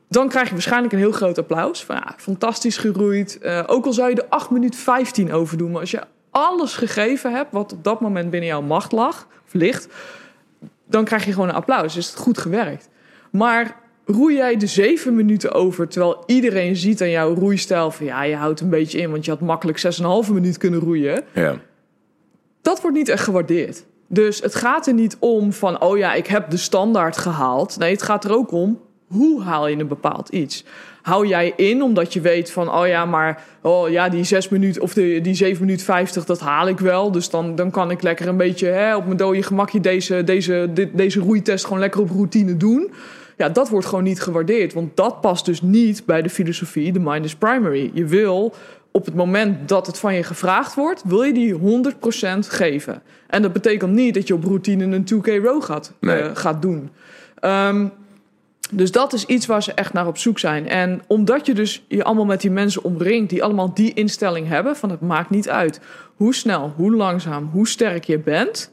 Dan 0.07 0.29
krijg 0.29 0.47
je 0.47 0.53
waarschijnlijk 0.53 0.93
een 0.93 0.99
heel 0.99 1.11
groot 1.11 1.37
applaus. 1.37 1.83
Van, 1.83 1.95
ja, 1.95 2.13
fantastisch 2.17 2.77
geroeid. 2.77 3.37
Eh, 3.37 3.63
ook 3.67 3.85
al 3.85 3.93
zou 3.93 4.09
je 4.09 4.15
de 4.15 4.29
8 4.29 4.49
minuten 4.49 4.79
15 4.79 5.31
overdoen. 5.31 5.71
Maar 5.71 5.81
als 5.81 5.91
je 5.91 6.03
alles 6.29 6.75
gegeven 6.75 7.33
hebt 7.33 7.51
wat 7.51 7.73
op 7.73 7.83
dat 7.83 8.01
moment 8.01 8.29
binnen 8.29 8.49
jouw 8.49 8.61
macht 8.61 8.91
lag, 8.91 9.27
of 9.45 9.53
ligt, 9.53 9.87
dan 10.85 11.03
krijg 11.03 11.25
je 11.25 11.33
gewoon 11.33 11.49
een 11.49 11.55
applaus. 11.55 11.97
Is 11.97 12.07
het 12.07 12.15
goed 12.15 12.37
gewerkt. 12.37 12.89
Maar 13.31 13.75
roei 14.11 14.35
jij 14.35 14.57
de 14.57 14.67
7 14.67 15.15
minuten 15.15 15.53
over, 15.53 15.87
terwijl 15.87 16.23
iedereen 16.25 16.75
ziet 16.75 17.01
aan 17.01 17.09
jouw 17.09 17.33
roeistijl 17.33 17.91
van 17.91 18.05
ja, 18.05 18.23
je 18.23 18.35
houdt 18.35 18.61
een 18.61 18.69
beetje 18.69 18.99
in, 18.99 19.11
want 19.11 19.25
je 19.25 19.31
had 19.31 19.39
makkelijk 19.39 19.81
6,5 20.27 20.33
minuut 20.33 20.57
kunnen 20.57 20.79
roeien 20.79 21.23
Ja. 21.33 21.55
dat 22.61 22.81
wordt 22.81 22.97
niet 22.97 23.09
echt 23.09 23.23
gewaardeerd. 23.23 23.85
Dus 24.07 24.41
het 24.41 24.55
gaat 24.55 24.87
er 24.87 24.93
niet 24.93 25.17
om 25.19 25.53
van, 25.53 25.81
oh 25.81 25.97
ja, 25.97 26.13
ik 26.13 26.27
heb 26.27 26.49
de 26.49 26.57
standaard 26.57 27.17
gehaald. 27.17 27.77
Nee, 27.77 27.91
het 27.91 28.01
gaat 28.01 28.25
er 28.25 28.35
ook 28.35 28.51
om, 28.51 28.79
hoe 29.07 29.41
haal 29.41 29.67
je 29.67 29.77
een 29.77 29.87
bepaald 29.87 30.29
iets? 30.29 30.65
Hou 31.01 31.27
jij 31.27 31.53
in 31.55 31.81
omdat 31.81 32.13
je 32.13 32.21
weet 32.21 32.51
van, 32.51 32.73
oh 32.73 32.87
ja, 32.87 33.05
maar 33.05 33.43
oh 33.61 33.89
ja, 33.89 34.09
die 34.09 34.23
6 34.23 34.49
minuten 34.49 34.81
of 34.81 34.93
de, 34.93 35.19
die 35.21 35.33
7 35.33 35.65
minuten 35.65 35.85
50, 35.85 36.25
dat 36.25 36.39
haal 36.39 36.67
ik 36.67 36.79
wel. 36.79 37.11
Dus 37.11 37.29
dan, 37.29 37.55
dan 37.55 37.71
kan 37.71 37.91
ik 37.91 38.01
lekker 38.01 38.27
een 38.27 38.37
beetje 38.37 38.67
hè, 38.67 38.95
op 38.95 39.05
mijn 39.05 39.17
dode 39.17 39.43
gemakje 39.43 39.79
deze, 39.79 40.23
deze, 40.23 40.69
dit, 40.73 40.89
deze 40.97 41.19
roeitest 41.19 41.63
gewoon 41.63 41.79
lekker 41.79 42.01
op 42.01 42.09
routine 42.09 42.57
doen. 42.57 42.91
Ja, 43.39 43.49
dat 43.49 43.69
wordt 43.69 43.85
gewoon 43.85 44.03
niet 44.03 44.21
gewaardeerd. 44.21 44.73
Want 44.73 44.95
dat 44.95 45.21
past 45.21 45.45
dus 45.45 45.61
niet 45.61 46.05
bij 46.05 46.21
de 46.21 46.29
filosofie, 46.29 46.91
de 46.91 46.99
mind 46.99 47.25
is 47.25 47.35
primary. 47.35 47.91
Je 47.93 48.05
wil 48.05 48.53
op 48.91 49.05
het 49.05 49.15
moment 49.15 49.67
dat 49.69 49.87
het 49.87 49.99
van 49.99 50.13
je 50.15 50.23
gevraagd 50.23 50.75
wordt, 50.75 51.03
wil 51.05 51.21
je 51.23 51.33
die 51.33 51.53
100% 51.53 52.47
geven. 52.47 53.01
En 53.27 53.41
dat 53.41 53.53
betekent 53.53 53.91
niet 53.91 54.13
dat 54.13 54.27
je 54.27 54.33
op 54.33 54.43
routine 54.43 54.95
een 54.95 55.03
2K 55.05 55.43
row 55.43 55.63
gaat, 55.63 55.93
Nee. 55.99 56.19
eh, 56.19 56.29
gaat 56.33 56.61
doen. 56.61 56.89
Ehm, 57.39 57.87
dus 58.71 58.91
dat 58.91 59.13
is 59.13 59.25
iets 59.25 59.45
waar 59.45 59.63
ze 59.63 59.73
echt 59.73 59.93
naar 59.93 60.07
op 60.07 60.17
zoek 60.17 60.39
zijn. 60.39 60.67
En 60.67 61.01
omdat 61.07 61.45
je 61.45 61.53
dus 61.53 61.85
je 61.87 62.03
allemaal 62.03 62.25
met 62.25 62.41
die 62.41 62.51
mensen 62.51 62.83
omringt 62.83 63.29
die 63.29 63.43
allemaal 63.43 63.73
die 63.73 63.93
instelling 63.93 64.47
hebben: 64.47 64.75
van 64.75 64.89
het 64.89 65.01
maakt 65.01 65.29
niet 65.29 65.49
uit 65.49 65.79
hoe 66.15 66.35
snel, 66.35 66.73
hoe 66.75 66.95
langzaam, 66.95 67.49
hoe 67.51 67.67
sterk 67.67 68.03
je 68.03 68.19
bent. 68.19 68.71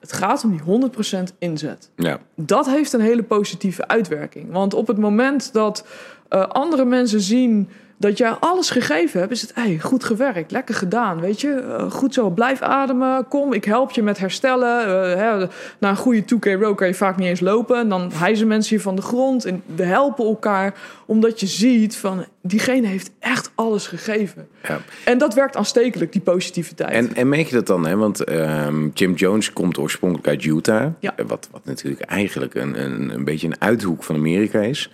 Het 0.00 0.12
gaat 0.12 0.44
om 0.44 0.50
die 0.50 0.90
100% 1.30 1.34
inzet 1.38 1.90
Ja. 1.96 2.18
dat 2.34 2.66
heeft 2.66 2.92
een 2.92 3.00
hele 3.00 3.22
positieve 3.22 3.88
uitwerking. 3.88 4.52
Want 4.52 4.74
op 4.74 4.86
het 4.86 4.98
moment 4.98 5.52
dat 5.52 5.86
eh, 6.28 6.42
andere 6.42 6.84
mensen 6.84 7.20
zien 7.20 7.68
dat 8.00 8.18
jij 8.18 8.30
alles 8.30 8.70
gegeven 8.70 9.20
hebt, 9.20 9.32
is 9.32 9.42
het 9.42 9.54
hey, 9.54 9.78
goed 9.78 10.04
gewerkt, 10.04 10.50
lekker 10.50 10.74
gedaan, 10.74 11.20
weet 11.20 11.40
je, 11.40 11.48
Eh, 11.50 11.90
goed 11.90 12.14
zo, 12.14 12.30
blijf 12.30 12.60
ademen, 12.60 13.28
kom, 13.28 13.52
ik 13.52 13.64
help 13.64 13.90
je 13.90 14.02
met 14.02 14.18
herstellen. 14.18 14.86
Eh, 14.86 15.18
hè, 15.18 15.46
na 15.78 15.88
een 15.90 15.96
goede 15.96 16.24
2K 16.24 16.60
row 16.60 16.76
kan 16.76 16.86
je 16.86 16.94
vaak 16.94 17.16
niet 17.16 17.28
eens 17.28 17.40
lopen, 17.40 17.78
en 17.78 17.88
dan 17.88 18.12
hijzen 18.14 18.46
mensen 18.46 18.76
je 18.76 18.82
van 18.82 18.96
de 18.96 19.02
grond 19.02 19.44
en 19.44 19.62
we 19.74 19.82
helpen 19.82 20.24
elkaar, 20.24 20.74
omdat 21.06 21.40
je 21.40 21.46
ziet 21.46 21.96
van 21.96 22.24
diegene 22.42 22.86
heeft 22.86 23.10
echt 23.18 23.50
alles 23.54 23.86
gegeven. 23.86 24.48
ja. 24.62 24.80
En 25.04 25.18
dat 25.18 25.34
werkt 25.34 25.56
aanstekelijk, 25.56 26.12
die 26.12 26.20
positiviteit. 26.20 26.90
En, 26.90 27.14
en 27.14 27.28
merk 27.28 27.46
je 27.46 27.54
dat 27.54 27.66
dan, 27.66 27.86
hè? 27.86 27.96
Want 27.96 28.24
ehm, 28.24 28.88
Jim 28.94 29.14
Jones 29.14 29.52
komt 29.52 29.78
oorspronkelijk 29.78 30.28
uit 30.28 30.44
Utah. 30.44 30.86
Ja. 30.98 31.14
Wat, 31.26 31.48
wat 31.50 31.64
natuurlijk 31.64 32.02
eigenlijk 32.02 32.54
een, 32.54 32.84
een, 32.84 33.14
een 33.14 33.24
beetje 33.24 33.46
een 33.46 33.60
uithoek 33.60 34.04
van 34.04 34.16
Amerika 34.16 34.60
is. 34.60 34.90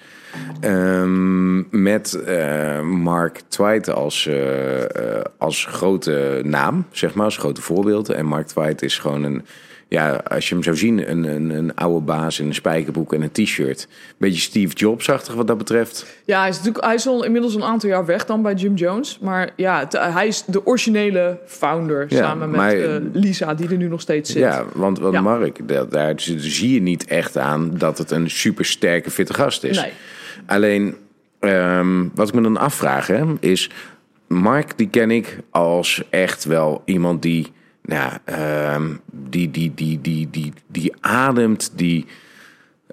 Ehm, 0.60 1.82
met 1.82 2.14
eh, 2.14 2.80
Mark 2.80 3.40
Twight 3.48 3.90
als, 3.90 4.26
eh, 4.26 4.82
eh, 4.82 5.24
als 5.38 5.64
grote 5.64 6.40
naam, 6.44 6.86
zeg 6.90 7.14
maar, 7.14 7.24
als 7.24 7.36
grote 7.36 7.62
voorbeeld. 7.62 8.08
En 8.08 8.26
Mark 8.26 8.46
Twight 8.46 8.82
is 8.82 8.98
gewoon 8.98 9.22
een, 9.22 9.44
ja, 9.88 10.10
als 10.28 10.48
je 10.48 10.54
hem 10.54 10.62
zou 10.64 10.76
zien, 10.76 11.10
een, 11.10 11.24
een, 11.24 11.50
een 11.50 11.74
oude 11.74 12.04
baas 12.04 12.40
in 12.40 12.46
een 12.46 12.54
spijkerbroek 12.54 13.12
en 13.14 13.22
een 13.22 13.30
t-shirt. 13.32 13.88
Beetje 14.18 14.40
Steve 14.40 14.74
Jobs-achtig 14.74 15.34
wat 15.34 15.46
dat 15.46 15.58
betreft. 15.58 16.06
Ja, 16.24 16.40
hij 16.40 16.48
is, 16.48 16.56
natuurlijk, 16.56 16.84
hij 16.84 16.94
is 16.94 17.06
al 17.06 17.24
inmiddels 17.24 17.54
een 17.54 17.62
aantal 17.64 17.88
jaar 17.88 18.06
weg 18.06 18.24
dan 18.24 18.42
bij 18.42 18.54
Jim 18.54 18.74
Jones. 18.74 19.18
Maar 19.20 19.50
ja, 19.56 19.88
hij 19.90 20.26
is 20.26 20.44
de 20.46 20.66
originele 20.66 21.38
founder 21.46 22.06
Ja, 22.08 22.16
samen 22.16 22.50
met 22.50 22.60
maar- 22.60 23.00
Lisa, 23.12 23.54
die 23.54 23.68
er 23.68 23.76
nu 23.76 23.88
nog 23.88 24.00
steeds 24.00 24.30
zit. 24.30 24.42
Ja, 24.42 24.64
want, 24.72 24.98
want 24.98 25.14
Ja. 25.14 25.20
Mark, 25.20 25.68
daar, 25.68 25.88
daar 25.88 26.12
zie 26.36 26.74
je 26.74 26.80
niet 26.82 27.04
echt 27.04 27.36
aan 27.36 27.70
dat 27.78 27.98
het 27.98 28.10
een 28.10 28.30
supersterke, 28.30 29.10
fitte 29.10 29.34
gast 29.34 29.64
is. 29.64 29.80
Nee. 29.80 29.92
Alleen, 30.46 30.96
ehm, 31.40 32.04
wat 32.14 32.28
ik 32.28 32.34
me 32.34 32.40
dan 32.40 32.56
afvraag, 32.56 33.06
hè, 33.06 33.24
is... 33.40 33.70
Mark, 34.28 34.78
die 34.78 34.88
ken 34.88 35.10
ik 35.10 35.38
als 35.50 36.02
echt 36.10 36.44
wel 36.44 36.82
iemand 36.84 37.22
die... 37.22 37.52
Nou, 37.82 38.12
ehm, 38.24 38.94
die, 39.12 39.50
die, 39.50 39.74
die, 39.74 40.00
die, 40.00 40.30
die, 40.30 40.52
die 40.66 40.92
ademt, 41.00 41.72
die... 41.74 42.06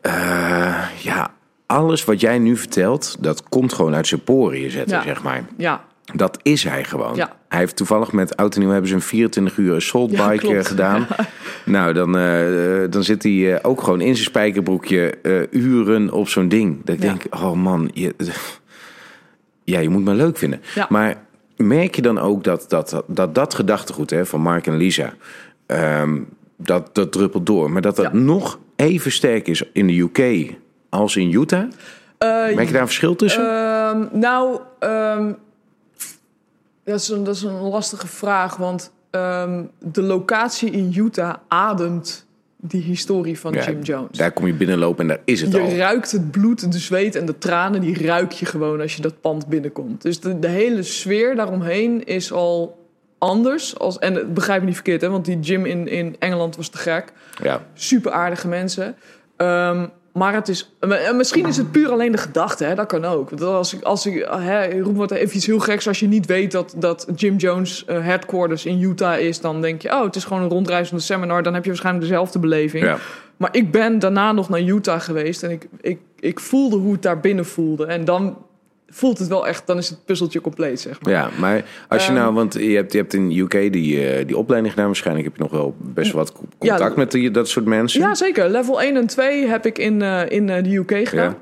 eh, 0.01 0.83
ja, 1.01 1.33
alles 1.65 2.05
wat 2.05 2.19
jij 2.21 2.39
nu 2.39 2.57
vertelt, 2.57 3.15
dat 3.19 3.43
komt 3.49 3.73
gewoon 3.73 3.95
uit 3.95 4.07
zijn 4.07 4.23
poriën 4.23 4.71
zetten, 4.71 4.97
Ja. 4.97 5.03
zeg 5.03 5.23
maar. 5.23 5.45
Ja, 5.57 5.83
Dat 6.13 6.39
is 6.41 6.63
hij 6.63 6.83
gewoon. 6.83 7.15
Ja. 7.15 7.35
Hij 7.53 7.61
heeft 7.61 7.75
toevallig 7.75 8.11
met 8.11 8.35
Oud 8.37 8.53
en 8.53 8.59
Nieuw 8.59 8.69
hebben 8.69 8.89
ze 8.89 8.95
een 8.95 9.01
24 9.01 9.57
uur 9.57 9.75
assault 9.75 10.11
Ja, 10.11 10.33
eh, 10.33 10.63
gedaan. 10.65 11.07
Nou, 11.65 11.93
dan, 11.93 12.17
eh, 12.17 12.81
dan 12.89 13.03
zit 13.03 13.23
hij 13.23 13.53
eh, 13.53 13.59
ook 13.61 13.81
gewoon 13.83 14.01
in 14.01 14.13
zijn 14.15 14.27
spijkerbroekje 14.27 15.09
eh, 15.21 15.41
uren 15.51 16.11
op 16.11 16.27
zo'n 16.27 16.47
ding. 16.47 16.85
Dat 16.85 16.95
ik 16.95 17.01
Ja. 17.03 17.07
denk, 17.09 17.23
oh 17.35 17.51
man, 17.53 17.89
je, 17.93 18.15
ja, 19.63 19.79
je 19.79 19.89
moet 19.89 20.03
me 20.03 20.13
leuk 20.13 20.37
vinden. 20.37 20.61
Maar 20.89 21.15
merk 21.57 21.95
je 21.95 22.01
dan 22.01 22.19
ook 22.19 22.43
dat 22.43 22.65
dat, 22.67 23.03
dat, 23.07 23.35
dat 23.35 23.53
gedachtegoed 23.53 24.09
hè, 24.09 24.25
van 24.25 24.41
Mark 24.41 24.67
en 24.67 24.77
Lisa, 24.77 25.13
ehm, 25.65 26.19
dat, 26.57 26.95
dat 26.95 27.11
druppelt 27.11 27.45
door. 27.45 27.71
Maar 27.71 27.81
dat 27.81 27.95
dat 27.95 28.13
nog 28.13 28.59
even 28.75 29.11
sterk 29.11 29.47
is 29.47 29.63
in 29.73 29.87
de 29.87 29.99
UK 29.99 30.51
als 30.89 31.15
in 31.15 31.31
Utah? 31.33 31.63
Eh, 32.17 32.29
Merk 32.29 32.65
je 32.67 32.71
daar 32.71 32.81
een 32.81 32.87
verschil 32.87 33.15
tussen? 33.15 33.47
Ehm, 33.47 34.05
nou, 34.11 34.59
ehm, 34.79 35.31
dat, 36.83 36.99
is 36.99 37.09
een, 37.09 37.23
dat 37.23 37.35
is 37.35 37.41
een 37.41 37.61
lastige 37.61 38.07
vraag. 38.07 38.55
Want 38.55 38.91
ehm, 39.09 39.63
de 39.79 40.01
locatie 40.01 40.71
in 40.71 40.93
Utah 40.95 41.35
ademt 41.47 42.25
die 42.57 42.81
historie 42.81 43.39
van 43.39 43.53
Ja, 43.53 43.65
Jim 43.65 43.81
Jones. 43.81 44.17
Daar 44.17 44.31
kom 44.31 44.47
je 44.47 44.53
binnenlopen 44.53 45.01
en 45.01 45.07
daar 45.07 45.21
is 45.25 45.41
het 45.41 45.55
al. 45.55 45.67
Je 45.67 45.77
ruikt 45.77 46.11
het 46.11 46.31
bloed, 46.31 46.71
de 46.71 46.77
zweet 46.77 47.15
en 47.15 47.25
de 47.25 47.37
tranen, 47.37 47.81
die 47.81 48.05
ruik 48.05 48.31
je 48.31 48.45
gewoon 48.45 48.81
als 48.81 48.95
je 48.95 49.01
dat 49.01 49.21
pand 49.21 49.47
binnenkomt. 49.47 50.01
Dus 50.01 50.19
de, 50.19 50.39
de 50.39 50.47
hele 50.47 50.83
sfeer 50.83 51.35
daaromheen 51.35 52.03
is 52.03 52.31
al 52.31 52.81
anders. 53.17 53.79
Als, 53.79 53.99
en 53.99 54.19
eh, 54.19 54.25
begrijp 54.27 54.59
me 54.59 54.65
niet 54.65 54.75
verkeerd, 54.75 55.01
hè, 55.01 55.09
want 55.09 55.25
die 55.25 55.37
gym 55.41 55.65
in, 55.65 55.87
in 55.87 56.15
Engeland 56.19 56.55
was 56.55 56.69
te 56.69 56.77
gek. 56.77 57.13
Ja. 57.41 57.65
Super 57.73 58.11
aardige 58.11 58.47
mensen. 58.47 58.95
Ehm, 59.37 59.85
maar 60.13 60.33
het 60.33 60.47
is, 60.47 60.75
en 60.79 61.17
misschien 61.17 61.47
is 61.47 61.57
het 61.57 61.71
puur 61.71 61.89
alleen 61.89 62.11
de 62.11 62.17
gedachte, 62.17 62.63
hè? 62.63 62.75
dat 62.75 62.85
kan 62.85 63.05
ook. 63.05 63.29
Want 63.29 63.41
als 63.41 63.73
ik, 63.73 63.83
als 63.83 64.05
ik 64.05 64.27
hè, 64.29 64.79
roep 64.81 64.97
wat 64.97 65.11
even 65.11 65.35
iets 65.35 65.45
heel 65.45 65.59
geks, 65.59 65.87
als 65.87 65.99
je 65.99 66.07
niet 66.07 66.25
weet 66.25 66.51
dat, 66.51 66.73
dat 66.77 67.07
Jim 67.15 67.35
Jones 67.35 67.85
eh, 67.85 68.05
headquarters 68.05 68.65
in 68.65 68.81
Utah 68.81 69.19
is, 69.19 69.41
dan 69.41 69.61
denk 69.61 69.81
je, 69.81 69.89
oh, 69.91 70.03
het 70.03 70.15
is 70.15 70.23
gewoon 70.23 70.43
een 70.43 70.49
rondreizende 70.49 71.01
seminar, 71.01 71.43
dan 71.43 71.53
heb 71.53 71.63
je 71.63 71.69
waarschijnlijk 71.69 72.05
dezelfde 72.05 72.39
beleving. 72.39 72.83
Ja. 72.83 72.97
Maar 73.37 73.55
ik 73.55 73.71
ben 73.71 73.99
daarna 73.99 74.31
nog 74.31 74.49
naar 74.49 74.61
Utah 74.61 74.99
geweest 74.99 75.43
en 75.43 75.51
ik, 75.51 75.67
ik, 75.81 75.99
ik 76.19 76.39
voelde 76.39 76.77
hoe 76.77 76.91
het 76.91 77.01
daar 77.01 77.19
binnen 77.19 77.45
voelde. 77.45 77.85
En 77.85 78.05
dan 78.05 78.37
voelt 78.93 79.19
het 79.19 79.27
wel 79.27 79.47
echt, 79.47 79.67
dan 79.67 79.77
is 79.77 79.89
het 79.89 80.05
puzzeltje 80.05 80.41
compleet, 80.41 80.81
zeg 80.81 81.01
maar. 81.01 81.13
Ja, 81.13 81.29
maar 81.39 81.65
als 81.87 82.05
je 82.05 82.11
Ehm, 82.11 82.21
nou, 82.21 82.33
want 82.33 82.53
je 82.53 82.75
hebt, 82.75 82.91
je 82.91 82.97
hebt 82.97 83.13
in 83.13 83.31
UK 83.31 83.51
die, 83.51 84.07
eh, 84.07 84.27
die 84.27 84.37
opleiding 84.37 84.73
gedaan, 84.73 84.87
waarschijnlijk 84.87 85.25
heb 85.25 85.35
je 85.35 85.41
nog 85.41 85.51
wel 85.51 85.75
best 85.77 86.11
wat 86.11 86.33
contact 86.33 86.81
Ja, 86.81 86.93
met 86.95 87.11
die, 87.11 87.31
dat 87.31 87.49
soort 87.49 87.65
mensen. 87.65 88.01
Ja, 88.01 88.15
zeker. 88.15 88.49
Level 88.49 88.81
1 88.81 88.95
en 88.95 89.07
2 89.07 89.47
heb 89.47 89.65
ik 89.65 89.77
in, 89.77 90.01
eh, 90.01 90.21
in 90.29 90.49
eh, 90.49 90.63
de 90.63 90.75
UK 90.75 91.07
gedaan. 91.07 91.37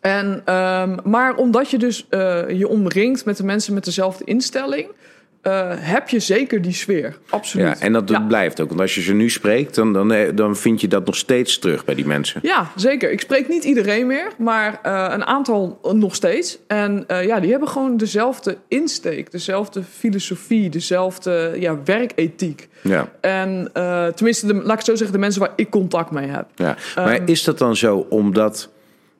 En, 0.00 0.42
ehm, 0.44 0.96
maar 1.04 1.34
omdat 1.36 1.70
je 1.70 1.78
dus 1.78 2.06
je 2.48 2.66
omringt 2.68 3.24
met 3.24 3.36
de 3.36 3.44
mensen 3.44 3.74
met 3.74 3.84
dezelfde 3.84 4.24
instelling, 4.24 4.86
eh, 5.42 5.70
heb 5.74 6.08
je 6.08 6.18
zeker 6.20 6.62
die 6.62 6.72
sfeer. 6.72 7.18
Absoluut. 7.30 7.66
Ja, 7.66 7.84
en 7.84 7.92
dat, 7.92 8.08
Ja. 8.08 8.20
blijft 8.20 8.60
ook. 8.60 8.68
Want 8.68 8.80
als 8.80 8.94
je 8.94 9.00
ze 9.00 9.12
nu 9.12 9.30
spreekt, 9.30 9.74
dan, 9.74 9.92
dan, 9.92 10.12
eh, 10.12 10.28
dan 10.34 10.56
vind 10.56 10.80
je 10.80 10.88
dat 10.88 11.06
nog 11.06 11.16
steeds 11.16 11.58
terug 11.58 11.84
bij 11.84 11.94
die 11.94 12.06
mensen. 12.06 12.40
Ja, 12.42 12.70
zeker. 12.76 13.10
Ik 13.10 13.20
spreek 13.20 13.48
niet 13.48 13.64
iedereen 13.64 14.06
meer, 14.06 14.28
maar 14.38 14.78
eh, 14.82 15.06
een 15.10 15.24
aantal 15.24 15.78
nog 15.94 16.14
steeds. 16.14 16.58
En 16.66 17.04
ja, 17.08 17.40
die 17.40 17.50
hebben 17.50 17.68
gewoon 17.68 17.96
dezelfde 17.96 18.56
insteek, 18.68 19.30
dezelfde 19.30 19.82
filosofie, 19.82 20.70
dezelfde 20.70 21.52
ja, 21.58 21.76
werkethiek. 21.84 22.68
Ja, 22.82 23.08
En 23.20 23.70
tenminste, 24.14 24.46
de, 24.46 24.54
laat 24.54 24.78
ik 24.78 24.84
zo 24.84 24.94
zeggen, 24.94 25.12
de 25.12 25.18
mensen 25.18 25.40
waar 25.40 25.52
ik 25.56 25.70
contact 25.70 26.10
mee 26.10 26.28
heb. 26.28 26.46
ja. 26.54 26.76
Maar 26.96 27.14
Ehm, 27.14 27.22
is 27.26 27.44
dat 27.44 27.58
dan 27.58 27.76
zo 27.76 28.06
omdat 28.10 28.68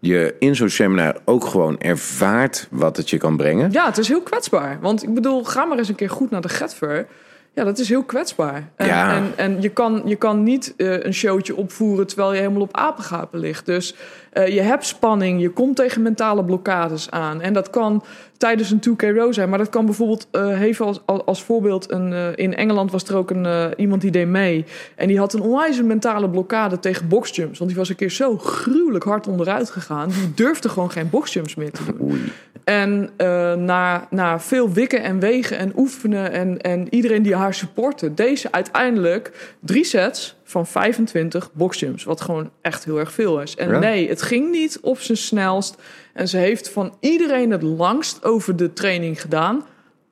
je 0.00 0.34
in 0.38 0.56
zo'n 0.56 0.68
seminar 0.68 1.16
ook 1.24 1.44
gewoon 1.44 1.78
ervaart 1.78 2.68
wat 2.70 2.96
het 2.96 3.10
je 3.10 3.18
kan 3.18 3.36
brengen? 3.36 3.70
Ja, 3.72 3.86
het 3.86 3.98
is 3.98 4.08
heel 4.08 4.22
kwetsbaar. 4.22 4.78
Want 4.80 5.02
ik 5.02 5.14
bedoel, 5.14 5.44
ga 5.44 5.64
maar 5.64 5.78
eens 5.78 5.88
een 5.88 5.94
keer 5.94 6.10
goed 6.10 6.30
naar 6.30 6.40
de 6.40 6.48
Getver. 6.48 7.06
Ja, 7.54 7.64
dat 7.64 7.78
is 7.78 7.88
heel 7.88 8.02
kwetsbaar. 8.02 8.70
En, 8.76 8.86
Ja. 8.86 9.14
en, 9.16 9.32
en 9.36 9.62
je, 9.62 9.68
kan, 9.68 10.02
je 10.04 10.16
kan 10.16 10.42
niet 10.42 10.74
eh, 10.76 11.04
een 11.04 11.14
showtje 11.14 11.56
opvoeren 11.56 12.06
terwijl 12.06 12.32
je 12.32 12.38
helemaal 12.38 12.60
op 12.62 12.76
apengapen 12.76 13.38
ligt. 13.40 13.66
Dus 13.66 13.94
eh, 14.32 14.48
je 14.54 14.60
hebt 14.60 14.86
spanning, 14.86 15.40
je 15.40 15.50
komt 15.50 15.76
tegen 15.76 16.02
mentale 16.02 16.44
blokkades 16.44 17.10
aan. 17.10 17.40
En 17.40 17.52
dat 17.52 17.70
kan 17.70 18.04
tijdens 18.36 18.70
een 18.70 18.80
2K 18.90 19.16
row 19.16 19.32
zijn. 19.32 19.48
Maar 19.48 19.58
dat 19.58 19.68
kan 19.68 19.84
bijvoorbeeld, 19.84 20.28
eh 20.30 20.60
even 20.60 20.86
als, 20.86 21.00
als, 21.04 21.24
als 21.24 21.42
voorbeeld... 21.42 21.90
Een, 21.90 22.34
in 22.36 22.54
Engeland 22.56 22.90
was 22.90 23.04
er 23.04 23.16
ook 23.16 23.30
een, 23.30 23.74
iemand 23.76 24.00
die 24.00 24.10
deed 24.10 24.28
mee. 24.28 24.64
En 24.96 25.08
die 25.08 25.18
had 25.18 25.32
een 25.32 25.40
onwijs 25.40 25.82
mentale 25.82 26.30
blokkade 26.30 26.78
tegen 26.78 27.08
boxjumps. 27.08 27.58
Want 27.58 27.70
die 27.70 27.78
was 27.78 27.88
een 27.88 27.96
keer 27.96 28.10
zo 28.10 28.38
gruwelijk 28.38 29.04
hard 29.04 29.26
onderuit 29.26 29.70
gegaan. 29.70 30.08
Die 30.08 30.34
durfde 30.34 30.68
gewoon 30.68 30.90
geen 30.90 31.10
boxjumps 31.10 31.54
meer 31.54 31.70
te 31.70 31.82
doen. 31.84 32.10
Oei. 32.10 32.32
En 32.64 33.10
eh, 33.16 33.54
na, 33.54 34.06
na 34.10 34.40
veel 34.40 34.72
wikken 34.72 35.02
en 35.02 35.18
wegen 35.18 35.58
en 35.58 35.72
oefenen 35.76 36.32
en, 36.32 36.60
en 36.60 36.94
iedereen 36.94 37.22
die 37.22 37.34
haar 37.34 37.54
supportte, 37.54 38.14
deze 38.14 38.52
uiteindelijk 38.52 39.54
drie 39.60 39.84
sets 39.84 40.36
van 40.44 40.66
25 40.66 41.52
boxjumps. 41.52 42.04
Wat 42.04 42.20
gewoon 42.20 42.50
echt 42.60 42.84
heel 42.84 42.98
erg 42.98 43.12
veel 43.12 43.40
is. 43.40 43.56
En 43.56 43.70
Ja. 43.70 43.78
nee, 43.78 44.08
het 44.08 44.22
ging 44.22 44.50
niet 44.50 44.78
op 44.80 44.98
zijn 44.98 45.18
snelst. 45.18 45.82
En 46.12 46.28
ze 46.28 46.36
heeft 46.36 46.70
van 46.70 46.94
iedereen 47.00 47.50
het 47.50 47.62
langst 47.62 48.24
over 48.24 48.56
de 48.56 48.72
training 48.72 49.20
gedaan. 49.20 49.64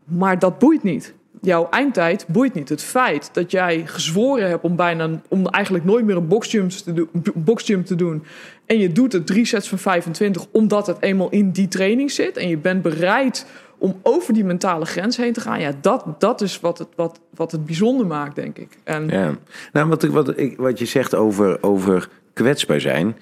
Maar 0.05 0.39
dat 0.39 0.59
boeit 0.59 0.83
niet. 0.83 1.15
Jouw 1.41 1.69
eindtijd 1.71 2.27
boeit 2.29 2.55
niet. 2.55 2.69
Het 2.69 2.83
feit 2.83 3.31
dat 3.33 3.51
jij 3.51 3.83
gezworen 3.87 4.49
hebt 4.49 4.65
om 4.65 4.77
bijna 4.77 5.21
om 5.29 5.47
eigenlijk 5.47 5.85
nooit 5.85 6.05
meer 6.05 6.17
een 6.17 6.29
boxjump 6.29 6.71
te, 6.71 6.93
doen, 6.93 7.83
te 7.85 7.95
doen. 7.95 8.25
En 8.67 8.79
je 8.79 8.93
doet 8.93 9.13
het 9.13 9.27
drie 9.27 9.45
sets 9.45 9.69
van 9.69 9.79
25 9.79 10.47
omdat 10.51 10.87
het 10.87 10.97
eenmaal 11.01 11.31
in 11.31 11.51
die 11.51 11.69
training 11.69 12.11
zit. 12.11 12.37
En 12.37 12.49
je 12.49 12.57
bent 12.59 12.83
bereid 12.83 13.47
om 13.79 14.01
over 14.03 14.35
die 14.35 14.45
mentale 14.45 14.85
grens 14.85 15.17
heen 15.17 15.33
te 15.33 15.41
gaan. 15.41 15.61
Ja, 15.61 15.73
dat, 15.81 16.05
dat 16.19 16.41
is 16.41 16.61
wat 16.61 16.79
het, 16.79 16.89
wat, 16.97 17.21
wat 17.35 17.53
het 17.53 17.65
bijzonder 17.67 18.07
maakt, 18.07 18.35
denk 18.35 18.59
ik. 18.59 18.79
En 18.85 19.09
Ja. 19.09 19.35
Nou, 19.73 19.89
wat, 19.89 20.03
ik, 20.03 20.11
wat, 20.11 20.39
ik, 20.39 20.57
wat 20.57 20.79
je 20.79 20.85
zegt 20.85 21.15
over, 21.15 21.63
over 21.63 22.09
kwetsbaar 22.33 22.81
zijn. 22.81 23.17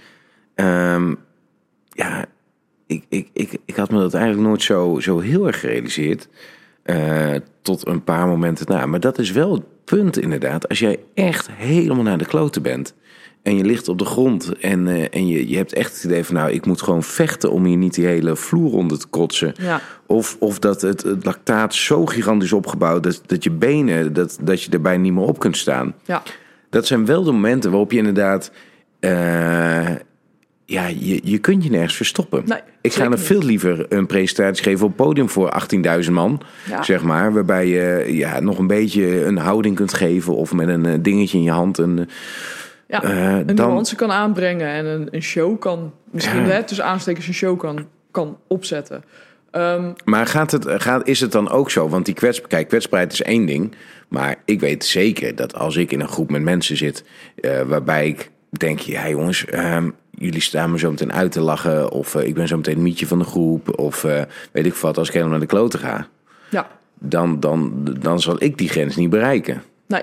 ehm, 0.55 1.15
ja, 1.89 2.25
ik, 2.87 3.05
ik, 3.09 3.29
ik, 3.33 3.59
ik 3.65 3.77
had 3.77 3.91
me 3.91 3.99
dat 3.99 4.15
eigenlijk 4.15 4.49
nooit 4.49 4.63
zo, 4.63 4.99
zo 5.01 5.19
heel 5.19 5.47
erg 5.47 5.61
gerealiseerd. 5.61 6.29
Eh, 6.87 7.35
tot 7.63 7.87
een 7.87 8.05
paar 8.05 8.27
momenten 8.27 8.67
na. 8.69 8.87
Maar 8.87 9.01
dat 9.01 9.19
is 9.19 9.31
wel 9.31 9.53
het 9.53 9.63
punt 9.85 10.19
inderdaad. 10.19 10.69
Als 10.69 10.79
jij 10.79 10.99
echt 11.15 11.49
helemaal 11.51 12.05
naar 12.05 12.19
de 12.19 12.27
kloten 12.27 12.63
bent. 12.63 12.95
En 13.43 13.57
je 13.57 13.65
ligt 13.65 13.89
op 13.89 13.99
de 13.99 14.05
grond. 14.05 14.59
En, 14.59 14.89
eh, 14.89 15.05
en 15.11 15.27
je, 15.27 15.49
je 15.49 15.57
hebt 15.57 15.73
echt 15.73 15.95
het 15.95 16.05
idee 16.05 16.25
van 16.25 16.35
nou, 16.35 16.51
ik 16.51 16.67
moet 16.67 16.83
gewoon 16.83 17.03
vechten 17.03 17.51
om 17.51 17.65
hier 17.65 17.77
niet 17.77 17.95
die 17.95 18.07
hele 18.07 18.37
vloer 18.37 18.73
onder 18.73 18.99
te 18.99 19.07
kotsen. 19.07 19.55
Ja. 19.61 19.81
Of, 20.07 20.37
of 20.41 20.59
dat 20.59 20.81
het, 20.83 21.03
het 21.03 21.25
lactaat 21.25 21.75
zo 21.75 22.07
gigantisch 22.07 22.53
opgebouwd 22.53 23.03
dat, 23.03 23.23
dat 23.27 23.45
je 23.45 23.51
benen, 23.51 24.13
dat, 24.13 24.39
dat 24.43 24.63
je 24.63 24.71
erbij 24.71 24.97
niet 24.97 25.13
meer 25.13 25.25
op 25.25 25.39
kunt 25.39 25.57
staan. 25.57 25.95
Ja. 26.05 26.23
Dat 26.71 26.87
zijn 26.87 27.07
wel 27.07 27.23
de 27.23 27.33
momenten 27.33 27.71
waarop 27.71 27.93
je 27.93 27.99
inderdaad. 27.99 28.51
eh, 29.01 29.91
ja, 30.67 30.87
je, 30.87 31.21
je 31.23 31.39
kunt 31.39 31.65
je 31.65 31.71
nergens 31.71 31.97
verstoppen. 31.97 32.43
Nee, 32.47 32.59
ik 32.81 32.93
ga 32.95 33.03
er 33.05 33.11
niet. 33.11 33.21
veel 33.21 33.43
liever 33.43 33.87
een 33.89 34.07
presentatie 34.07 34.63
geven 34.65 34.87
op 34.87 34.97
het 34.99 35.07
podium 35.07 35.29
voor 35.29 35.63
18.000 36.05 36.11
man. 36.11 36.41
Ja. 36.69 36.83
Zeg 36.83 37.03
maar. 37.03 37.33
Waarbij 37.33 37.67
je 37.69 38.05
ja, 38.17 38.41
nog 38.41 38.59
een 38.59 38.67
beetje 38.67 39.25
een 39.25 39.37
houding 39.39 39.77
kunt 39.77 39.95
geven. 39.95 40.35
Of 40.37 40.53
met 40.53 40.69
een 40.69 40.87
eh, 40.87 40.95
dingetje 41.01 41.39
in 41.39 41.45
je 41.45 41.51
hand. 41.51 41.79
Een, 41.79 42.09
Ja, 42.89 43.03
Eh, 43.03 43.39
een 43.47 43.47
dan- 43.57 43.69
nuance 43.69 43.95
kan 43.97 44.11
aanbrengen 44.13 44.69
en 44.69 44.87
een, 44.87 45.09
een 45.11 45.23
show 45.23 45.59
kan, 45.61 45.93
misschien 46.11 46.41
Ja. 46.47 46.47
hè, 46.49 46.63
tussen 46.63 46.87
aanstekers 46.87 47.27
een 47.29 47.35
show 47.35 47.59
kan, 47.59 47.87
kan 48.11 48.39
opzetten. 48.49 49.05
Ehm, 49.51 49.93
Maar 50.05 50.27
gaat 50.27 50.51
het, 50.51 50.65
gaat, 50.69 51.09
is 51.09 51.21
het 51.21 51.33
dan 51.33 51.51
ook 51.51 51.71
zo? 51.71 51.89
Want 51.89 52.05
die 52.05 52.15
kwets, 52.15 52.41
kijk, 52.43 52.69
kwetsbaarheid 52.69 53.13
is 53.13 53.23
één 53.23 53.47
ding. 53.47 53.75
Maar 54.09 54.37
ik 54.45 54.61
weet 54.61 54.85
zeker 54.85 55.35
dat 55.35 55.55
als 55.55 55.77
ik 55.77 55.93
in 55.93 56.01
een 56.01 56.09
groep 56.09 56.31
met 56.31 56.43
mensen 56.43 56.77
zit. 56.77 57.05
eh, 57.41 57.61
waarbij 57.61 58.09
ik 58.09 58.31
denk: 58.51 58.79
ja, 58.79 59.09
jongens, 59.09 59.45
ehm, 59.45 59.91
jullie 60.17 60.41
staan 60.41 60.71
me 60.71 60.79
zo 60.79 60.91
meteen 60.91 61.13
uit 61.13 61.33
te 61.33 61.41
lachen. 61.41 61.91
Of 61.91 62.15
eh, 62.15 62.27
ik 62.27 62.35
ben 62.35 62.49
zo 62.49 62.57
meteen 62.57 62.83
mietje 62.83 63.07
van 63.07 63.19
de 63.19 63.25
groep. 63.25 63.79
Of 63.79 64.05
eh, 64.05 64.23
weet 64.53 64.67
ik 64.67 64.75
wat, 64.75 64.99
als 64.99 65.07
ik 65.09 65.13
helemaal 65.15 65.33
naar 65.39 65.47
de 65.47 65.55
kloten 65.55 65.79
ga. 65.79 66.07
ja, 66.51 66.69
Dan, 66.99 67.41
dan, 67.41 67.85
dan 68.01 68.21
zal 68.21 68.37
ik 68.43 68.59
die 68.59 68.69
grens 68.69 68.97
niet 68.97 69.11
bereiken. 69.11 69.63
nee. 69.87 70.03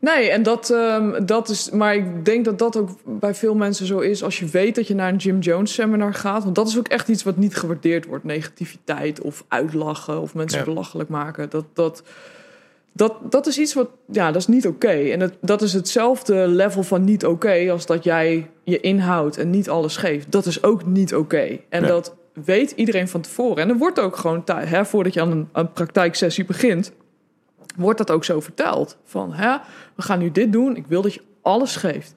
Nee, 0.00 0.30
en 0.30 0.42
dat, 0.42 0.70
ehm, 0.70 1.24
dat 1.26 1.48
is. 1.48 1.70
Maar 1.70 1.94
ik 1.94 2.24
denk 2.24 2.44
dat 2.44 2.58
dat 2.58 2.76
ook 2.76 2.88
bij 3.04 3.34
veel 3.34 3.54
mensen 3.54 3.86
zo 3.86 3.98
is. 3.98 4.22
Als 4.22 4.38
je 4.38 4.46
weet 4.46 4.74
dat 4.74 4.86
je 4.88 4.94
naar 4.94 5.08
een 5.08 5.16
Jim 5.16 5.38
Jones 5.38 5.72
seminar 5.74 6.14
gaat. 6.14 6.42
Want 6.44 6.54
dat 6.54 6.68
is 6.68 6.78
ook 6.78 6.88
echt 6.88 7.08
iets 7.08 7.22
wat 7.22 7.36
niet 7.36 7.56
gewaardeerd 7.56 8.06
wordt. 8.06 8.24
Negativiteit 8.24 9.20
of 9.20 9.44
uitlachen 9.48 10.20
of 10.20 10.34
mensen 10.34 10.58
Ja. 10.58 10.64
belachelijk 10.64 11.08
maken. 11.08 11.50
Dat, 11.50 11.64
dat, 11.72 12.02
dat, 12.96 13.14
dat 13.30 13.46
is 13.46 13.58
iets 13.58 13.74
wat. 13.74 13.88
Ja, 14.10 14.26
dat 14.32 14.40
is 14.40 14.46
niet 14.46 14.66
oké. 14.66 14.88
En 14.88 15.18
dat, 15.18 15.32
dat 15.40 15.62
is 15.62 15.72
hetzelfde 15.72 16.48
level 16.48 16.82
van 16.82 17.04
niet 17.04 17.26
oké. 17.26 17.66
als 17.70 17.86
dat 17.86 18.04
jij 18.04 18.50
je 18.64 18.80
inhoudt 18.80 19.38
en 19.38 19.50
niet 19.50 19.68
alles 19.68 19.96
geeft. 19.96 20.32
Dat 20.32 20.46
is 20.46 20.62
ook 20.62 20.86
niet 20.86 21.14
oké. 21.14 21.58
En 21.68 21.80
Ja. 21.82 21.86
dat 21.86 22.14
weet 22.44 22.70
iedereen 22.70 23.08
van 23.08 23.20
tevoren. 23.20 23.62
En 23.62 23.68
er 23.68 23.76
wordt 23.76 24.00
ook 24.00 24.16
gewoon, 24.16 24.42
hè, 24.46 24.84
voordat 24.84 25.14
je 25.14 25.20
aan 25.20 25.30
een, 25.30 25.48
een 25.52 25.72
praktijksessie 25.72 26.44
begint 26.44 26.92
wordt 27.76 27.98
dat 27.98 28.10
ook 28.10 28.24
zo 28.24 28.40
verteld. 28.40 28.96
Van, 29.04 29.32
hè, 29.32 29.56
we 29.94 30.02
gaan 30.02 30.18
nu 30.18 30.30
dit 30.30 30.52
doen. 30.52 30.76
Ik 30.76 30.86
wil 30.86 31.02
dat 31.02 31.14
je 31.14 31.20
alles 31.42 31.76
geeft. 31.76 32.14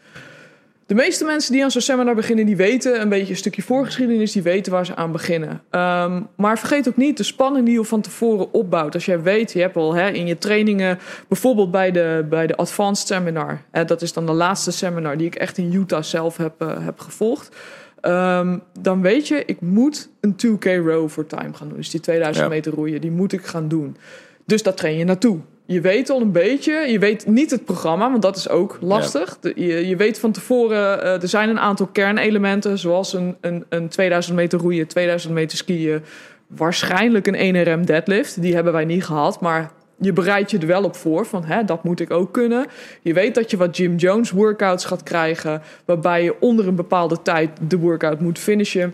De 0.89 0.95
meeste 0.95 1.25
mensen 1.25 1.54
die 1.54 1.63
aan 1.63 1.71
zo'n 1.71 1.82
seminar 1.82 2.15
beginnen, 2.15 2.45
die 2.45 2.56
weten 2.56 3.02
een 3.02 3.10
beetje 3.10 3.30
een 3.30 3.38
stukje 3.38 3.62
voorgeschiedenis, 3.62 4.32
die 4.32 4.41
weten 4.41 4.71
waar 4.71 4.86
ze 4.86 4.95
aan 4.95 5.12
beginnen. 5.12 5.62
Ehm, 5.69 6.21
maar 6.36 6.60
vergeet 6.60 6.88
ook 6.88 6.97
niet 6.97 7.17
de 7.17 7.23
spanning 7.23 7.65
die 7.65 7.73
je 7.73 7.84
van 7.84 8.02
tevoren 8.02 8.54
opbouwt. 8.54 8.93
Als 8.93 9.06
jij 9.06 9.21
weet, 9.21 9.52
je 9.54 9.62
hebt 9.62 9.75
al 9.75 9.93
hè, 9.93 10.10
in 10.10 10.28
je 10.28 10.38
trainingen, 10.38 10.99
bijvoorbeeld 11.28 11.71
bij 11.71 11.91
de, 11.91 12.25
bij 12.30 12.47
de 12.47 12.56
Advanced 12.56 13.08
Seminar, 13.08 13.62
hè, 13.71 13.86
dat 13.86 14.02
is 14.02 14.13
dan 14.13 14.25
de 14.25 14.32
laatste 14.32 14.71
seminar 14.71 15.17
die 15.17 15.28
ik 15.28 15.36
echt 15.36 15.58
in 15.58 15.73
Utah 15.73 16.04
zelf 16.04 16.38
heb, 16.38 16.54
eh, 16.62 16.86
heb 16.86 16.99
gevolgd. 16.99 17.56
Ehm, 18.02 18.58
dan 18.80 19.02
weet 19.02 19.28
je, 19.28 19.43
ik 19.45 19.62
moet 19.62 20.10
een 20.21 20.36
2K 20.36 20.65
row 20.65 21.10
voor 21.10 21.25
time 21.25 21.54
gaan 21.54 21.67
doen. 21.67 21.78
Dus 21.78 21.89
die 21.89 21.99
2000 21.99 22.45
Ja. 22.45 22.52
meter 22.52 22.73
roeien, 22.73 23.02
die 23.02 23.12
moet 23.12 23.34
ik 23.34 23.45
gaan 23.45 23.67
doen. 23.67 23.97
Dus 24.45 24.63
daar 24.63 24.73
train 24.73 24.97
je 24.97 25.04
naartoe. 25.04 25.39
Je 25.71 25.82
weet 25.82 26.10
al 26.10 26.21
een 26.21 26.32
beetje, 26.32 26.73
je 26.73 26.99
weet 26.99 27.27
niet 27.27 27.51
het 27.51 27.65
programma, 27.65 28.10
want 28.10 28.21
dat 28.21 28.36
is 28.36 28.49
ook 28.49 28.77
lastig. 28.82 29.38
De- 29.39 29.53
je, 29.55 29.88
je 29.88 29.95
weet 29.95 30.19
van 30.19 30.32
tevoren, 30.32 31.03
eh, 31.03 31.21
er 31.21 31.27
zijn 31.27 31.49
een 31.49 31.60
aantal 31.60 31.88
kernelementen, 31.88 32.77
zoals 32.77 33.13
een, 33.13 33.38
een, 33.41 33.65
een 33.69 33.88
2000 33.89 34.36
meter 34.36 34.60
roeien, 34.60 34.88
2000 34.88 35.34
meter 35.34 35.58
skiën, 35.58 36.01
waarschijnlijk 36.47 37.27
een 37.27 37.55
1RM 37.82 37.86
deadlift. 37.86 38.41
Die 38.41 38.53
hebben 38.55 38.73
wij 38.73 38.86
niet 38.86 39.05
gehad, 39.05 39.41
maar 39.41 39.71
je 39.99 40.13
bereidt 40.13 40.51
je 40.51 40.58
er 40.58 40.67
wel 40.67 40.84
op 40.84 40.95
voor 40.95 41.25
van 41.25 41.43
hè, 41.43 41.63
dat 41.63 41.84
moet 41.84 41.99
ik 41.99 42.12
ook 42.12 42.34
kunnen. 42.34 42.65
Je 43.01 43.13
weet 43.13 43.36
dat 43.36 43.51
je 43.51 43.58
wat 43.58 43.77
Jim 43.77 43.95
Jones 43.95 44.32
workouts 44.32 44.86
gaat 44.86 45.03
krijgen, 45.03 45.62
waarbij 45.86 46.23
je 46.23 46.36
onder 46.39 46.67
een 46.67 46.75
bepaalde 46.75 47.21
tijd 47.21 47.49
de 47.67 47.77
workout 47.77 48.19
moet 48.19 48.39
finishen. 48.39 48.93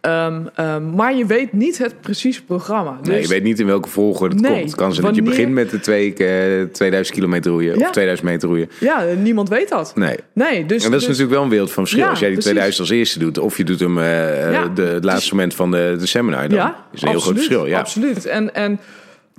Ehm, 0.00 0.40
ehm, 0.54 0.94
maar 0.94 1.14
je 1.14 1.26
weet 1.26 1.52
niet 1.52 1.78
het 1.78 2.00
precieze 2.00 2.44
programma. 2.44 2.98
Dus 3.02 3.08
Nee, 3.08 3.20
je 3.22 3.28
weet 3.28 3.42
niet 3.42 3.60
in 3.60 3.66
welke 3.66 3.88
volgorde 3.88 4.34
het 4.34 4.44
Nee, 4.44 4.52
komt. 4.52 4.64
Het 4.64 4.74
kan 4.74 4.92
zijn 4.94 5.06
dat 5.06 5.14
je 5.14 5.22
begint 5.22 5.52
met 5.52 5.70
de 5.70 5.80
twee, 5.80 6.14
eh, 6.14 6.62
2000 6.72 7.16
kilometer 7.16 7.50
roeien. 7.50 7.78
Ja. 7.78 7.84
Of 7.86 7.90
2000 7.90 8.28
meter 8.28 8.48
roeien. 8.48 8.70
Ja, 8.80 9.04
niemand 9.22 9.48
weet 9.48 9.68
dat. 9.68 9.92
Nee. 9.94 10.16
Nee, 10.32 10.66
dus, 10.66 10.84
En 10.84 10.90
dat 10.90 11.00
is 11.00 11.06
dus- 11.06 11.18
natuurlijk 11.18 11.30
wel 11.30 11.42
een 11.42 11.48
wereld 11.48 11.72
van 11.72 11.82
verschil. 11.82 12.04
Ja, 12.04 12.10
als 12.10 12.18
jij 12.18 12.28
die 12.28 12.36
precies. 12.38 12.52
2000 12.56 12.88
als 12.88 12.98
eerste 12.98 13.18
doet, 13.18 13.38
of 13.38 13.56
je 13.56 13.64
doet 13.64 13.80
hem 13.80 13.98
eh 13.98 14.52
Ja, 14.52 14.68
de, 14.68 14.82
het 14.82 15.04
laatste 15.04 15.34
moment 15.34 15.54
van 15.54 15.70
de, 15.70 15.96
de 15.98 16.06
seminar, 16.06 16.48
dan 16.48 16.58
ja, 16.58 16.84
is 16.92 17.02
een 17.02 17.08
heel 17.08 17.20
groot 17.20 17.34
verschil. 17.34 17.66
Ja. 17.66 17.78
Absoluut. 17.78 18.26
En, 18.26 18.54
en 18.54 18.80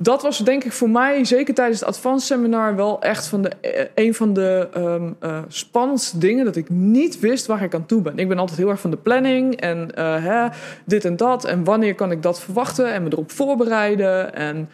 dat 0.01 0.21
was 0.21 0.38
denk 0.38 0.63
ik 0.63 0.71
voor 0.71 0.89
mij, 0.89 1.25
zeker 1.25 1.53
tijdens 1.53 1.79
het 1.79 1.89
Advanced 1.89 2.27
Seminar, 2.27 2.75
wel 2.75 3.01
echt 3.01 3.27
van 3.27 3.41
de, 3.41 3.49
eh, 3.49 3.85
een 3.95 4.13
van 4.13 4.33
de 4.33 4.67
ehm, 4.73 5.12
eh, 5.19 5.39
spannendste 5.47 6.17
dingen 6.17 6.45
dat 6.45 6.55
ik 6.55 6.69
niet 6.69 7.19
wist 7.19 7.45
waar 7.45 7.63
ik 7.63 7.73
aan 7.73 7.85
toe 7.85 8.01
ben. 8.01 8.17
Ik 8.17 8.27
ben 8.27 8.39
altijd 8.39 8.57
heel 8.57 8.69
erg 8.69 8.79
van 8.79 8.91
de 8.91 8.97
planning 8.97 9.55
en 9.55 9.95
eh, 9.95 10.23
hè, 10.23 10.47
dit 10.85 11.05
en 11.05 11.17
dat. 11.17 11.45
En 11.45 11.63
wanneer 11.63 11.95
kan 11.95 12.12
ik 12.12 12.23
dat 12.23 12.39
verwachten 12.39 12.93
en 12.93 13.03
me 13.03 13.09
erop 13.12 13.31
voorbereiden. 13.31 14.35
En, 14.35 14.69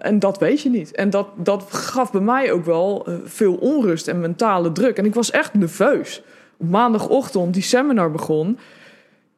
en 0.00 0.18
dat 0.18 0.38
weet 0.38 0.60
je 0.60 0.70
niet. 0.70 0.94
En 0.94 1.10
dat, 1.10 1.28
dat 1.36 1.64
gaf 1.68 2.12
bij 2.12 2.20
mij 2.20 2.52
ook 2.52 2.64
wel 2.64 3.06
veel 3.24 3.54
onrust 3.54 4.08
en 4.08 4.20
mentale 4.20 4.72
druk. 4.72 4.96
En 4.98 5.04
ik 5.04 5.14
was 5.14 5.30
echt 5.30 5.54
nerveus. 5.54 6.22
Op 6.56 6.68
maandagochtend 6.68 7.54
die 7.54 7.62
seminar 7.62 8.10
begon. 8.10 8.58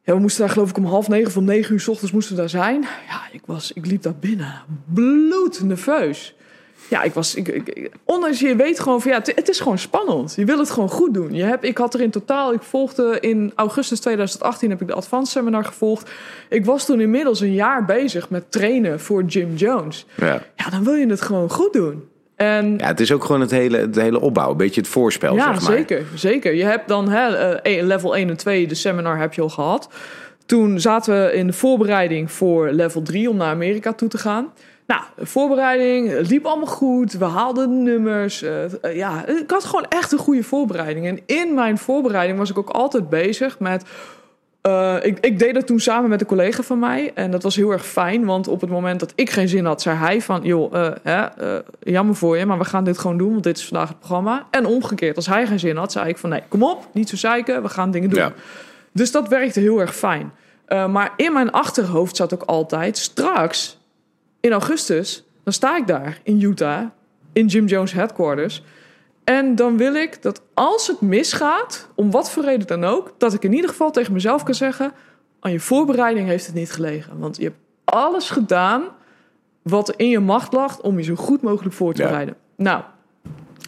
Ja, 0.07 0.13
we 0.13 0.19
moesten 0.19 0.41
daar 0.41 0.53
geloof 0.53 0.69
ik 0.69 0.77
om 0.77 0.85
half 0.85 1.07
negen 1.07 1.27
of 1.27 1.37
om 1.37 1.43
negen 1.45 1.73
uur 1.73 1.79
s 1.79 1.87
ochtends 1.87 2.11
moesten 2.13 2.35
we 2.35 2.39
daar 2.41 2.49
zijn. 2.49 2.81
Ja, 2.81 3.21
ik, 3.31 3.41
was, 3.45 3.71
ik 3.73 3.85
liep 3.85 4.01
daar 4.01 4.15
binnen. 4.19 4.53
Bloed 4.93 5.63
nerveus. 5.63 6.35
Ja, 6.89 7.03
ik 7.03 7.13
was... 7.13 7.35
Ik, 7.35 7.47
ik, 7.47 7.69
ik- 7.69 7.91
ondanks 8.03 8.39
je 8.39 8.55
weet 8.55 8.79
gewoon 8.79 9.01
van 9.01 9.11
ja, 9.11 9.17
het, 9.17 9.31
het 9.35 9.49
is 9.49 9.59
gewoon 9.59 9.77
spannend. 9.77 10.33
Je 10.35 10.45
wil 10.45 10.59
het 10.59 10.69
gewoon 10.69 10.89
goed 10.89 11.13
doen. 11.13 11.33
Je 11.33 11.43
hebt, 11.43 11.63
ik 11.63 11.77
had 11.77 11.93
er 11.93 12.01
in 12.01 12.09
totaal... 12.11 12.53
Ik 12.53 12.61
volgde 12.61 13.17
in 13.19 13.51
augustus 13.55 13.99
2018 13.99 14.69
heb 14.69 14.81
ik 14.81 14.87
de 14.87 14.93
Advanced 14.93 15.31
Seminar 15.31 15.65
gevolgd. 15.65 16.11
Ik 16.49 16.65
was 16.65 16.85
toen 16.85 16.99
inmiddels 17.01 17.39
een 17.39 17.53
jaar 17.53 17.85
bezig 17.85 18.29
met 18.29 18.51
trainen 18.51 18.99
voor 18.99 19.23
Jim 19.23 19.55
Jones. 19.55 20.05
Ja. 20.15 20.41
Ja, 20.55 20.69
dan 20.69 20.83
wil 20.83 20.93
je 20.93 21.07
het 21.07 21.21
gewoon 21.21 21.49
goed 21.49 21.73
doen. 21.73 22.03
En 22.37 22.77
ja, 22.77 22.87
het 22.87 22.99
is 22.99 23.11
ook 23.11 23.23
gewoon 23.23 23.41
het 23.41 23.51
hele, 23.51 23.77
het 23.77 23.95
hele 23.95 24.19
opbouw. 24.21 24.51
Een 24.51 24.57
beetje 24.57 24.81
het 24.81 24.89
voorspel, 24.89 25.35
ja, 25.35 25.53
zeg 25.53 25.61
maar. 25.61 25.77
zeker, 25.77 26.05
zeker. 26.15 26.53
Je 26.55 26.63
hebt 26.63 26.87
dan 26.87 27.09
hè, 27.09 27.55
eh, 27.55 27.83
level 27.83 28.15
1 28.17 28.29
en 28.29 28.37
2, 28.37 28.67
de 28.67 28.75
seminar 28.75 29.19
heb 29.19 29.33
je 29.33 29.41
al 29.41 29.49
gehad. 29.49 29.89
Toen 30.45 30.79
zaten 30.79 31.23
we 31.23 31.33
in 31.33 31.47
de 31.47 31.53
voorbereiding 31.53 32.31
voor 32.31 32.69
level 32.71 33.01
3 33.01 33.29
om 33.29 33.37
naar 33.37 33.51
Amerika 33.51 33.93
toe 33.93 34.09
te 34.09 34.17
gaan. 34.17 34.53
Nou, 34.87 35.01
de 35.15 35.25
voorbereiding 35.25 36.27
liep 36.29 36.45
allemaal 36.45 36.65
goed. 36.65 37.13
We 37.13 37.25
haalden 37.25 37.69
de 37.69 37.91
nummers. 37.91 38.41
eh, 38.41 38.63
eh, 38.63 38.95
ja, 38.95 39.25
ik 39.27 39.51
had 39.51 39.63
gewoon 39.65 39.85
echt 39.89 40.11
een 40.11 40.17
goede 40.17 40.43
voorbereiding. 40.43 41.05
En 41.07 41.19
in 41.25 41.53
mijn 41.53 41.77
voorbereiding 41.77 42.37
was 42.37 42.49
ik 42.49 42.57
ook 42.57 42.69
altijd 42.69 43.09
bezig 43.09 43.59
met. 43.59 43.83
Eh, 44.67 44.95
ik, 45.01 45.19
ik 45.19 45.39
deed 45.39 45.53
dat 45.53 45.67
toen 45.67 45.79
samen 45.79 46.09
met 46.09 46.21
een 46.21 46.27
collega 46.27 46.63
van 46.63 46.79
mij. 46.79 47.11
En 47.13 47.31
dat 47.31 47.43
was 47.43 47.55
heel 47.55 47.71
erg 47.71 47.85
fijn. 47.85 48.25
Want 48.25 48.47
op 48.47 48.61
het 48.61 48.69
moment 48.69 48.99
dat 48.99 49.11
ik 49.15 49.29
geen 49.29 49.47
zin 49.47 49.65
had, 49.65 49.81
zei 49.81 49.97
hij 49.97 50.21
van... 50.21 50.43
joh, 50.43 50.73
eh, 50.73 50.91
hè, 51.03 51.25
eh, 51.25 51.63
jammer 51.79 52.15
voor 52.15 52.37
je, 52.37 52.45
maar 52.45 52.57
we 52.57 52.65
gaan 52.65 52.83
dit 52.83 52.97
gewoon 52.97 53.17
doen. 53.17 53.31
Want 53.31 53.43
dit 53.43 53.57
is 53.57 53.65
vandaag 53.65 53.87
het 53.87 53.99
programma. 53.99 54.47
En 54.51 54.65
omgekeerd, 54.65 55.15
als 55.15 55.27
hij 55.27 55.47
geen 55.47 55.59
zin 55.59 55.75
had, 55.75 55.91
zei 55.91 56.09
ik 56.09 56.17
van... 56.17 56.29
nee, 56.29 56.41
kom 56.47 56.63
op, 56.63 56.87
niet 56.91 57.09
zo 57.09 57.15
zeiken, 57.15 57.61
we 57.61 57.69
gaan 57.69 57.91
dingen 57.91 58.09
doen. 58.09 58.19
Ja. 58.19 58.33
Dus 58.91 59.11
dat 59.11 59.27
werkte 59.27 59.59
heel 59.59 59.79
erg 59.79 59.95
fijn. 59.95 60.31
Maar 60.67 61.13
in 61.15 61.33
mijn 61.33 61.51
achterhoofd 61.51 62.15
zat 62.15 62.33
ook 62.33 62.43
altijd... 62.43 62.97
straks, 62.97 63.79
in 64.39 64.51
augustus, 64.51 65.23
dan 65.43 65.53
sta 65.53 65.77
ik 65.77 65.87
daar 65.87 66.19
in 66.23 66.41
Utah... 66.41 66.83
in 67.33 67.45
Jim 67.45 67.65
Jones 67.65 67.91
headquarters... 67.91 68.63
En 69.29 69.55
dan 69.55 69.77
wil 69.77 69.93
ik 69.95 70.21
dat 70.21 70.41
als 70.53 70.87
het 70.87 71.01
misgaat, 71.01 71.87
om 71.95 72.11
wat 72.11 72.31
voor 72.31 72.43
reden 72.43 72.67
dan 72.67 72.83
ook, 72.83 73.13
dat 73.17 73.33
ik 73.33 73.43
in 73.43 73.53
ieder 73.53 73.69
geval 73.69 73.91
tegen 73.91 74.13
mezelf 74.13 74.43
kan 74.43 74.53
zeggen: 74.55 74.91
aan 75.39 75.51
je 75.51 75.59
voorbereiding 75.59 76.27
heeft 76.27 76.45
het 76.45 76.55
niet 76.55 76.71
gelegen. 76.71 77.19
Want 77.19 77.37
je 77.37 77.43
hebt 77.43 77.57
alles 77.83 78.29
gedaan 78.29 78.83
wat 79.61 79.93
in 79.95 80.09
je 80.09 80.19
macht 80.19 80.53
lag 80.53 80.79
om 80.79 80.97
je 80.97 81.03
zo 81.03 81.15
goed 81.15 81.41
mogelijk 81.41 81.75
voor 81.75 81.93
te 81.93 82.01
Ja. 82.01 82.07
bereiden. 82.07 82.35
Nou, 82.55 82.81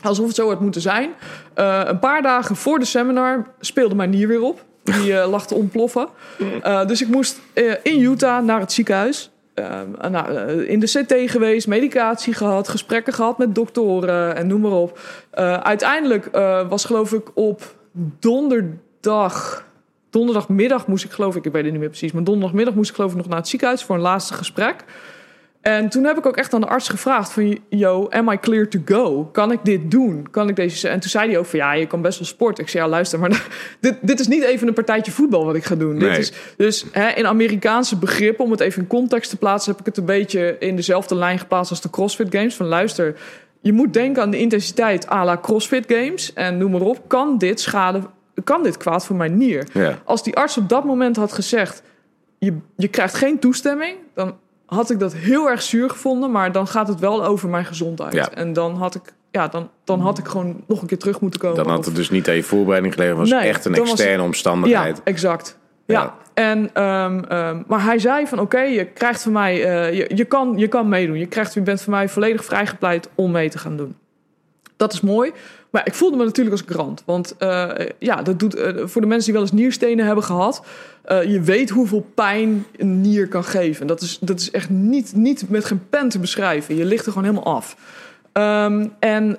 alsof 0.04 0.28
het 0.28 0.36
zo 0.36 0.50
had 0.50 0.60
moeten 0.60 0.82
zijn. 0.82 1.10
Eh, 1.54 1.82
een 1.86 2.00
paar 2.00 2.22
dagen 2.22 2.56
voor 2.56 2.80
de 2.80 2.86
seminar 2.86 3.48
speelde 3.60 3.96
mijn 3.96 4.10
nier 4.10 4.28
weer 4.28 4.42
op. 4.42 4.64
Die 4.84 5.20
eh, 5.20 5.30
lag 5.30 5.48
te 5.48 5.56
ontploffen. 5.56 6.08
Eh, 6.62 6.86
dus 6.86 7.02
ik 7.02 7.08
moest 7.08 7.40
in 7.84 8.02
Utah 8.02 8.44
naar 8.44 8.60
het 8.60 8.72
ziekenhuis. 8.72 9.32
Eh, 9.60 10.10
nou, 10.10 10.36
eh, 10.36 10.70
in 10.70 10.80
de 10.80 10.86
CT 10.86 11.32
geweest, 11.32 11.68
medicatie 11.68 12.34
gehad, 12.34 12.68
gesprekken 12.68 13.14
gehad 13.14 13.38
met 13.38 13.56
doktoren 13.56 14.36
en 14.36 14.48
noem 14.48 14.62
maar 14.62 14.72
op. 14.72 15.00
Eh, 15.32 15.54
uiteindelijk 15.54 16.26
eh, 16.26 16.70
was 16.70 16.86
geloof 16.86 17.14
ik 17.14 17.32
op 17.34 17.76
donderdag 18.20 19.68
donderdagmiddag 20.10 20.88
moest 20.88 21.04
ik 21.06 21.12
geloof 21.12 21.36
ik, 21.36 21.46
ik 21.46 21.52
weet 21.52 21.64
het 21.64 21.72
niet 21.72 21.80
meer 21.80 21.90
precies, 21.90 22.12
maar 22.12 22.24
donderdagmiddag 22.24 22.74
moest 22.74 22.90
ik 22.90 22.96
geloof 22.96 23.12
ik 23.12 23.18
nog 23.18 23.28
naar 23.28 23.38
het 23.38 23.48
ziekenhuis 23.48 23.84
voor 23.84 23.96
een 23.96 24.02
laatste 24.02 24.34
gesprek. 24.34 24.84
En 25.62 25.90
toen 25.90 26.04
heb 26.04 26.18
ik 26.18 26.26
ook 26.26 26.38
echt 26.38 26.54
aan 26.54 26.62
de 26.62 26.68
arts 26.68 26.90
gevraagd 26.90 27.32
van, 27.32 27.60
yo, 27.70 28.08
am 28.10 28.30
I 28.30 28.38
clear 28.38 28.68
to 28.68 28.80
go? 28.86 29.26
Kan 29.26 29.52
ik 29.52 29.60
dit 29.64 29.92
doen? 29.92 30.28
Kan 30.32 30.50
ik 30.50 30.56
deze... 30.56 30.88
En 30.88 31.00
toen 31.00 31.10
zei 31.10 31.30
hij 31.30 31.40
ook 31.40 31.46
van, 31.46 31.60
ja, 31.60 31.74
je 31.74 31.88
kan 31.88 32.02
best 32.02 32.20
wel 32.20 32.28
sporten. 32.28 32.64
Ik 32.64 32.70
zei, 32.70 32.84
ja, 32.84 32.90
luister, 32.90 33.20
maar 33.20 33.48
dit, 33.80 33.96
dit 34.02 34.20
is 34.20 34.28
niet 34.28 34.44
even 34.44 34.68
een 34.68 34.74
partijtje 34.74 35.12
voetbal 35.12 35.46
wat 35.46 35.56
ik 35.56 35.64
ga 35.64 35.76
doen. 35.76 35.98
Nee. 35.98 36.10
Dit 36.10 36.18
is, 36.18 36.32
dus 36.58 36.86
hè, 36.92 37.10
in 37.10 37.28
Amerikaanse 37.28 37.98
begrippen, 37.98 38.46
om 38.46 38.52
het 38.52 38.60
even 38.60 38.82
in 38.82 38.88
context 38.88 39.30
te 39.30 39.38
plaatsen... 39.38 39.72
heb 39.72 39.80
ik 39.80 39.86
het 39.86 39.98
een 39.98 40.06
beetje 40.06 40.56
in 40.60 40.76
dezelfde 40.76 41.16
lijn 41.16 41.40
geplaatst 41.40 41.72
als 41.72 41.82
de 41.82 41.90
CrossFit 41.90 42.36
Games. 42.36 42.56
Van 42.56 42.66
luister, 42.66 43.16
je 43.62 43.74
moet 43.74 43.94
denken 43.94 44.22
aan 44.22 44.32
de 44.32 44.40
intensiteit 44.40 45.10
à 45.10 45.26
la 45.26 45.38
CrossFit 45.38 45.86
Games. 45.88 46.34
En 46.34 46.58
noem 46.58 46.72
maar 46.72 46.82
op, 46.82 47.08
kan 47.08 47.38
dit 47.38 47.60
schade, 47.60 48.02
kan 48.44 48.64
dit 48.64 48.78
kwaad 48.78 49.06
voor 49.06 49.16
mijn 49.16 49.38
nier? 49.38 49.68
Ja. 49.74 50.00
Als 50.04 50.24
die 50.24 50.36
arts 50.36 50.58
op 50.58 50.70
dat 50.70 50.84
moment 50.84 51.16
had 51.16 51.34
gezegd: 51.34 51.84
je, 52.38 52.58
je 52.76 52.88
krijgt 52.88 53.16
geen 53.16 53.40
toestemming, 53.40 53.96
dan 54.14 54.38
had 54.70 54.90
ik 54.90 55.00
dat 55.00 55.14
heel 55.14 55.50
erg 55.50 55.62
zuur 55.62 55.90
gevonden. 55.90 56.32
Maar 56.32 56.52
dan 56.52 56.68
gaat 56.68 56.88
het 56.88 57.00
wel 57.00 57.26
over 57.26 57.50
mijn 57.50 57.66
gezondheid. 57.66 58.14
Ja. 58.14 58.32
En 58.32 58.54
dan 58.54 58.76
had 58.76 58.96
ik, 58.96 59.02
ja, 59.32 59.48
dan, 59.48 59.70
dan 59.84 60.00
had 60.00 60.18
ik 60.18 60.28
gewoon 60.28 60.64
nog 60.68 60.82
een 60.82 60.88
keer 60.88 60.98
terug 60.98 61.20
moeten 61.22 61.40
komen. 61.40 61.58
Dan 61.64 61.70
had 61.70 61.86
het 61.86 61.96
dus 61.96 62.10
niet 62.10 62.28
aan 62.30 62.36
je 62.36 62.44
voorbereiding 62.44 62.94
gelegen. 62.94 63.18
Was 63.18 63.30
Nee, 63.30 63.40
echt 63.40 63.66
een 63.66 63.76
was 63.76 63.90
externe 63.90 64.24
omstandigheid. 64.24 64.98
ja, 64.98 65.04
exact. 65.04 65.58
Ja. 65.86 66.02
Ja. 66.02 66.16
En, 66.34 66.70
ehm, 66.74 67.20
ehm, 67.20 67.62
maar 67.68 67.84
hij 67.84 68.00
zei 68.00 68.28
van 68.28 68.40
oké, 68.40 68.60
je 68.60 68.86
krijgt 68.86 69.22
van 69.24 69.32
mij, 69.32 69.64
eh, 69.64 69.98
je, 69.98 70.12
je, 70.16 70.26
kan, 70.26 70.54
je 70.58 70.68
kan 70.68 70.90
meedoen. 70.90 71.18
Je, 71.18 71.26
krijgt, 71.26 71.54
je 71.54 71.62
bent 71.62 71.82
van 71.82 71.94
mij 71.94 72.10
volledig 72.10 72.46
vrijgepleit 72.46 73.10
om 73.16 73.32
mee 73.32 73.50
te 73.50 73.58
gaan 73.58 73.78
doen. 73.78 73.96
Dat 74.78 74.94
is 74.94 75.02
mooi. 75.02 75.32
Maar 75.70 75.82
ik 75.86 75.94
voelde 75.94 76.18
me 76.18 76.24
natuurlijk 76.24 76.56
als 76.56 76.66
krant. 76.66 77.04
Want 77.06 77.36
eh, 77.38 77.70
ja, 78.00 78.22
dat 78.22 78.40
doet 78.40 78.56
eh, 78.56 78.74
voor 78.86 79.02
de 79.02 79.08
mensen 79.08 79.26
die 79.26 79.34
wel 79.34 79.42
eens 79.42 79.60
nierstenen 79.60 80.06
hebben 80.06 80.24
gehad. 80.24 80.64
eh, 81.04 81.24
je 81.24 81.42
weet 81.42 81.70
hoeveel 81.70 82.06
pijn 82.14 82.66
een 82.78 83.02
nier 83.02 83.28
kan 83.28 83.44
geven. 83.44 83.88
Dat 83.88 84.02
is, 84.02 84.18
dat 84.22 84.40
is 84.40 84.52
echt 84.52 84.70
niet, 84.70 85.16
niet 85.16 85.50
met 85.50 85.66
geen 85.66 85.82
pen 85.90 86.10
te 86.10 86.20
beschrijven. 86.20 86.76
Je 86.76 86.86
ligt 86.86 87.06
er 87.06 87.12
gewoon 87.12 87.28
helemaal 87.30 87.56
af. 87.56 87.76
Ehm, 88.32 88.88
en 89.00 89.36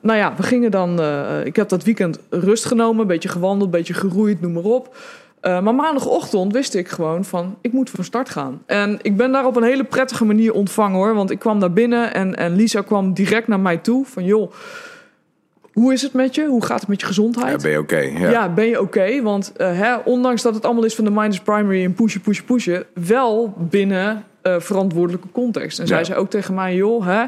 nou 0.00 0.18
ja, 0.18 0.34
we 0.36 0.42
gingen 0.42 0.70
dan. 0.70 1.00
ik 1.44 1.56
heb 1.56 1.68
dat 1.68 1.84
weekend 1.84 2.18
rust 2.30 2.64
genomen, 2.64 3.00
een 3.00 3.06
beetje 3.06 3.28
gewandeld, 3.28 3.64
een 3.64 3.78
beetje 3.78 3.94
geroeid, 3.94 4.40
noem 4.40 4.52
maar 4.52 4.62
op. 4.62 4.96
Maar 5.40 5.74
maandagochtend 5.74 6.52
wist 6.52 6.74
ik 6.74 6.88
gewoon 6.88 7.24
van, 7.24 7.56
ik 7.60 7.72
moet 7.72 7.90
van 7.90 8.04
start 8.04 8.28
gaan. 8.28 8.62
En 8.66 8.98
ik 9.02 9.16
ben 9.16 9.32
daar 9.32 9.46
op 9.46 9.56
een 9.56 9.62
hele 9.62 9.84
prettige 9.84 10.24
manier 10.24 10.52
ontvangen 10.52 10.96
hoor. 10.98 11.14
Want 11.14 11.30
ik 11.30 11.38
kwam 11.38 11.60
daar 11.60 11.72
binnen 11.72 12.14
en, 12.14 12.36
en 12.36 12.56
Lisa 12.56 12.80
kwam 12.80 13.14
direct 13.14 13.48
naar 13.48 13.60
mij 13.60 13.76
toe. 13.76 14.06
Van 14.06 14.24
joh, 14.24 14.52
hoe 15.78 15.92
is 15.92 16.02
het 16.02 16.12
met 16.12 16.34
je? 16.34 16.46
Hoe 16.46 16.64
gaat 16.64 16.80
het 16.80 16.88
met 16.88 17.00
je 17.00 17.06
gezondheid? 17.06 17.50
Ja, 17.50 17.56
ben 17.62 17.70
je 17.70 17.78
oké. 17.78 17.98
Ja, 17.98 18.30
Ja. 18.30 18.48
ben 18.48 18.66
je 18.66 18.80
oké? 18.80 19.22
Want 19.22 19.52
eh, 19.56 19.78
hè, 19.78 19.96
ondanks 19.96 20.42
dat 20.42 20.54
het 20.54 20.64
allemaal 20.64 20.84
is 20.84 20.94
van 20.94 21.04
de 21.04 21.10
minus 21.10 21.40
primary 21.40 21.84
en 21.84 21.94
pushen, 21.94 22.20
pushen, 22.20 22.44
pushen, 22.44 22.84
wel 22.94 23.54
binnen 23.58 24.24
eh, 24.42 24.54
verantwoordelijke 24.58 25.28
context. 25.32 25.78
En 25.78 25.86
zij 25.86 26.04
zei 26.04 26.18
ook 26.18 26.30
tegen 26.30 26.54
mij, 26.54 26.74
joh, 26.74 27.06
hè, 27.06 27.24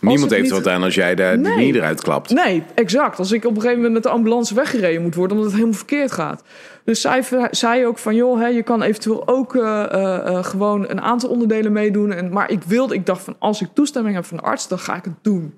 Niemand 0.00 0.30
heeft 0.30 0.42
niet- 0.42 0.50
er 0.50 0.56
wat 0.62 0.68
aan 0.72 0.82
als 0.82 0.94
jij 0.94 1.14
daar 1.14 1.38
Nee. 1.38 1.52
knie 1.52 1.74
eruit 1.74 2.02
klapt. 2.02 2.30
Nee, 2.30 2.62
exact. 2.74 3.18
Als 3.18 3.32
ik 3.32 3.44
op 3.44 3.50
een 3.50 3.56
gegeven 3.56 3.76
moment 3.76 3.94
met 3.94 4.02
de 4.02 4.08
ambulance 4.08 4.54
weggereden 4.54 5.02
moet 5.02 5.14
worden 5.14 5.32
omdat 5.36 5.46
het 5.50 5.54
helemaal 5.60 5.78
verkeerd 5.78 6.12
gaat. 6.12 6.42
Dus 6.84 7.00
zij 7.00 7.22
zei 7.50 7.86
ook 7.86 7.98
van, 7.98 8.14
joh, 8.14 8.40
hè, 8.40 8.46
je 8.46 8.62
kan 8.62 8.82
eventueel 8.82 9.28
ook 9.28 9.56
eh, 9.56 10.44
gewoon 10.44 10.88
een 10.88 11.00
aantal 11.00 11.28
onderdelen 11.30 11.72
meedoen. 11.72 12.12
En, 12.12 12.28
maar 12.32 12.50
ik 12.50 12.62
wilde, 12.62 12.94
ik 12.94 13.06
dacht 13.06 13.22
van, 13.22 13.36
als 13.38 13.60
ik 13.62 13.68
toestemming 13.74 14.14
heb 14.14 14.24
van 14.24 14.36
de 14.36 14.42
arts, 14.42 14.68
dan 14.68 14.78
ga 14.78 14.96
ik 14.96 15.04
het 15.04 15.14
doen. 15.22 15.54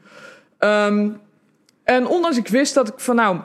Ehm, 0.59 1.09
en 1.87 2.07
ondanks 2.07 2.37
ik 2.37 2.49
wist 2.49 2.75
dat 2.75 2.89
ik 2.89 2.95
van, 2.97 3.17
nou, 3.17 3.37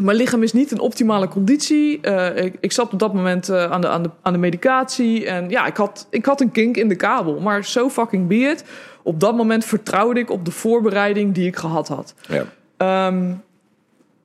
mijn 0.00 0.16
lichaam 0.16 0.42
is 0.42 0.52
niet 0.52 0.70
in 0.70 0.78
optimale 0.78 1.28
conditie. 1.28 2.00
Eh, 2.00 2.44
ik, 2.44 2.56
ik 2.60 2.72
zat 2.72 2.92
op 2.92 2.98
dat 2.98 3.14
moment 3.14 3.48
eh, 3.48 3.70
aan, 3.70 3.80
de, 3.80 3.88
aan, 3.88 4.02
de, 4.02 4.10
aan 4.22 4.32
de 4.32 4.38
medicatie. 4.38 5.26
En 5.26 5.50
ja, 5.50 5.66
ik 5.66 5.76
had, 5.76 6.06
ik 6.10 6.24
had 6.24 6.40
een 6.40 6.50
kink 6.50 6.76
in 6.76 6.88
de 6.88 6.96
kabel. 6.96 7.40
Maar 7.40 7.64
so 7.64 7.90
fucking 7.90 8.28
be 8.28 8.34
it. 8.34 8.64
Op 9.02 9.20
dat 9.20 9.36
moment 9.36 9.64
vertrouwde 9.64 10.20
ik 10.20 10.30
op 10.30 10.44
de 10.44 10.50
voorbereiding 10.50 11.34
die 11.34 11.46
ik 11.46 11.56
gehad 11.56 11.88
had. 11.88 12.14
Ja. 12.28 12.44
Ehm, 12.76 13.32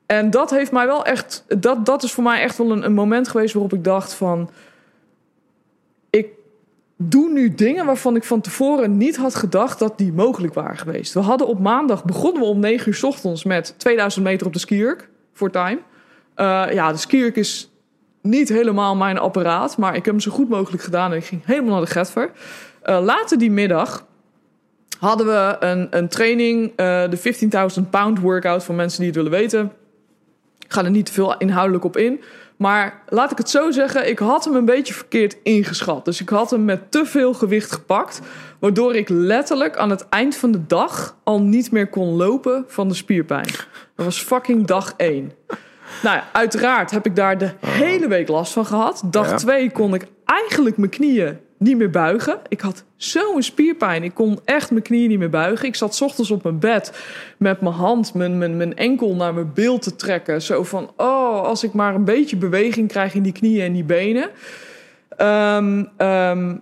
en 0.06 0.30
dat 0.30 0.50
heeft 0.50 0.72
mij 0.72 0.86
wel 0.86 1.04
echt. 1.04 1.44
Dat, 1.58 1.86
dat 1.86 2.02
is 2.02 2.12
voor 2.12 2.24
mij 2.24 2.40
echt 2.40 2.58
wel 2.58 2.70
een, 2.70 2.84
een 2.84 2.94
moment 2.94 3.28
geweest 3.28 3.54
waarop 3.54 3.72
ik 3.72 3.84
dacht 3.84 4.14
van. 4.14 4.50
Doe 7.00 7.32
nu 7.32 7.54
dingen 7.54 7.86
waarvan 7.86 8.16
ik 8.16 8.24
van 8.24 8.40
tevoren 8.40 8.96
niet 8.96 9.16
had 9.16 9.34
gedacht 9.34 9.78
dat 9.78 9.98
die 9.98 10.12
mogelijk 10.12 10.54
waren 10.54 10.76
geweest. 10.76 11.14
We 11.14 11.20
hadden 11.20 11.46
op 11.46 11.58
maandag 11.58 12.04
begonnen 12.04 12.42
we 12.42 12.48
om 12.48 12.58
9 12.58 12.88
uur 12.88 12.94
's 12.94 13.02
ochtends 13.02 13.44
met 13.44 13.74
2000 13.76 14.24
meter 14.24 14.46
op 14.46 14.52
de 14.52 14.58
skierk 14.58 15.08
voor 15.32 15.50
time. 15.50 15.78
Eh, 16.34 16.64
ja, 16.72 16.92
de 16.92 16.98
skierk 16.98 17.36
is 17.36 17.70
niet 18.22 18.48
helemaal 18.48 18.96
mijn 18.96 19.18
apparaat, 19.18 19.76
maar 19.76 19.90
ik 19.90 20.04
heb 20.04 20.14
hem 20.14 20.20
zo 20.20 20.30
goed 20.30 20.48
mogelijk 20.48 20.82
gedaan 20.82 21.10
en 21.10 21.16
ik 21.16 21.24
ging 21.24 21.44
helemaal 21.44 21.70
naar 21.70 21.84
de 21.84 21.90
Getver. 21.90 22.30
Eh, 22.82 23.00
later 23.02 23.38
die 23.38 23.50
middag 23.50 24.06
hadden 24.98 25.26
we 25.26 25.56
een, 25.60 25.86
een 25.90 26.08
training, 26.08 26.72
eh, 26.76 27.10
de 27.10 27.16
15.000 27.16 27.90
pound 27.90 28.20
workout 28.20 28.64
voor 28.64 28.74
mensen 28.74 28.98
die 28.98 29.08
het 29.08 29.16
willen 29.16 29.32
weten. 29.32 29.72
Ik 30.58 30.72
ga 30.72 30.84
er 30.84 30.90
niet 30.90 31.06
te 31.06 31.12
veel 31.12 31.36
inhoudelijk 31.36 31.84
op 31.84 31.96
in. 31.96 32.20
Maar 32.58 33.02
laat 33.08 33.30
ik 33.30 33.38
het 33.38 33.50
zo 33.50 33.70
zeggen, 33.70 34.08
ik 34.08 34.18
had 34.18 34.44
hem 34.44 34.54
een 34.54 34.64
beetje 34.64 34.94
verkeerd 34.94 35.36
ingeschat. 35.42 36.04
Dus 36.04 36.20
ik 36.20 36.28
had 36.28 36.50
hem 36.50 36.64
met 36.64 36.90
te 36.90 37.06
veel 37.06 37.34
gewicht 37.34 37.72
gepakt. 37.72 38.20
Waardoor 38.58 38.94
ik 38.94 39.08
letterlijk 39.08 39.76
aan 39.76 39.90
het 39.90 40.08
eind 40.08 40.36
van 40.36 40.50
de 40.50 40.66
dag 40.66 41.16
al 41.24 41.40
niet 41.42 41.70
meer 41.70 41.88
kon 41.88 42.08
lopen 42.16 42.64
van 42.68 42.88
de 42.88 42.94
spierpijn. 42.94 43.46
Dat 43.96 44.04
was 44.04 44.22
fucking 44.22 44.66
dag 44.66 44.94
één. 44.96 45.32
Nou 46.02 46.16
ja, 46.16 46.24
uiteraard 46.32 46.90
heb 46.90 47.06
ik 47.06 47.16
daar 47.16 47.38
de 47.38 47.50
hele 47.66 48.08
week 48.08 48.28
last 48.28 48.52
van 48.52 48.66
gehad. 48.66 49.02
Dag 49.04 49.30
Ja. 49.30 49.36
twee 49.36 49.70
kon 49.70 49.94
ik 49.94 50.06
eigenlijk 50.24 50.76
mijn 50.76 50.90
knieën 50.90 51.38
niet 51.58 51.76
meer 51.76 51.90
buigen. 51.90 52.38
Ik 52.48 52.60
had 52.60 52.84
zo'n 52.96 53.42
spierpijn. 53.42 54.02
Ik 54.02 54.14
kon 54.14 54.38
echt 54.44 54.70
mijn 54.70 54.82
knieën 54.82 55.08
niet 55.08 55.18
meer 55.18 55.30
buigen. 55.30 55.66
Ik 55.66 55.74
zat 55.74 56.02
ochtends 56.02 56.30
op 56.30 56.42
mijn 56.42 56.58
bed 56.58 56.92
met 57.36 57.60
mijn 57.60 57.74
hand, 57.74 58.14
mijn, 58.14 58.38
mijn, 58.38 58.56
mijn 58.56 58.76
enkel 58.76 59.14
naar 59.14 59.34
mijn 59.34 59.52
beeld 59.54 59.82
te 59.82 59.96
trekken. 59.96 60.42
Zo 60.42 60.62
van, 60.62 60.90
oh, 60.96 61.42
als 61.42 61.64
ik 61.64 61.72
maar 61.72 61.94
een 61.94 62.04
beetje 62.04 62.36
beweging 62.36 62.88
krijg 62.88 63.14
in 63.14 63.22
die 63.22 63.32
knieën 63.32 63.64
en 63.64 63.72
die 63.72 63.84
benen. 63.84 64.30
Ehm, 65.16 65.84
ehm, 65.96 66.54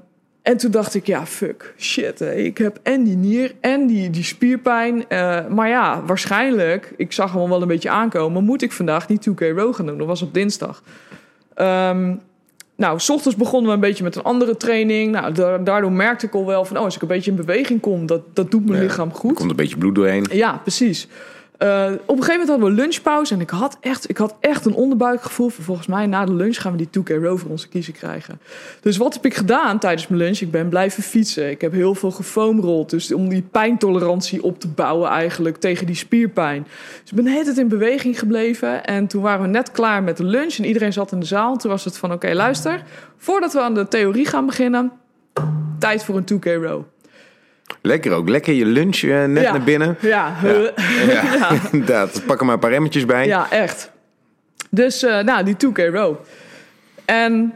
en 0.42 0.56
toen 0.56 0.70
dacht 0.70 0.94
ik, 0.94 1.06
ja, 1.06 1.26
fuck, 1.26 1.74
shit. 1.78 2.20
Ik 2.20 2.58
heb 2.58 2.78
en 2.82 3.04
die 3.04 3.16
nier 3.16 3.54
en 3.60 3.86
die, 3.86 4.10
die 4.10 4.24
spierpijn. 4.24 5.08
Eh, 5.08 5.46
maar 5.46 5.68
ja, 5.68 6.02
waarschijnlijk, 6.04 6.94
ik 6.96 7.12
zag 7.12 7.32
hem 7.32 7.48
wel 7.48 7.62
een 7.62 7.68
beetje 7.68 7.90
aankomen... 7.90 8.44
moet 8.44 8.62
ik 8.62 8.72
vandaag 8.72 9.08
niet 9.08 9.28
2K 9.30 9.38
row 9.56 9.74
gaan 9.74 9.86
doen. 9.86 9.98
Dat 9.98 10.06
was 10.06 10.22
op 10.22 10.34
dinsdag. 10.34 10.82
Ehm, 11.54 12.14
nou, 12.76 13.00
s 13.00 13.10
ochtends 13.10 13.36
begonnen 13.36 13.68
we 13.68 13.74
een 13.74 13.80
beetje 13.80 14.04
met 14.04 14.16
een 14.16 14.22
andere 14.22 14.56
training. 14.56 15.12
Nou, 15.12 15.32
da- 15.32 15.58
daardoor 15.58 15.92
merkte 15.92 16.26
ik 16.26 16.34
al 16.34 16.46
wel 16.46 16.64
van... 16.64 16.76
oh, 16.76 16.84
als 16.84 16.94
ik 16.96 17.02
een 17.02 17.08
beetje 17.08 17.30
in 17.30 17.36
beweging 17.36 17.80
kom, 17.80 18.06
dat, 18.06 18.20
dat 18.32 18.50
doet 18.50 18.66
mijn 18.68 18.80
Ja, 18.80 18.86
lichaam 18.86 19.08
Er 19.08 19.14
goed. 19.14 19.34
komt 19.34 19.50
een 19.50 19.56
beetje 19.56 19.76
bloed 19.76 19.94
doorheen. 19.94 20.26
Ja, 20.32 20.56
precies. 20.62 21.08
Eh, 21.58 21.92
op 22.06 22.16
een 22.16 22.22
gegeven 22.22 22.32
moment 22.32 22.48
hadden 22.48 22.68
we 22.68 22.74
lunchpauze 22.74 23.34
en 23.34 23.40
ik 23.40 23.50
had, 23.50 23.76
echt, 23.80 24.08
ik 24.08 24.16
had 24.16 24.36
echt 24.40 24.64
een 24.64 24.74
onderbuikgevoel. 24.74 25.48
Volgens 25.48 25.86
mij 25.86 26.06
na 26.06 26.24
de 26.24 26.34
lunch 26.34 26.60
gaan 26.60 26.72
we 26.72 26.78
die 26.78 26.88
2K 26.90 27.22
row 27.22 27.38
voor 27.38 27.50
onze 27.50 27.68
kiezen 27.68 27.92
krijgen. 27.92 28.40
Dus 28.80 28.96
wat 28.96 29.14
heb 29.14 29.24
ik 29.24 29.34
gedaan 29.34 29.78
tijdens 29.78 30.06
mijn 30.06 30.20
lunch? 30.20 30.38
Ik 30.38 30.50
ben 30.50 30.68
blijven 30.68 31.02
fietsen. 31.02 31.50
Ik 31.50 31.60
heb 31.60 31.72
heel 31.72 31.94
veel 31.94 32.10
gefoamrold. 32.10 32.90
Dus 32.90 33.12
om 33.12 33.28
die 33.28 33.42
pijntolerantie 33.42 34.42
op 34.42 34.60
te 34.60 34.68
bouwen 34.68 35.10
eigenlijk 35.10 35.56
tegen 35.56 35.86
die 35.86 35.94
spierpijn. 35.94 36.66
Dus 37.00 37.10
ik 37.10 37.16
ben 37.16 37.24
de 37.24 37.30
hele 37.30 37.44
tijd 37.44 37.58
in 37.58 37.68
beweging 37.68 38.18
gebleven. 38.18 38.84
En 38.84 39.06
toen 39.06 39.22
waren 39.22 39.42
we 39.42 39.48
net 39.48 39.70
klaar 39.70 40.02
met 40.02 40.16
de 40.16 40.24
lunch 40.24 40.54
en 40.54 40.64
iedereen 40.64 40.92
zat 40.92 41.12
in 41.12 41.20
de 41.20 41.26
zaal. 41.26 41.56
Toen 41.56 41.70
was 41.70 41.84
het 41.84 41.98
van 41.98 42.12
oké, 42.12 42.32
luister. 42.32 42.82
Voordat 43.16 43.52
we 43.52 43.60
aan 43.60 43.74
de 43.74 43.88
theorie 43.88 44.26
gaan 44.26 44.46
beginnen, 44.46 44.92
tijd 45.78 46.04
voor 46.04 46.16
een 46.16 46.24
2K 46.34 46.62
row. 46.62 46.82
Lekker 47.82 48.12
ook. 48.12 48.28
Lekker 48.28 48.52
je 48.54 48.64
lunch 48.66 48.96
eh, 49.02 49.24
net 49.24 49.42
Ja. 49.42 49.50
naar 49.52 49.64
binnen. 49.64 49.96
Ja, 50.00 50.36
Ja, 51.08 51.50
inderdaad. 51.72 52.22
Pak 52.26 52.38
er 52.38 52.44
maar 52.44 52.54
een 52.54 52.60
paar 52.60 52.70
remmetjes 52.70 53.04
bij. 53.04 53.26
Ja, 53.26 53.50
echt. 53.50 53.90
Dus, 54.70 55.02
eh, 55.02 55.18
nou, 55.22 55.44
die 55.44 55.56
2K 55.56 55.78
row. 55.94 56.16
En 57.04 57.54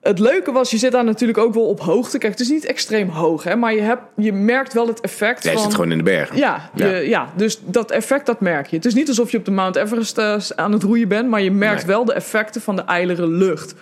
het 0.00 0.18
leuke 0.18 0.52
was, 0.52 0.70
je 0.70 0.76
zit 0.76 0.92
daar 0.92 1.04
natuurlijk 1.04 1.38
ook 1.38 1.54
wel 1.54 1.66
op 1.68 1.80
hoogte. 1.80 2.18
Kijk, 2.18 2.32
het 2.32 2.40
is 2.40 2.48
niet 2.48 2.64
extreem 2.64 3.08
hoog, 3.08 3.44
hè, 3.44 3.56
maar 3.56 3.74
je, 3.74 3.80
hebt, 3.80 4.02
je 4.16 4.32
merkt 4.32 4.72
wel 4.72 4.86
het 4.86 5.00
effect 5.00 5.42
Jij 5.44 5.52
van... 5.52 5.62
zit 5.62 5.74
gewoon 5.74 5.90
in 5.92 5.98
de 5.98 6.04
bergen. 6.04 6.36
Ja, 6.36 6.70
je- 6.74 6.84
Ja. 6.84 6.96
ja. 6.96 7.32
dus 7.36 7.60
dat 7.64 7.90
effect, 7.90 8.26
dat 8.26 8.40
merk 8.40 8.66
je. 8.66 8.76
Het 8.76 8.84
is 8.84 8.94
niet 8.94 9.08
alsof 9.08 9.30
je 9.30 9.38
op 9.38 9.44
de 9.44 9.50
Mount 9.50 9.76
Everest 9.76 10.18
eh, 10.18 10.36
aan 10.56 10.72
het 10.72 10.82
roeien 10.82 11.08
bent... 11.08 11.28
maar 11.28 11.42
je 11.42 11.50
merkt 11.50 11.86
Nee. 11.86 11.94
wel 11.94 12.04
de 12.04 12.12
effecten 12.12 12.60
van 12.60 12.76
de 12.76 12.82
ijlere 12.82 13.26
lucht. 13.26 13.74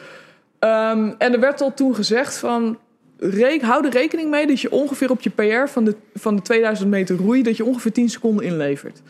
Ehm, 0.58 1.10
en 1.18 1.32
er 1.32 1.40
werd 1.40 1.60
al 1.60 1.74
toen 1.74 1.94
gezegd 1.94 2.36
van... 2.38 2.78
Re 3.22 3.58
hou 3.62 3.86
er 3.86 3.92
rekening 3.92 4.30
mee 4.30 4.46
dat 4.46 4.60
je 4.60 4.70
ongeveer 4.70 5.10
op 5.10 5.20
je 5.20 5.30
PR 5.30 5.70
van 5.72 5.84
de, 5.84 5.94
van 6.14 6.36
de 6.36 6.42
2000 6.42 6.90
meter 6.90 7.16
roei... 7.16 7.42
dat 7.42 7.56
je 7.56 7.64
ongeveer 7.64 7.92
10 7.92 8.08
seconden 8.08 8.44
inlevert. 8.44 9.02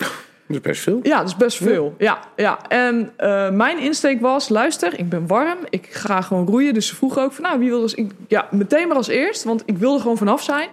Dat 0.47 0.57
is 0.57 0.61
best 0.61 0.83
veel. 0.83 1.01
Ja, 1.03 1.19
dat 1.19 1.29
is 1.29 1.37
best 1.37 1.57
veel. 1.57 1.95
Ja, 1.99 2.19
ja. 2.37 2.59
En 2.69 3.11
eh, 3.17 3.51
mijn 3.51 3.79
insteek 3.79 4.21
was, 4.21 4.49
luister, 4.49 4.99
ik 4.99 5.09
ben 5.09 5.27
warm. 5.27 5.59
Ik 5.69 5.87
ga 5.91 6.21
gewoon 6.21 6.47
roeien. 6.47 6.75
Dus 6.75 6.87
ze 6.87 6.97
vroegen 6.97 7.23
ook 7.23 7.33
van, 7.33 7.45
nou, 7.45 7.59
wie 7.59 7.69
wil 7.69 7.81
dus... 7.81 7.95
Ik, 7.95 8.11
ja, 8.29 8.49
meteen 8.51 8.89
maar 8.89 8.97
als 8.97 9.09
eerst, 9.09 9.45
want 9.45 9.63
ik 9.67 9.79
wilde 9.79 10.01
gewoon 10.01 10.17
vanaf 10.17 10.43
zijn. 10.43 10.69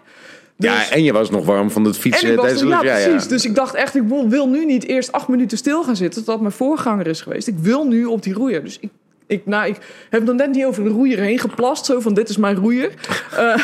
ja, 0.55 0.77
Dus- 0.77 0.89
en 0.89 1.03
je 1.03 1.13
was 1.13 1.29
nog 1.29 1.45
warm 1.45 1.71
van 1.71 1.83
het 1.83 1.97
fietsen 1.97 2.27
en 2.27 2.33
ik 2.33 2.39
was 2.39 2.45
tijdens 2.45 2.69
toen, 2.69 2.79
de 2.79 2.85
ja, 2.85 3.09
precies. 3.09 3.27
Dus 3.27 3.45
ik 3.45 3.55
dacht 3.55 3.73
echt, 3.73 3.95
ik 3.95 4.03
wil, 4.03 4.29
wil 4.29 4.49
nu 4.49 4.65
niet 4.65 4.88
eerst 4.88 5.11
acht 5.11 5.27
minuten 5.27 5.57
stil 5.57 5.83
gaan 5.83 5.95
zitten... 5.95 6.23
totdat 6.23 6.41
mijn 6.41 6.53
voorganger 6.53 7.07
is 7.07 7.21
geweest. 7.21 7.47
Ik 7.47 7.57
wil 7.57 7.88
nu 7.88 8.05
op 8.05 8.23
die 8.23 8.33
roeier. 8.33 8.63
Dus 8.63 8.77
ik, 8.79 8.89
ik, 9.28 9.45
nou, 9.45 9.67
ik 9.67 9.78
heb 10.09 10.23
nog 10.23 10.36
net 10.36 10.51
niet 10.51 10.65
over 10.65 10.84
de 10.84 10.89
roeier 10.89 11.19
heen 11.19 11.39
geplast. 11.39 11.86
Zo 11.86 11.99
van, 11.99 12.13
dit 12.13 12.30
is 12.30 12.38
mijn 12.38 12.55
roeier. 12.55 12.91
Eh, 13.38 13.55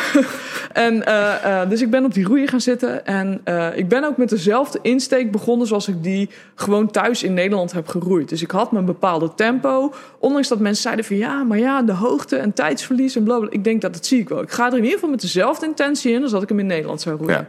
en, 0.73 1.05
eh, 1.05 1.61
eh, 1.61 1.69
dus 1.69 1.81
ik 1.81 1.89
ben 1.89 2.05
op 2.05 2.13
die 2.13 2.25
roeier 2.25 2.47
gaan 2.47 2.61
zitten. 2.61 3.05
En 3.05 3.41
ik 3.75 3.87
ben 3.87 4.03
ook 4.03 4.17
met 4.17 4.29
dezelfde 4.29 4.79
insteek 4.81 5.31
begonnen... 5.31 5.67
zoals 5.67 5.87
ik 5.87 6.03
die 6.03 6.29
gewoon 6.55 6.91
thuis 6.91 7.23
in 7.23 7.33
Nederland 7.33 7.71
heb 7.71 7.87
geroeid. 7.87 8.29
Dus 8.29 8.41
ik 8.41 8.51
had 8.51 8.71
mijn 8.71 8.85
bepaalde 8.85 9.33
tempo. 9.35 9.93
Ondanks 10.19 10.47
dat 10.47 10.59
mensen 10.59 10.81
zeiden 10.81 11.05
van... 11.05 11.15
ja, 11.15 11.43
maar 11.43 11.57
ja, 11.57 11.81
de 11.81 11.91
hoogte 11.91 12.35
en 12.35 12.53
tijdsverlies 12.53 13.15
en 13.15 13.23
blablabla. 13.23 13.57
Ik 13.57 13.63
denk 13.63 13.81
dat 13.81 13.93
dat 13.93 14.05
zie 14.05 14.19
ik 14.19 14.29
wel. 14.29 14.41
Ik 14.41 14.51
ga 14.51 14.65
er 14.65 14.71
in 14.71 14.77
ieder 14.77 14.93
geval 14.93 15.09
met 15.09 15.21
dezelfde 15.21 15.65
intentie 15.65 16.13
in... 16.13 16.21
als 16.21 16.31
dat 16.31 16.41
ik 16.41 16.49
hem 16.49 16.59
in 16.59 16.65
Nederland 16.65 17.01
zou 17.01 17.17
roeien. 17.17 17.33
Ja. 17.33 17.47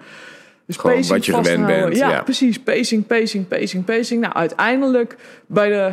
Dus 0.67 0.77
Gewoon 0.77 0.97
pacing 0.97 1.17
wat 1.17 1.27
je 1.27 1.33
gewend 1.33 1.67
bent, 1.67 1.97
Ja, 1.97 2.11
ja. 2.11 2.23
precies. 2.23 2.59
Pacing, 2.59 3.07
pacing, 3.07 3.49
pacing, 3.49 3.85
pacing. 3.85 4.21
Nou, 4.21 4.35
uiteindelijk 4.35 5.17
bij 5.47 5.69
de, 5.69 5.93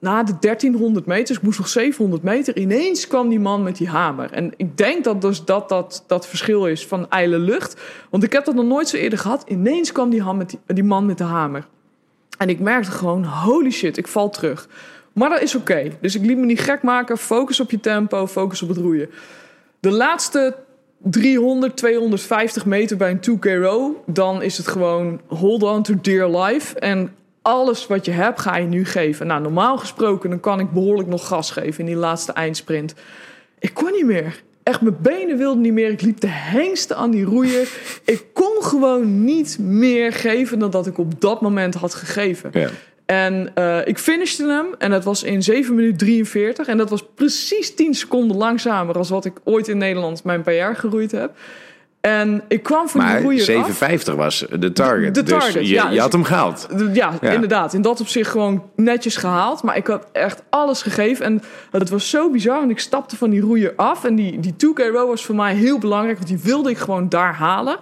na 0.00 0.22
de 0.22 0.32
1300 0.40 1.06
meter, 1.06 1.36
ik 1.36 1.42
moest 1.42 1.58
nog 1.58 1.68
700 1.68 2.22
meter, 2.22 2.56
ineens 2.56 3.06
kwam 3.06 3.28
die 3.28 3.40
man 3.40 3.62
met 3.62 3.76
die 3.76 3.88
hamer. 3.88 4.32
En 4.32 4.52
ik 4.56 4.76
denk 4.76 5.04
dat 5.04 5.20
dus 5.20 5.44
dat, 5.44 5.68
dat 5.68 6.04
dat 6.06 6.26
verschil 6.26 6.66
is 6.66 6.86
van 6.86 7.10
ijle 7.10 7.38
lucht. 7.38 7.80
Want 8.10 8.22
ik 8.22 8.32
heb 8.32 8.44
dat 8.44 8.54
nog 8.54 8.64
nooit 8.64 8.88
zo 8.88 8.96
eerder 8.96 9.18
gehad. 9.18 9.44
Ineens 9.46 9.92
kwam 9.92 10.10
die, 10.10 10.22
met 10.22 10.56
die 10.66 10.84
man 10.84 11.06
met 11.06 11.18
de 11.18 11.24
hamer. 11.24 11.66
En 12.38 12.48
ik 12.48 12.60
merkte 12.60 12.90
gewoon, 12.90 13.24
holy 13.24 13.70
shit, 13.70 13.96
ik 13.96 14.08
val 14.08 14.30
terug. 14.30 14.68
Maar 15.12 15.28
dat 15.28 15.40
is 15.40 15.54
oké. 15.54 15.90
Dus 16.00 16.14
ik 16.14 16.24
liet 16.24 16.38
me 16.38 16.46
niet 16.46 16.60
gek 16.60 16.82
maken. 16.82 17.18
Focus 17.18 17.60
op 17.60 17.70
je 17.70 17.80
tempo, 17.80 18.26
focus 18.26 18.62
op 18.62 18.68
het 18.68 18.78
roeien. 18.78 19.10
De 19.80 19.90
laatste 19.90 20.56
300, 21.02 21.76
250 21.76 22.66
meter 22.66 22.96
bij 22.96 23.10
een 23.10 23.38
2K 23.38 23.62
row... 23.62 23.96
dan 24.06 24.42
is 24.42 24.56
het 24.56 24.68
gewoon 24.68 25.20
hold 25.26 25.62
on 25.62 25.82
to 25.82 25.94
dear 26.00 26.40
life. 26.40 26.78
En 26.78 27.14
alles 27.42 27.86
wat 27.86 28.04
je 28.04 28.10
hebt, 28.10 28.40
ga 28.40 28.56
je 28.56 28.66
nu 28.66 28.84
geven. 28.84 29.26
Nou, 29.26 29.42
normaal 29.42 29.78
gesproken 29.78 30.30
dan 30.30 30.40
kan 30.40 30.60
ik 30.60 30.70
behoorlijk 30.70 31.08
nog 31.08 31.26
gas 31.26 31.50
geven... 31.50 31.80
in 31.80 31.86
die 31.86 31.96
laatste 31.96 32.32
eindsprint. 32.32 32.94
Ik 33.58 33.74
kon 33.74 33.92
niet 33.92 34.06
meer. 34.06 34.42
Echt, 34.62 34.80
mijn 34.80 34.96
benen 35.02 35.36
wilden 35.36 35.62
niet 35.62 35.72
meer. 35.72 35.90
Ik 35.90 36.02
liep 36.02 36.20
de 36.20 36.26
hengsten 36.28 36.96
aan 36.96 37.10
die 37.10 37.24
roeier. 37.24 37.68
Ik 38.04 38.24
kon 38.32 38.56
gewoon 38.60 39.24
niet 39.24 39.58
meer 39.58 40.12
geven 40.12 40.58
dan 40.58 40.70
dat 40.70 40.86
ik 40.86 40.98
op 40.98 41.20
dat 41.20 41.40
moment 41.40 41.74
had 41.74 41.94
gegeven. 41.94 42.50
Ja. 42.52 42.68
En 43.06 43.50
eh, 43.54 43.86
ik 43.86 43.98
finishte 43.98 44.46
hem 44.46 44.66
en 44.78 44.92
het 44.92 45.04
was 45.04 45.22
in 45.22 45.42
7 45.42 45.74
minuten 45.74 45.98
43. 45.98 46.66
En 46.66 46.78
dat 46.78 46.90
was 46.90 47.04
precies 47.14 47.74
10 47.74 47.94
seconden 47.94 48.36
langzamer 48.36 48.94
dan 48.94 49.06
wat 49.08 49.24
ik 49.24 49.32
ooit 49.44 49.68
in 49.68 49.78
Nederland 49.78 50.24
mijn 50.24 50.42
PR 50.42 50.74
geroeid 50.74 51.12
heb. 51.12 51.32
En 52.00 52.42
ik 52.48 52.62
kwam 52.62 52.88
van 52.88 53.06
die 53.06 53.20
roeier 53.22 53.56
af. 53.58 53.78
7,50 54.08 54.14
was 54.16 54.44
de 54.58 54.72
target. 54.72 55.14
De- 55.14 55.22
de 55.22 55.30
target, 55.30 55.52
dus 55.52 55.68
je, 55.68 55.74
ja, 55.74 55.84
je 55.84 55.90
dus 55.90 55.98
had 55.98 56.12
hem 56.12 56.24
gehaald. 56.24 56.68
Ja, 56.92 57.12
Ja. 57.20 57.30
inderdaad. 57.30 57.72
In 57.74 57.82
dat 57.82 58.00
opzicht 58.00 58.30
gewoon 58.30 58.70
netjes 58.76 59.16
gehaald. 59.16 59.62
Maar 59.62 59.76
ik 59.76 59.86
had 59.86 60.06
echt 60.12 60.42
alles 60.50 60.82
gegeven. 60.82 61.24
En 61.24 61.42
het 61.70 61.90
was 61.90 62.10
zo 62.10 62.30
bizar. 62.30 62.58
Want 62.58 62.70
ik 62.70 62.78
stapte 62.78 63.16
van 63.16 63.30
die 63.30 63.40
roeier 63.40 63.72
af. 63.76 64.04
En 64.04 64.14
die, 64.14 64.40
die 64.40 64.52
2K 64.56 64.78
row 64.92 65.08
was 65.08 65.24
voor 65.24 65.34
mij 65.34 65.54
heel 65.54 65.78
belangrijk. 65.78 66.16
Want 66.16 66.28
die 66.28 66.38
wilde 66.42 66.70
ik 66.70 66.78
gewoon 66.78 67.08
daar 67.08 67.34
halen. 67.34 67.76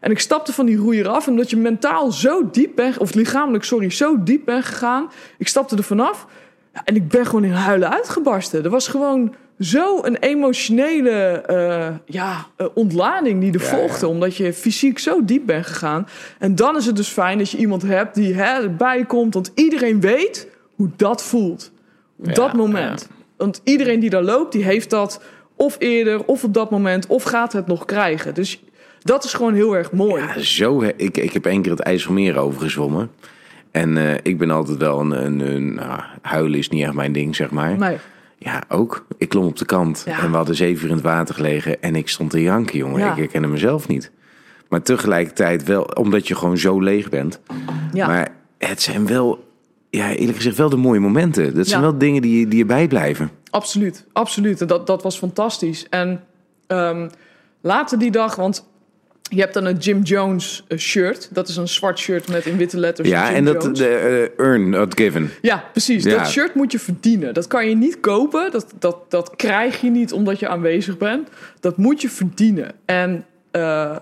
En 0.00 0.10
ik 0.10 0.18
stapte 0.20 0.52
van 0.52 0.66
die 0.66 0.76
roeier 0.76 1.08
af. 1.08 1.26
En 1.26 1.32
omdat 1.32 1.50
je 1.50 1.56
mentaal 1.56 2.12
zo 2.12 2.50
diep 2.50 2.76
bent... 2.76 2.98
Of 2.98 3.14
lichamelijk, 3.14 3.64
sorry, 3.64 3.90
zo 3.90 4.22
diep 4.22 4.44
bent 4.44 4.64
gegaan. 4.64 5.10
Ik 5.38 5.48
stapte 5.48 5.76
er 5.76 5.82
vanaf. 5.82 6.26
En 6.84 6.94
ik 6.96 7.08
ben 7.08 7.26
gewoon 7.26 7.44
in 7.44 7.52
huilen 7.52 7.90
uitgebarsten. 7.92 8.64
Er 8.64 8.70
was 8.70 8.88
gewoon 8.88 9.34
zo 9.62 9.98
een 10.04 10.16
emotionele 10.16 11.10
eh, 11.46 11.88
ja, 12.06 12.46
eh, 12.56 12.66
ontlading 12.74 13.40
die 13.40 13.52
er 13.52 13.60
Ja, 13.60 13.66
volgde. 13.66 14.06
ja. 14.06 14.12
Omdat 14.12 14.36
je 14.36 14.52
fysiek 14.52 14.98
zo 14.98 15.24
diep 15.24 15.46
bent 15.46 15.66
gegaan. 15.66 16.06
En 16.38 16.54
dan 16.54 16.76
is 16.76 16.86
het 16.86 16.96
dus 16.96 17.08
fijn 17.08 17.38
dat 17.38 17.50
je 17.50 17.58
iemand 17.58 17.82
hebt 17.82 18.14
die 18.14 18.34
hè, 18.34 18.62
erbij 18.62 19.04
komt. 19.04 19.34
Want 19.34 19.52
iedereen 19.54 20.00
weet 20.00 20.48
hoe 20.74 20.88
dat 20.96 21.22
voelt. 21.22 21.72
Op 22.18 22.26
Ja, 22.26 22.32
dat 22.32 22.52
moment. 22.52 23.08
Want 23.36 23.60
iedereen 23.64 24.00
die 24.00 24.10
daar 24.10 24.22
loopt, 24.22 24.52
die 24.52 24.64
heeft 24.64 24.90
dat 24.90 25.22
of 25.56 25.76
eerder, 25.78 26.24
of 26.24 26.44
op 26.44 26.54
dat 26.54 26.70
moment, 26.70 27.06
of 27.06 27.22
gaat 27.22 27.52
het 27.52 27.66
nog 27.66 27.84
krijgen. 27.84 28.34
Dus 28.34 28.62
dat 29.00 29.24
is 29.24 29.32
gewoon 29.34 29.54
heel 29.54 29.76
erg 29.76 29.92
mooi. 29.92 30.22
Ja, 30.22 30.38
zo. 30.40 30.82
Ik, 30.96 31.16
ik 31.18 31.32
heb 31.32 31.46
één 31.46 31.62
keer 31.62 31.70
het 31.70 31.80
IJsselmeer 31.80 32.38
overgezwommen. 32.38 33.10
En 33.70 33.96
eh, 33.96 34.14
ik 34.22 34.38
ben 34.38 34.50
altijd 34.50 34.78
wel 34.78 35.00
een... 35.00 35.24
een, 35.24 35.40
een 35.40 35.74
nou, 35.74 36.00
huilen 36.22 36.58
is 36.58 36.68
niet 36.68 36.84
echt 36.84 36.92
mijn 36.92 37.12
ding, 37.12 37.36
zeg 37.36 37.50
maar. 37.50 37.76
Nee. 37.78 37.96
Ja, 38.44 38.62
ook. 38.68 39.06
Ik 39.18 39.28
klom 39.28 39.46
op 39.46 39.56
de 39.56 39.64
kant. 39.64 40.02
Ja. 40.06 40.18
En 40.18 40.30
we 40.30 40.36
hadden 40.36 40.54
zeven 40.54 40.82
uur 40.84 40.88
in 40.88 40.94
het 40.94 41.04
water 41.04 41.34
gelegen. 41.34 41.82
En 41.82 41.96
ik 41.96 42.08
stond 42.08 42.30
te 42.30 42.42
janken, 42.42 42.78
jongen. 42.78 43.00
Ja. 43.00 43.10
Ik 43.10 43.16
herkende 43.16 43.48
mezelf 43.48 43.88
niet. 43.88 44.10
Maar 44.68 44.82
tegelijkertijd 44.82 45.64
wel, 45.64 45.82
omdat 45.82 46.28
je 46.28 46.34
gewoon 46.34 46.58
zo 46.58 46.80
leeg 46.80 47.08
bent. 47.08 47.40
Ja. 47.92 48.06
Maar 48.06 48.34
het 48.58 48.82
zijn 48.82 49.06
wel, 49.06 49.48
ja, 49.90 50.10
eerlijk 50.10 50.36
gezegd, 50.36 50.56
wel 50.56 50.68
de 50.68 50.76
mooie 50.76 51.00
momenten. 51.00 51.54
Dat 51.54 51.66
zijn 51.66 51.80
wel 51.80 51.98
dingen 51.98 52.22
die, 52.22 52.48
die 52.48 52.58
je 52.58 52.64
bijblijven. 52.64 53.30
Absoluut, 53.50 54.06
absoluut. 54.12 54.68
Dat, 54.68 54.86
dat 54.86 55.02
was 55.02 55.18
fantastisch. 55.18 55.86
En 55.88 56.24
ehm, 56.66 57.08
later 57.60 57.98
die 57.98 58.10
dag, 58.10 58.34
want 58.34 58.70
je 59.34 59.40
hebt 59.40 59.54
dan 59.54 59.64
een 59.64 59.76
Jim 59.76 60.02
Jones 60.02 60.64
eh, 60.68 60.78
shirt. 60.78 61.28
Dat 61.32 61.48
is 61.48 61.56
een 61.56 61.68
zwart 61.68 61.98
shirt 61.98 62.28
met 62.28 62.46
in 62.46 62.56
witte 62.56 62.78
letters. 62.78 63.08
Ja, 63.08 63.26
Jim 63.26 63.34
en 63.34 63.44
dat 63.44 63.62
Jones. 63.62 63.78
de 63.78 64.30
eh, 64.38 64.46
earn 64.46 64.68
not 64.70 64.94
given. 65.00 65.30
Ja, 65.42 65.64
precies. 65.72 66.04
Ja. 66.04 66.16
Dat 66.18 66.28
shirt 66.30 66.54
moet 66.54 66.72
je 66.72 66.78
verdienen. 66.78 67.34
Dat 67.34 67.46
kan 67.46 67.68
je 67.68 67.74
niet 67.76 68.00
kopen. 68.00 68.50
Dat, 68.50 68.72
dat, 68.78 68.96
dat 69.10 69.32
krijg 69.36 69.80
je 69.80 69.90
niet 69.90 70.12
omdat 70.12 70.38
je 70.38 70.48
aanwezig 70.48 70.98
bent. 70.98 71.28
Dat 71.60 71.76
moet 71.76 72.00
je 72.02 72.08
verdienen. 72.08 72.72
En 72.84 73.24
eh, 73.50 73.96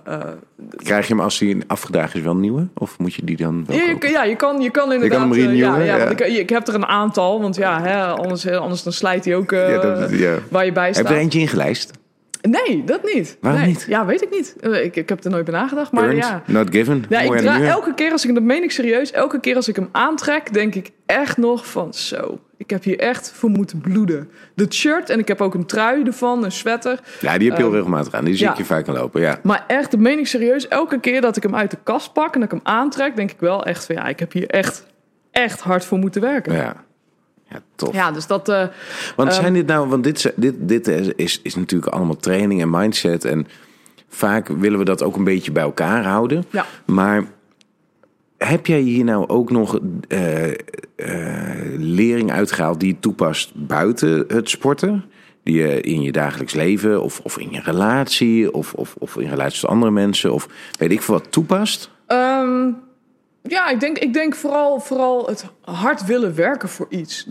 Krijg 0.77 1.07
je 1.09 1.15
hem 1.15 1.23
als 1.23 1.39
hij 1.39 1.57
afgedaagd 1.67 2.15
is 2.15 2.23
wel 2.23 2.33
een 2.33 2.41
nieuwe? 2.41 2.67
Of 2.75 2.99
moet 2.99 3.15
je 3.15 3.25
die 3.25 3.37
dan 3.37 3.65
wel 3.67 3.77
Ja, 3.77 3.83
je, 3.83 3.99
kan- 3.99 4.29
je 4.29 4.37
kan, 4.37 4.61
je 4.61 4.71
kan 4.71 4.93
inderdaad... 4.93 5.21
hem 5.21 5.55
ja, 5.55 5.79
ja, 5.79 5.97
ja. 5.97 5.97
ik, 6.09 6.21
ik 6.21 6.49
heb 6.51 6.69
er 6.69 6.75
een 6.75 6.87
aantal, 6.87 7.41
want 7.41 7.57
ja, 7.57 7.83
hè, 7.83 8.03
anders, 8.05 8.49
anders 8.49 8.83
dan 8.83 8.93
slijt 8.93 9.25
hij 9.25 9.35
ook 9.37 9.51
Ja, 9.51 9.79
dat- 9.81 10.11
ja. 10.19 10.35
waar 10.51 10.65
je 10.65 10.73
bij 10.73 10.85
Heb 10.85 10.95
staat. 10.95 11.09
je 11.09 11.15
er 11.15 11.21
eentje 11.21 11.39
ingelijst? 11.41 11.91
Nee, 12.41 12.85
dat 12.85 13.03
niet. 13.15 13.37
Waarom 13.41 13.61
nee. 13.61 13.69
niet? 13.71 13.85
Ja, 13.89 14.07
weet 14.07 14.23
ik 14.23 14.31
niet. 14.31 14.57
Eh, 14.61 14.85
Ik, 14.85 14.97
ik 14.97 15.09
heb 15.09 15.25
er 15.25 15.31
nooit 15.31 15.45
bij 15.45 15.55
nagedacht, 15.55 15.93
maar 15.93 16.05
Earned, 16.05 16.25
ja. 16.25 16.43
not 16.47 16.71
given. 16.71 17.05
Ja, 17.09 17.21
ik 17.21 17.29
Mooi 17.29 17.43
muur. 17.43 17.69
elke 17.69 17.95
keer 17.95 18.13
als 18.13 18.25
ik, 18.27 18.35
dat 18.35 18.43
meen 18.43 18.63
ik 18.63 18.71
serieus, 18.71 19.11
elke 19.11 19.41
keer 19.41 19.57
als 19.57 19.69
ik 19.69 19.77
hem 19.77 19.89
aantrek, 19.93 20.53
denk 20.53 20.75
ik 20.75 20.91
echt 21.07 21.37
nog 21.37 21.67
van 21.67 21.95
zo. 21.95 22.39
Ik 22.57 22.71
heb 22.71 22.83
hier 22.85 22.99
echt 22.99 23.31
voor 23.33 23.51
moeten 23.51 23.81
bloeden. 23.81 24.31
Dat 24.55 24.75
shirt 24.75 25.11
en 25.11 25.19
ik 25.19 25.29
heb 25.29 25.41
ook 25.41 25.55
een 25.55 25.67
trui 25.67 26.03
ervan, 26.05 26.45
een 26.45 26.53
sweater. 26.53 27.01
Ja, 27.21 27.39
die 27.39 27.49
heb 27.49 27.57
je 27.57 27.63
heel 27.63 27.67
Ehm, 27.67 27.75
regelmatig 27.75 28.13
aan. 28.15 28.25
Die 28.25 28.37
zie 28.37 28.45
ja. 28.47 28.53
ik 28.53 28.59
je 28.59 28.65
vaak 28.65 28.89
aan 28.89 28.95
lopen, 28.95 29.21
ja. 29.21 29.39
Maar 29.43 29.65
echt, 29.67 29.91
dat 29.91 30.01
meen 30.01 30.19
ik 30.19 30.27
serieus, 30.27 30.69
elke 30.69 31.01
keer 31.01 31.21
dat 31.21 31.37
ik 31.37 31.43
hem 31.43 31.55
uit 31.55 31.71
de 31.71 31.79
kast 31.83 32.13
pak 32.13 32.35
en 32.35 32.41
dat 32.41 32.53
ik 32.53 32.59
hem 32.65 32.75
aantrek, 32.75 33.17
denk 33.17 33.31
ik 33.31 33.41
wel 33.41 33.65
echt 33.65 33.85
van 33.87 33.95
ja, 33.95 34.07
ik 34.07 34.19
heb 34.19 34.33
hier 34.33 34.47
echt, 34.49 34.87
echt 35.31 35.61
hard 35.61 35.85
voor 35.85 35.99
moeten 35.99 36.21
werken. 36.21 36.53
Ja, 36.53 36.85
ja 37.51 37.63
tof. 37.75 37.95
Ja, 37.95 38.11
dus 38.11 38.27
dat. 38.27 38.49
eh, 38.49 38.67
Want 39.17 39.31
Ehm, 39.31 39.41
zijn 39.41 39.53
dit 39.53 39.67
nou, 39.67 39.89
want 39.89 40.05
dit, 40.05 40.33
dit, 40.37 40.55
dit 40.59 40.89
is, 41.17 41.41
is 41.43 41.55
natuurlijk 41.55 41.93
allemaal 41.93 42.17
training 42.17 42.61
en 42.61 42.71
mindset. 42.71 43.25
En 43.25 43.47
vaak 44.09 44.49
willen 44.49 44.79
we 44.79 44.85
dat 44.85 45.03
ook 45.03 45.17
een 45.17 45.25
beetje 45.25 45.53
bij 45.53 45.63
elkaar 45.63 46.05
houden. 46.05 46.45
Ja. 46.51 46.67
Maar 46.87 47.25
heb 48.39 48.67
jij 48.67 48.81
hier 48.81 49.05
nou 49.05 49.29
ook 49.29 49.51
nog 49.51 49.79
eh, 50.09 50.51
lering 51.79 52.33
uitgehaald 52.33 52.81
die 52.81 52.89
je 52.89 53.01
toepast 53.01 53.53
buiten 53.55 54.25
het 54.29 54.51
sporten? 54.51 55.05
Die 55.43 55.57
je 55.63 55.81
in 55.81 56.03
je 56.03 56.13
dagelijks 56.13 56.53
leven 56.55 57.03
of, 57.03 57.21
of 57.21 57.39
in 57.39 57.51
je 57.51 57.61
relatie 57.61 58.53
of, 58.53 58.73
of, 58.75 58.95
of 58.99 59.17
in 59.17 59.29
relatie 59.29 59.61
tot 59.61 59.71
andere 59.71 59.91
mensen 59.91 60.33
of 60.33 60.49
weet 60.79 60.91
ik 60.93 61.03
veel 61.03 61.15
wat 61.15 61.33
toepast? 61.33 61.91
Ehm, 62.07 62.69
ja, 63.43 63.69
ik 63.69 63.81
denk, 63.81 63.99
ik 63.99 64.13
denk 64.13 64.35
vooral, 64.35 64.81
vooral 64.81 65.27
het 65.27 65.45
hard 65.61 66.05
willen 66.05 66.35
werken 66.35 66.69
voor 66.69 66.87
iets. 66.89 67.27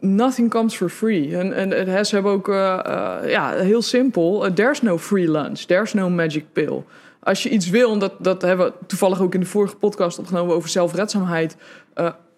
Nothing 0.00 0.50
comes 0.50 0.76
for 0.76 0.88
free. 0.88 1.36
En, 1.36 1.52
en, 1.52 2.06
ze 2.06 2.14
hebben 2.14 2.32
ook, 2.32 2.48
eh, 2.48 2.78
eh, 2.84 3.30
ja, 3.30 3.50
heel 3.50 3.82
simpel. 3.82 4.46
eh, 4.46 4.52
there's 4.52 4.82
no 4.82 4.98
free 4.98 5.30
lunch. 5.30 5.58
There's 5.58 5.92
no 5.92 6.10
magic 6.10 6.44
pill. 6.52 6.82
Als 7.20 7.42
je 7.42 7.48
iets 7.48 7.70
wil, 7.70 7.92
en 7.92 7.98
dat, 7.98 8.12
dat 8.18 8.42
hebben 8.42 8.66
we 8.66 8.72
toevallig 8.86 9.20
ook 9.20 9.34
in 9.34 9.40
de 9.40 9.46
vorige 9.46 9.76
podcast 9.76 10.18
opgenomen 10.18 10.54
over 10.54 10.68
zelfredzaamheid. 10.68 11.56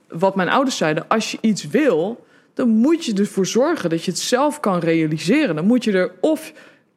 wat 0.08 0.36
mijn 0.36 0.48
ouders 0.48 0.76
zeiden, 0.76 1.08
als 1.08 1.30
je 1.30 1.38
iets 1.40 1.66
wil, 1.68 2.24
dan 2.54 2.68
moet 2.68 3.04
je 3.04 3.14
ervoor 3.14 3.46
zorgen 3.46 3.90
dat 3.90 4.04
je 4.04 4.10
het 4.10 4.20
zelf 4.20 4.60
kan 4.60 4.78
realiseren. 4.78 5.54
Dan 5.54 5.66
moet 5.66 5.84
je 5.84 5.92
er 5.92 6.12
of 6.20 6.52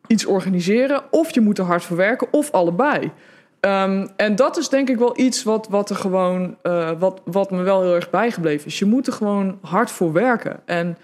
iets 0.08 0.26
organiseren, 0.26 1.04
of 1.12 1.34
je 1.34 1.41
moet 1.41 1.58
er 1.58 1.66
hard 1.66 1.84
voor 1.84 1.97
werken, 1.97 2.28
of 2.32 2.52
allebei. 2.52 3.12
Ehm, 3.60 4.07
en 4.16 4.36
dat 4.36 4.57
is 4.57 4.70
denk 4.70 4.89
ik 4.89 4.97
wel 4.97 5.20
iets 5.20 5.43
wat, 5.43 5.68
wat 5.70 5.89
er 5.89 5.95
gewoon, 5.95 6.55
eh, 6.62 6.91
wat, 6.99 7.22
wat 7.26 7.51
me 7.51 7.62
wel 7.62 7.82
heel 7.82 7.95
erg 7.95 8.10
bijgebleven 8.10 8.68
is. 8.68 8.80
Je 8.80 8.86
moet 8.86 9.07
er 9.07 9.14
gewoon 9.14 9.57
hard 9.62 9.91
voor 9.91 10.14
werken. 10.14 10.60
En 10.66 10.97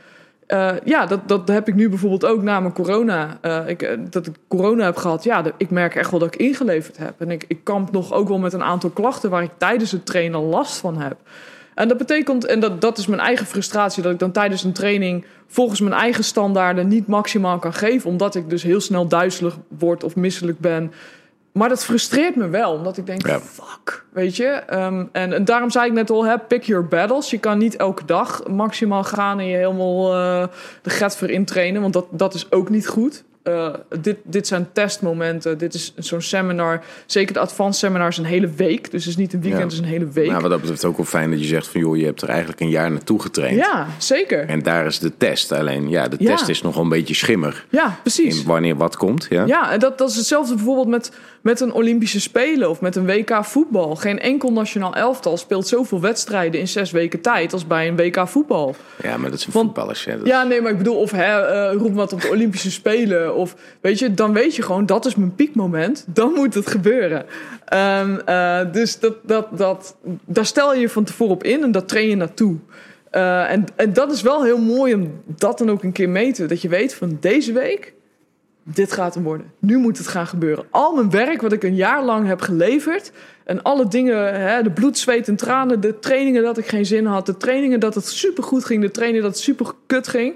eh, 0.47 0.71
ja, 0.83 1.05
dat, 1.05 1.27
dat 1.27 1.47
heb 1.47 1.67
ik 1.67 1.75
nu 1.75 1.89
bijvoorbeeld 1.89 2.25
ook 2.25 2.41
na 2.41 2.59
mijn 2.59 2.73
corona. 2.73 3.37
eh, 3.41 3.67
ik, 3.67 3.97
dat 4.09 4.27
ik 4.27 4.35
corona 4.47 4.83
heb 4.83 4.95
gehad. 4.95 5.23
Ja, 5.23 5.43
ik 5.57 5.69
merk 5.69 5.95
echt 5.95 6.11
wel 6.11 6.19
dat 6.19 6.33
ik 6.33 6.39
ingeleverd 6.39 6.97
heb. 6.97 7.13
En 7.17 7.31
ik, 7.31 7.45
ik 7.47 7.63
kamp 7.63 7.91
nog 7.91 8.13
ook 8.13 8.27
wel 8.27 8.39
met 8.39 8.53
een 8.53 8.63
aantal 8.63 8.89
klachten 8.89 9.29
waar 9.29 9.43
ik 9.43 9.51
tijdens 9.57 9.91
het 9.91 10.05
trainen 10.05 10.41
last 10.41 10.77
van 10.77 10.97
heb. 10.97 11.17
En 11.75 11.87
dat 11.87 11.97
betekent, 11.97 12.45
en 12.45 12.59
dat, 12.59 12.81
dat 12.81 12.97
is 12.97 13.07
mijn 13.07 13.21
eigen 13.21 13.45
frustratie, 13.45 14.03
dat 14.03 14.11
ik 14.11 14.19
dan 14.19 14.31
tijdens 14.31 14.63
een 14.63 14.73
training 14.73 15.25
volgens 15.47 15.79
mijn 15.79 15.93
eigen 15.93 16.23
standaarden 16.23 16.87
niet 16.87 17.07
maximaal 17.07 17.59
kan 17.59 17.73
geven, 17.73 18.09
omdat 18.09 18.35
ik 18.35 18.49
dus 18.49 18.63
heel 18.63 18.81
snel 18.81 19.07
duizelig 19.07 19.57
word 19.79 20.03
of 20.03 20.15
misselijk 20.15 20.59
ben. 20.59 20.91
Maar 21.57 21.69
dat 21.69 21.83
frustreert 21.85 22.35
me 22.35 22.47
wel, 22.49 22.73
omdat 22.73 22.97
ik 22.97 23.05
denk, 23.05 23.27
Ja. 23.27 23.39
fuck, 23.39 24.05
weet 24.13 24.35
je. 24.35 24.45
Ehm, 24.47 25.05
en, 25.11 25.33
en 25.33 25.45
daarom 25.45 25.69
zei 25.69 25.87
ik 25.87 25.93
net 25.93 26.09
al, 26.09 26.25
hè, 26.25 26.37
pick 26.39 26.63
your 26.63 26.87
battles. 26.87 27.29
Je 27.29 27.37
kan 27.39 27.57
niet 27.57 27.75
elke 27.75 28.05
dag 28.05 28.47
maximaal 28.47 29.03
gaan 29.03 29.39
en 29.39 29.45
je 29.45 29.55
helemaal 29.57 30.13
eh, 30.13 30.47
de 30.81 30.89
get 30.89 31.17
voor 31.17 31.29
intrainen, 31.29 31.81
want 31.81 31.93
dat, 31.93 32.05
dat 32.09 32.33
is 32.33 32.51
ook 32.51 32.69
niet 32.69 32.87
goed. 32.87 33.23
Eh, 33.45 33.73
dit, 33.99 34.17
dit 34.23 34.47
zijn 34.47 34.67
testmomenten, 34.73 35.57
dit 35.57 35.73
is 35.73 35.93
zo'n 35.97 36.21
seminar. 36.21 36.83
Zeker 37.05 37.33
de 37.33 37.39
advanced 37.39 37.79
seminar 37.79 38.07
is 38.07 38.17
een 38.17 38.25
hele 38.25 38.47
week, 38.49 38.91
dus 38.91 39.01
het 39.03 39.13
is 39.13 39.17
niet 39.19 39.33
een 39.33 39.41
weekend, 39.41 39.61
Ja. 39.61 39.67
het 39.67 39.73
is 39.77 39.79
een 39.91 39.93
hele 39.93 40.07
week. 40.13 40.29
Nou, 40.29 40.41
wat 40.41 40.49
dat 40.51 40.59
betreft 40.59 40.85
ook 40.85 40.97
wel 40.97 41.05
fijn 41.05 41.29
dat 41.31 41.39
je 41.39 41.45
zegt 41.45 41.67
van... 41.67 41.81
joh, 41.81 41.97
je 41.97 42.05
hebt 42.05 42.21
er 42.21 42.29
eigenlijk 42.29 42.59
een 42.59 42.69
jaar 42.69 42.91
naartoe 42.91 43.21
getraind. 43.21 43.55
ja, 43.57 43.87
zeker. 43.97 44.47
En 44.47 44.61
daar 44.63 44.85
is 44.85 44.99
de 44.99 45.17
test. 45.17 45.51
Alleen, 45.51 45.89
ja, 45.89 46.07
de 46.07 46.15
Ja. 46.19 46.35
test 46.35 46.49
is 46.49 46.61
nogal 46.61 46.83
een 46.83 46.89
beetje 46.89 47.13
schimmer. 47.13 47.65
Ja, 47.69 47.99
precies. 48.01 48.39
In 48.39 48.45
wanneer 48.47 48.75
wat 48.75 48.97
komt, 48.97 49.27
ja? 49.29 49.45
Ja, 49.45 49.71
en 49.71 49.79
dat, 49.79 49.97
dat 49.97 50.09
is 50.09 50.15
hetzelfde 50.15 50.55
bijvoorbeeld 50.55 50.87
met, 50.87 51.11
met 51.41 51.59
een 51.59 51.73
Olympische 51.73 52.21
Spelen 52.21 52.69
of 52.69 52.81
met 52.81 52.95
een 52.95 53.05
WK 53.05 53.45
voetbal. 53.45 53.95
Geen 53.95 54.19
enkel 54.19 54.51
nationaal 54.51 54.93
elftal 54.95 55.37
speelt 55.37 55.67
zoveel 55.67 56.01
wedstrijden 56.01 56.59
in 56.59 56.67
zes 56.67 56.91
weken 56.91 57.21
tijd 57.21 57.53
als 57.53 57.67
bij 57.67 57.87
een 57.87 57.95
WK 57.95 58.27
voetbal. 58.27 58.75
Ja, 59.03 59.17
maar 59.17 59.29
dat 59.29 59.39
zijn 59.39 59.51
voetballers. 59.51 60.05
Hè. 60.05 60.17
Dat- 60.17 60.27
Ja, 60.27 60.43
nee, 60.43 60.61
maar 60.61 60.71
ik 60.71 60.77
bedoel, 60.77 60.95
of 60.97 61.11
hè, 61.11 61.41
eh, 61.47 61.75
roep 61.77 61.93
wat 61.95 62.13
op 62.13 62.21
de 62.21 62.29
Olympische 62.29 62.71
Spelen. 62.71 63.34
Of 63.35 63.55
weet 63.81 63.99
je, 63.99 64.13
dan 64.13 64.33
weet 64.33 64.55
je 64.55 64.61
gewoon, 64.61 64.85
dat 64.85 65.05
is 65.05 65.15
mijn 65.15 65.35
piekmoment. 65.35 66.05
Dan 66.07 66.33
moet 66.33 66.53
het 66.53 66.67
gebeuren. 66.67 67.25
Ehm, 67.65 68.17
eh, 68.25 68.59
dus 68.71 68.99
dat, 68.99 69.15
dat, 69.23 69.57
dat, 69.57 69.95
daar 70.25 70.45
stel 70.45 70.73
je 70.73 70.79
je 70.79 70.89
van 70.89 71.03
tevoren 71.03 71.33
op 71.33 71.43
in 71.43 71.63
en 71.63 71.71
daar 71.71 71.85
train 71.85 72.09
je 72.09 72.15
naartoe. 72.15 72.57
Eh, 73.09 73.51
en, 73.51 73.65
en 73.75 73.93
dat 73.93 74.11
is 74.11 74.21
wel 74.21 74.43
heel 74.43 74.57
mooi 74.57 74.93
om 74.93 75.21
dat 75.25 75.57
dan 75.57 75.69
ook 75.69 75.83
een 75.83 75.91
keer 75.91 76.09
meten. 76.09 76.47
Dat 76.47 76.61
je 76.61 76.69
weet 76.69 76.93
van 76.93 77.17
deze 77.19 77.53
week, 77.53 77.93
dit 78.63 78.91
gaat 78.91 79.13
hem 79.13 79.23
worden. 79.23 79.51
Nu 79.59 79.77
moet 79.77 79.97
het 79.97 80.07
gaan 80.07 80.27
gebeuren. 80.27 80.65
Al 80.69 80.95
mijn 80.95 81.09
werk 81.09 81.41
wat 81.41 81.51
ik 81.51 81.63
een 81.63 81.75
jaar 81.75 82.03
lang 82.03 82.27
heb 82.27 82.41
geleverd. 82.41 83.11
En 83.43 83.61
alle 83.61 83.87
dingen, 83.87 84.41
hè, 84.41 84.63
de 84.63 84.71
bloed, 84.71 84.97
zweet 84.97 85.27
en 85.27 85.35
tranen. 85.35 85.79
De 85.79 85.99
trainingen 85.99 86.43
dat 86.43 86.57
ik 86.57 86.67
geen 86.67 86.85
zin 86.85 87.05
had. 87.05 87.25
De 87.25 87.37
trainingen 87.37 87.79
dat 87.79 87.95
het 87.95 88.07
supergoed 88.07 88.65
ging. 88.65 88.81
De 88.81 88.91
trainingen 88.91 89.25
dat 89.25 89.35
het 89.35 89.43
super 89.43 89.71
kut 89.85 90.07
ging. 90.07 90.35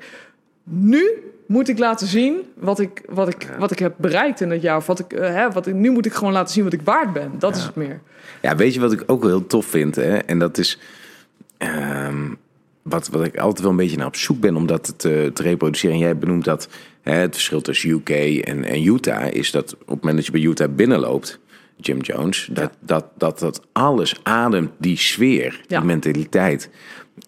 Nu 0.63 1.23
moet 1.49 1.69
ik 1.69 1.79
laten 1.79 2.07
zien 2.07 2.41
wat 2.55 2.79
ik, 2.79 3.03
wat 3.07 3.27
ik, 3.27 3.49
wat 3.59 3.71
ik 3.71 3.79
heb 3.79 3.93
bereikt 3.97 4.41
in 4.41 4.51
het 4.51 4.61
jaar. 4.61 4.77
Of 4.77 4.85
wat 4.85 4.99
ik, 4.99 5.13
eh, 5.13 5.33
hè, 5.33 5.51
wat 5.51 5.67
ik, 5.67 5.73
nu 5.73 5.91
moet 5.91 6.05
ik 6.05 6.13
gewoon 6.13 6.33
laten 6.33 6.53
zien 6.53 6.63
wat 6.63 6.73
ik 6.73 6.81
waard 6.83 7.13
ben. 7.13 7.31
Dat 7.39 7.55
is 7.55 7.63
het 7.63 7.75
meer. 7.75 8.01
Ja, 8.41 8.55
weet 8.55 8.73
je 8.73 8.79
wat 8.79 8.91
ik 8.91 9.03
ook 9.05 9.21
wel 9.21 9.29
heel 9.29 9.47
tof 9.47 9.65
vind? 9.65 9.95
Hè? 9.95 10.17
En 10.17 10.39
dat 10.39 10.57
is 10.57 10.79
ehm, 11.57 12.33
wat, 12.81 13.07
wat 13.07 13.25
ik 13.25 13.37
altijd 13.37 13.61
wel 13.61 13.71
een 13.71 13.77
beetje 13.77 13.97
naar 13.97 14.07
op 14.07 14.15
zoek 14.15 14.39
ben 14.39 14.55
om 14.55 14.67
dat 14.67 14.93
te, 14.97 15.31
te 15.33 15.43
reproduceren. 15.43 15.95
En 15.95 16.01
jij 16.01 16.17
benoemt 16.17 16.43
dat 16.43 16.69
hè, 17.01 17.13
het 17.13 17.33
verschil 17.33 17.61
tussen 17.61 17.89
UK 17.89 18.09
en, 18.09 18.63
en 18.63 18.83
Utah 18.83 19.33
is 19.33 19.51
dat 19.51 19.73
op 19.73 19.79
het 19.87 19.99
moment 19.99 20.15
dat 20.15 20.25
je 20.25 20.31
bij 20.31 20.41
Utah 20.41 20.75
binnenloopt, 20.75 21.39
Jim 21.75 21.99
Jones, 21.99 22.49
dat, 22.51 22.71
dat, 22.79 23.05
dat, 23.17 23.39
dat 23.39 23.61
alles 23.71 24.15
ademt 24.23 24.71
die 24.77 24.97
sfeer, 24.97 25.61
die 25.67 25.81
mentaliteit. 25.81 26.69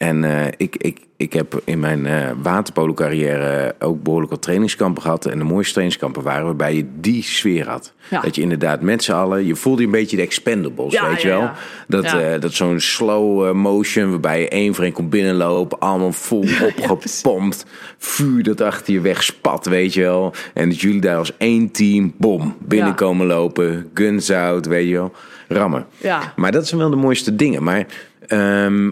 En 0.01 0.23
eh, 0.23 0.47
ik, 0.57 0.75
ik, 0.75 0.99
ik 1.17 1.33
heb 1.33 1.61
in 1.65 1.79
mijn 1.79 2.05
eh 2.05 2.29
waterpolo 2.41 2.93
carrière 2.93 3.75
ook 3.79 4.03
behoorlijk 4.03 4.31
wat 4.31 4.41
trainingskampen 4.41 5.01
gehad. 5.01 5.25
En 5.25 5.37
de 5.37 5.43
mooiste 5.43 5.71
trainingskampen 5.71 6.23
waren 6.23 6.45
waarbij 6.45 6.75
je 6.75 6.85
die 6.99 7.23
sfeer 7.23 7.69
had. 7.69 7.93
Ja. 8.09 8.21
Dat 8.21 8.35
je 8.35 8.41
inderdaad 8.41 8.81
met 8.81 9.03
z'n 9.03 9.11
allen, 9.11 9.45
je 9.45 9.55
voelde 9.55 9.81
je 9.81 9.87
een 9.87 9.93
beetje 9.93 10.15
de 10.15 10.21
expendables, 10.21 10.93
Ja, 10.93 11.09
weet 11.09 11.21
je 11.21 11.27
wel. 11.27 11.49
Dat, 11.87 12.03
eh, 12.03 12.39
dat 12.39 12.53
zo'n 12.53 12.79
slow 12.79 13.53
motion 13.53 14.09
waarbij 14.09 14.39
je 14.39 14.49
één 14.49 14.75
voor 14.75 14.83
één 14.83 14.93
komt 14.93 15.09
binnenlopen, 15.09 15.79
allemaal 15.79 16.11
vol 16.11 16.45
opgepompt, 16.89 17.65
vuur 17.97 18.43
dat 18.43 18.61
achter 18.61 18.93
je 18.93 19.01
weg 19.01 19.23
spat, 19.23 19.65
weet 19.65 19.93
je 19.93 20.01
wel. 20.01 20.33
En 20.53 20.69
dat 20.69 20.81
jullie 20.81 21.01
daar 21.01 21.17
als 21.17 21.37
één 21.37 21.71
team, 21.71 22.13
bom, 22.17 22.55
binnenkomen 22.59 23.27
lopen, 23.27 23.89
guns 23.93 24.31
out, 24.31 24.65
weet 24.65 24.87
je 24.87 24.93
wel, 24.93 25.11
rammen. 25.47 25.85
Ja. 25.97 26.33
Maar 26.35 26.51
dat 26.51 26.67
zijn 26.67 26.79
wel 26.79 26.89
de 26.89 26.95
mooiste 26.95 27.35
dingen. 27.35 27.63
Maar 27.63 27.85
ehm, 28.27 28.89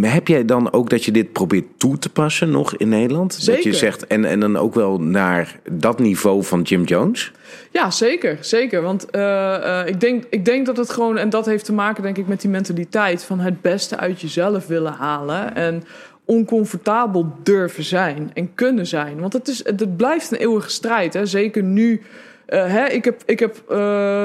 heb 0.00 0.28
jij 0.28 0.44
dan 0.44 0.72
ook 0.72 0.90
dat 0.90 1.04
je 1.04 1.12
dit 1.12 1.32
probeert 1.32 1.64
toe 1.76 1.98
te 1.98 2.08
passen 2.10 2.50
nog 2.50 2.76
in 2.76 2.88
Nederland? 2.88 3.30
Dat 3.30 3.44
je 3.44 3.52
Zeker. 3.62 3.74
zegt, 3.74 4.06
en, 4.06 4.24
en 4.24 4.40
dan 4.40 4.56
ook 4.56 4.74
wel 4.74 5.00
naar 5.00 5.58
dat 5.70 5.98
niveau 5.98 6.44
van 6.44 6.62
Jim 6.62 6.84
Jones? 6.84 7.32
Ja, 7.70 7.90
zeker. 7.90 8.38
Zeker. 8.40 8.82
Want 8.82 9.10
eh, 9.10 9.80
eh, 9.80 9.86
ik, 9.88 10.00
denk, 10.00 10.24
ik 10.30 10.44
denk 10.44 10.66
dat 10.66 10.76
het 10.76 10.90
gewoon... 10.90 11.18
En 11.18 11.30
dat 11.30 11.46
heeft 11.46 11.64
te 11.64 11.72
maken, 11.72 12.02
denk 12.02 12.18
ik, 12.18 12.26
met 12.26 12.40
die 12.40 12.50
mentaliteit... 12.50 13.24
van 13.24 13.40
het 13.40 13.60
beste 13.60 13.96
uit 13.96 14.20
jezelf 14.20 14.66
willen 14.66 14.92
halen. 14.92 15.54
En 15.54 15.82
oncomfortabel 16.24 17.32
durven 17.42 17.84
zijn 17.84 18.30
en 18.34 18.54
kunnen 18.54 18.86
zijn. 18.86 19.20
Want 19.20 19.32
het, 19.32 19.48
is, 19.48 19.64
het 19.64 19.96
blijft 19.96 20.30
een 20.30 20.38
eeuwige 20.38 20.70
strijd. 20.70 21.14
Hè? 21.14 21.26
Zeker 21.26 21.62
nu... 21.62 22.02
eh, 22.46 22.66
hè, 22.66 22.86
ik 22.86 23.04
heb, 23.04 23.22
ik 23.26 23.38
heb 23.38 23.62
eh, 23.68 23.76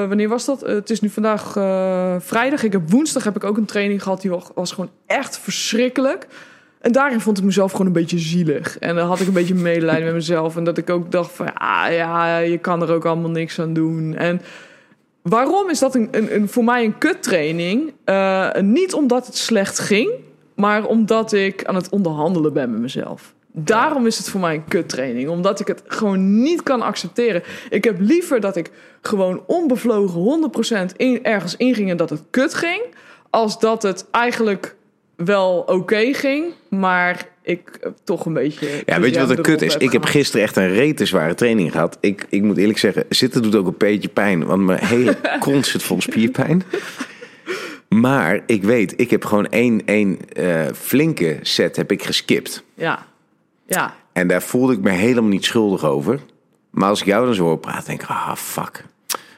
wanneer 0.08 0.28
was 0.28 0.44
dat? 0.44 0.62
Eh, 0.62 0.74
het 0.74 0.90
is 0.90 1.00
nu 1.00 1.08
vandaag 1.08 1.52
vrijdag. 2.24 2.62
Ik 2.62 2.72
heb 2.72 2.90
woensdag 2.90 3.24
heb 3.24 3.36
ik 3.36 3.44
ook 3.44 3.56
een 3.56 3.64
training 3.64 4.02
gehad. 4.02 4.20
Die 4.20 4.30
wa- 4.30 4.42
was 4.54 4.72
gewoon 4.72 4.90
echt 5.06 5.38
verschrikkelijk. 5.38 6.26
En 6.80 6.92
daarin 6.92 7.20
vond 7.20 7.38
ik 7.38 7.44
mezelf 7.44 7.70
gewoon 7.72 7.86
een 7.86 7.92
beetje 7.92 8.18
zielig. 8.18 8.78
En 8.78 8.94
dan 8.94 9.06
had 9.06 9.20
ik 9.20 9.26
een 9.26 9.32
beetje 9.32 9.54
medelijden 9.54 10.04
met 10.04 10.14
mezelf. 10.14 10.56
En 10.56 10.64
dat 10.64 10.78
ik 10.78 10.90
ook 10.90 11.10
dacht 11.10 11.32
van, 11.32 11.46
ja, 11.58 11.86
ja, 11.88 12.38
je 12.38 12.58
kan 12.58 12.82
er 12.82 12.92
ook 12.92 13.04
allemaal 13.04 13.30
niks 13.30 13.60
aan 13.60 13.72
doen. 13.72 14.14
En 14.16 14.40
waarom 15.22 15.70
is 15.70 15.78
dat 15.78 15.94
een, 15.94 16.08
een, 16.34 16.48
voor 16.48 16.64
mij 16.64 16.84
een 16.84 16.98
kuttraining? 16.98 17.92
Niet 18.60 18.94
omdat 18.94 19.26
het 19.26 19.36
slecht 19.36 19.78
ging, 19.78 20.10
maar 20.54 20.84
omdat 20.84 21.32
ik 21.32 21.64
aan 21.64 21.74
het 21.74 21.88
onderhandelen 21.88 22.52
ben 22.52 22.70
met 22.70 22.80
mezelf. 22.80 23.34
Daarom 23.52 24.06
is 24.06 24.18
het 24.18 24.28
voor 24.28 24.40
mij 24.40 24.54
een 24.54 24.68
kuttraining. 24.68 25.28
Omdat 25.28 25.60
ik 25.60 25.66
het 25.66 25.82
gewoon 25.86 26.42
niet 26.42 26.62
kan 26.62 26.82
accepteren. 26.82 27.42
Ik 27.70 27.84
heb 27.84 27.96
liever 28.00 28.40
dat 28.40 28.56
ik 28.56 28.70
gewoon 29.00 29.42
onbevlogen 29.46 30.50
100% 30.92 30.96
in, 30.96 31.24
ergens 31.24 31.56
inging 31.56 31.90
en 31.90 31.96
dat 31.96 32.10
het 32.10 32.22
kut 32.30 32.54
ging. 32.54 32.82
Als 33.30 33.58
dat 33.58 33.82
het 33.82 34.06
eigenlijk 34.10 34.76
wel 35.16 35.58
oké 35.66 36.14
ging, 36.14 36.44
maar 36.68 37.26
ik 37.42 37.78
eh, 37.80 37.90
toch 38.04 38.26
een 38.26 38.32
beetje. 38.32 38.68
Ja, 38.86 39.00
weet 39.00 39.14
je 39.14 39.20
wat 39.20 39.30
een 39.30 39.42
kut 39.42 39.62
is? 39.62 39.76
Ik 39.76 39.92
heb 39.92 40.04
gisteren 40.04 40.46
echt 40.46 40.56
een 40.56 40.72
rete 40.72 41.06
zware 41.06 41.34
training 41.34 41.72
gehad. 41.72 41.98
Ik, 42.00 42.26
ik 42.28 42.42
moet 42.42 42.56
eerlijk 42.56 42.78
zeggen, 42.78 43.04
zitten 43.08 43.42
doet 43.42 43.56
ook 43.56 43.66
een 43.66 43.74
beetje 43.78 44.08
pijn. 44.08 44.44
Want 44.44 44.62
mijn 44.62 44.84
hele 44.84 45.16
kont 45.38 45.66
zit 45.66 45.82
vol 45.82 46.00
spierpijn. 46.00 46.62
Maar 47.88 48.40
ik 48.46 48.62
weet, 48.62 48.94
ik 48.96 49.10
heb 49.10 49.24
gewoon 49.24 49.48
één, 49.48 49.82
één 49.84 50.18
eh, 50.32 50.66
flinke 50.74 51.38
set 51.42 51.76
heb 51.76 51.92
ik 51.92 52.02
geskipt. 52.02 52.64
Ja, 52.74 53.06
ja, 53.74 53.94
En 54.12 54.28
daar 54.28 54.42
voelde 54.42 54.72
ik 54.72 54.80
me 54.80 54.90
helemaal 54.90 55.30
niet 55.30 55.44
schuldig 55.44 55.84
over. 55.84 56.20
Maar 56.70 56.88
als 56.88 57.00
ik 57.00 57.06
jou 57.06 57.24
dan 57.24 57.34
zo 57.34 57.42
hoor 57.42 57.58
praten, 57.58 57.86
denk 57.86 58.02
ik, 58.02 58.08
ah, 58.08 58.34
fuck. 58.34 58.84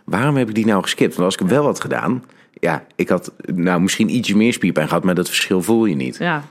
Waarom 0.04 0.36
heb 0.36 0.48
ik 0.48 0.54
die 0.54 0.66
nou 0.66 0.82
geskipt? 0.82 1.14
Want 1.14 1.24
als 1.24 1.34
ik 1.34 1.40
hem 1.40 1.48
wel 1.48 1.64
had 1.64 1.80
gedaan, 1.80 2.24
ja, 2.60 2.84
ik 2.96 3.08
had 3.08 3.32
nou 3.46 3.80
misschien 3.80 4.14
ietsje 4.14 4.36
meer 4.36 4.52
spierpijn 4.52 4.88
gehad, 4.88 5.04
maar 5.04 5.14
dat 5.14 5.28
verschil 5.28 5.62
voel 5.62 5.84
je 5.84 5.94
niet. 5.94 6.16
ja. 6.16 6.42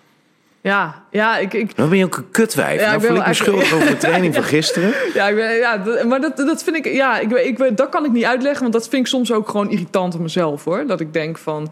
Ja, 0.63 1.03
ja, 1.11 1.37
ik, 1.37 1.53
ik, 1.53 1.75
Dan 1.75 1.89
ben 1.89 1.97
je 1.97 2.05
ook 2.05 2.17
een 2.17 2.31
kutwijf. 2.31 2.79
Ja, 2.79 2.85
nou 2.85 3.01
ik 3.01 3.07
voel 3.07 3.17
ik 3.17 3.27
me 3.27 3.33
schuldig 3.33 3.73
over 3.73 3.87
de 3.87 3.97
training 4.07 4.33
van 4.33 4.43
gisteren. 4.43 4.93
ja, 5.13 5.27
ik 5.27 5.35
ben, 5.35 5.55
ja 5.55 5.83
maar 6.07 6.21
dat, 6.21 6.37
dat 6.37 6.63
vind 6.63 6.75
ik, 6.75 6.85
ja, 6.85 7.19
ik, 7.19 7.31
ik, 7.31 7.77
dat 7.77 7.89
kan 7.89 8.05
ik 8.05 8.11
niet 8.11 8.23
uitleggen, 8.23 8.61
want 8.61 8.73
dat 8.73 8.87
vind 8.87 9.01
ik 9.01 9.07
soms 9.07 9.31
ook 9.31 9.49
gewoon 9.49 9.69
irritant 9.69 10.15
aan 10.15 10.21
mezelf 10.21 10.63
hoor. 10.63 10.85
Dat 10.87 10.99
ik 10.99 11.13
denk 11.13 11.37
van. 11.37 11.71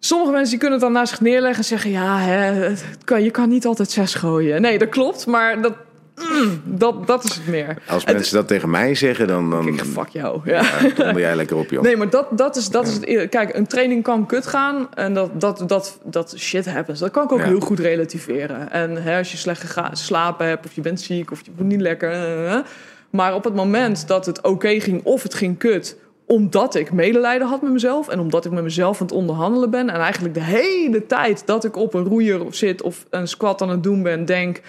Sommige 0.00 0.30
mensen 0.32 0.50
die 0.50 0.58
kunnen 0.58 0.78
het 0.78 0.86
dan 0.86 0.96
naast 0.96 1.10
zich 1.10 1.20
neerleggen 1.20 1.58
en 1.58 1.64
zeggen: 1.64 1.90
Ja, 1.90 2.18
hè, 2.18 2.72
kan, 3.04 3.22
je 3.22 3.30
kan 3.30 3.48
niet 3.48 3.66
altijd 3.66 3.90
zes 3.90 4.14
gooien. 4.14 4.60
Nee, 4.62 4.78
dat 4.78 4.88
klopt, 4.88 5.26
maar 5.26 5.62
dat, 5.62 5.72
mm, 6.14 6.60
dat, 6.64 7.06
dat 7.06 7.24
is 7.24 7.34
het 7.34 7.46
meer. 7.46 7.76
Als 7.88 8.04
Het- 8.04 8.14
mensen 8.14 8.34
dat 8.34 8.48
tegen 8.48 8.70
mij 8.70 8.94
zeggen, 8.94 9.26
dan, 9.26 9.50
dan 9.50 9.64
Kijk, 9.64 9.86
fuck 9.88 10.08
jou. 10.08 10.40
Ja. 10.44 10.62
ja, 10.96 11.12
jij 11.18 11.36
lekker 11.36 11.56
op, 11.56 11.70
joh. 11.70 11.82
Nee, 11.82 11.96
maar 11.96 12.10
dat, 12.10 12.26
dat 12.38 12.56
is, 12.56 12.68
dat 12.68 12.86
is 12.86 12.94
het. 12.94 13.28
Kijk, 13.28 13.54
een 13.54 13.66
training 13.66 14.02
kan 14.02 14.26
kut 14.26 14.46
gaan. 14.46 14.88
En 14.94 15.14
dat, 15.14 15.40
dat, 15.40 15.62
dat, 15.66 15.98
dat 16.04 16.34
shit 16.38 16.66
happens. 16.70 16.98
Dat 17.00 17.10
kan 17.10 17.24
ik 17.24 17.32
ook 17.32 17.38
Ja. 17.38 17.44
heel 17.44 17.60
goed 17.60 17.78
relativeren. 17.78 18.72
En 18.72 19.02
hè, 19.02 19.18
als 19.18 19.30
je 19.32 19.36
slecht 19.36 19.74
slapen 19.92 20.46
hebt, 20.46 20.66
of 20.66 20.72
je 20.72 20.80
bent 20.80 21.00
ziek, 21.00 21.30
of 21.30 21.40
je 21.44 21.50
voelt 21.56 21.68
niet 21.68 21.80
lekker. 21.80 22.64
Maar 23.10 23.34
op 23.34 23.44
het 23.44 23.54
moment 23.54 24.08
dat 24.08 24.26
het 24.26 24.42
oké 24.42 24.80
ging 24.80 25.04
of 25.04 25.22
het 25.22 25.34
ging 25.34 25.58
kut 25.58 25.96
omdat 26.28 26.74
ik 26.74 26.92
medelijden 26.92 27.48
had 27.48 27.62
met 27.62 27.72
mezelf 27.72 28.08
en 28.08 28.20
omdat 28.20 28.44
ik 28.44 28.52
met 28.52 28.62
mezelf 28.62 29.00
aan 29.00 29.06
het 29.06 29.16
onderhandelen 29.16 29.70
ben 29.70 29.90
en 29.90 30.00
eigenlijk 30.00 30.34
de 30.34 30.42
hele 30.42 31.06
tijd 31.06 31.46
dat 31.46 31.64
ik 31.64 31.76
op 31.76 31.94
een 31.94 32.04
roeier 32.04 32.46
zit 32.50 32.82
of 32.82 33.06
een 33.10 33.28
squat 33.28 33.62
aan 33.62 33.68
het 33.68 33.82
doen 33.82 34.02
ben, 34.02 34.24
denk 34.24 34.60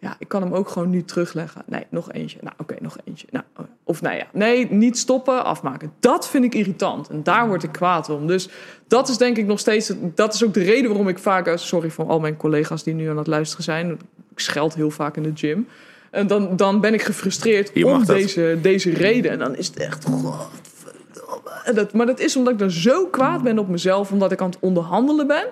ja, 0.00 0.16
ik 0.18 0.28
kan 0.28 0.42
hem 0.42 0.52
ook 0.54 0.68
gewoon 0.68 0.90
nu 0.90 1.04
terugleggen. 1.04 1.62
Nee, 1.66 1.86
nog 1.88 2.12
eentje. 2.12 2.38
Nou, 2.42 2.54
oké, 2.58 2.76
nog 2.80 2.96
eentje. 3.04 3.26
Nou, 3.30 3.44
of 3.84 4.02
nou 4.02 4.16
ja, 4.16 4.26
nee, 4.32 4.72
niet 4.72 4.98
stoppen, 4.98 5.44
afmaken. 5.44 5.92
Dat 6.00 6.28
vind 6.28 6.44
ik 6.44 6.54
irritant. 6.54 7.08
En 7.08 7.22
daar 7.22 7.48
word 7.48 7.62
ik 7.62 7.72
kwaad 7.72 8.08
om. 8.08 8.26
Dus 8.26 8.48
dat 8.86 9.08
is 9.08 9.16
denk 9.16 9.36
ik 9.36 9.46
nog 9.46 9.58
steeds... 9.58 9.92
Dat 10.14 10.34
is 10.34 10.44
ook 10.44 10.54
de 10.54 10.62
reden 10.62 10.88
waarom 10.88 11.08
ik 11.08 11.18
vaak... 11.18 11.46
eh, 11.46 11.56
Sorry 11.56 11.90
voor 11.90 12.06
al 12.06 12.20
mijn 12.20 12.36
collega's 12.36 12.82
die 12.82 12.94
nu 12.94 13.08
aan 13.08 13.16
het 13.16 13.26
luisteren 13.26 13.64
zijn. 13.64 13.90
Ik 14.30 14.40
scheld 14.40 14.74
heel 14.74 14.90
vaak 14.90 15.16
in 15.16 15.22
de 15.22 15.32
gym. 15.34 15.68
En 16.10 16.26
dan, 16.26 16.56
dan 16.56 16.80
ben 16.80 16.94
ik 16.94 17.02
gefrustreerd 17.02 17.70
Hier 17.74 17.86
om 17.86 17.98
dat. 17.98 18.06
deze, 18.06 18.58
deze 18.62 18.90
reden. 18.90 19.30
En 19.30 19.38
dan 19.38 19.56
is 19.56 19.66
het 19.66 19.76
echt... 19.76 20.04
godverdomme. 20.04 21.50
En 21.64 21.74
Dat, 21.74 21.92
maar 21.92 22.06
dat 22.06 22.20
is 22.20 22.36
omdat 22.36 22.52
ik 22.52 22.58
dan 22.58 22.70
zo 22.70 23.06
kwaad 23.06 23.42
ben 23.42 23.58
op 23.58 23.68
mezelf... 23.68 24.12
omdat 24.12 24.32
ik 24.32 24.40
aan 24.40 24.50
het 24.50 24.58
onderhandelen 24.60 25.26
ben. 25.26 25.44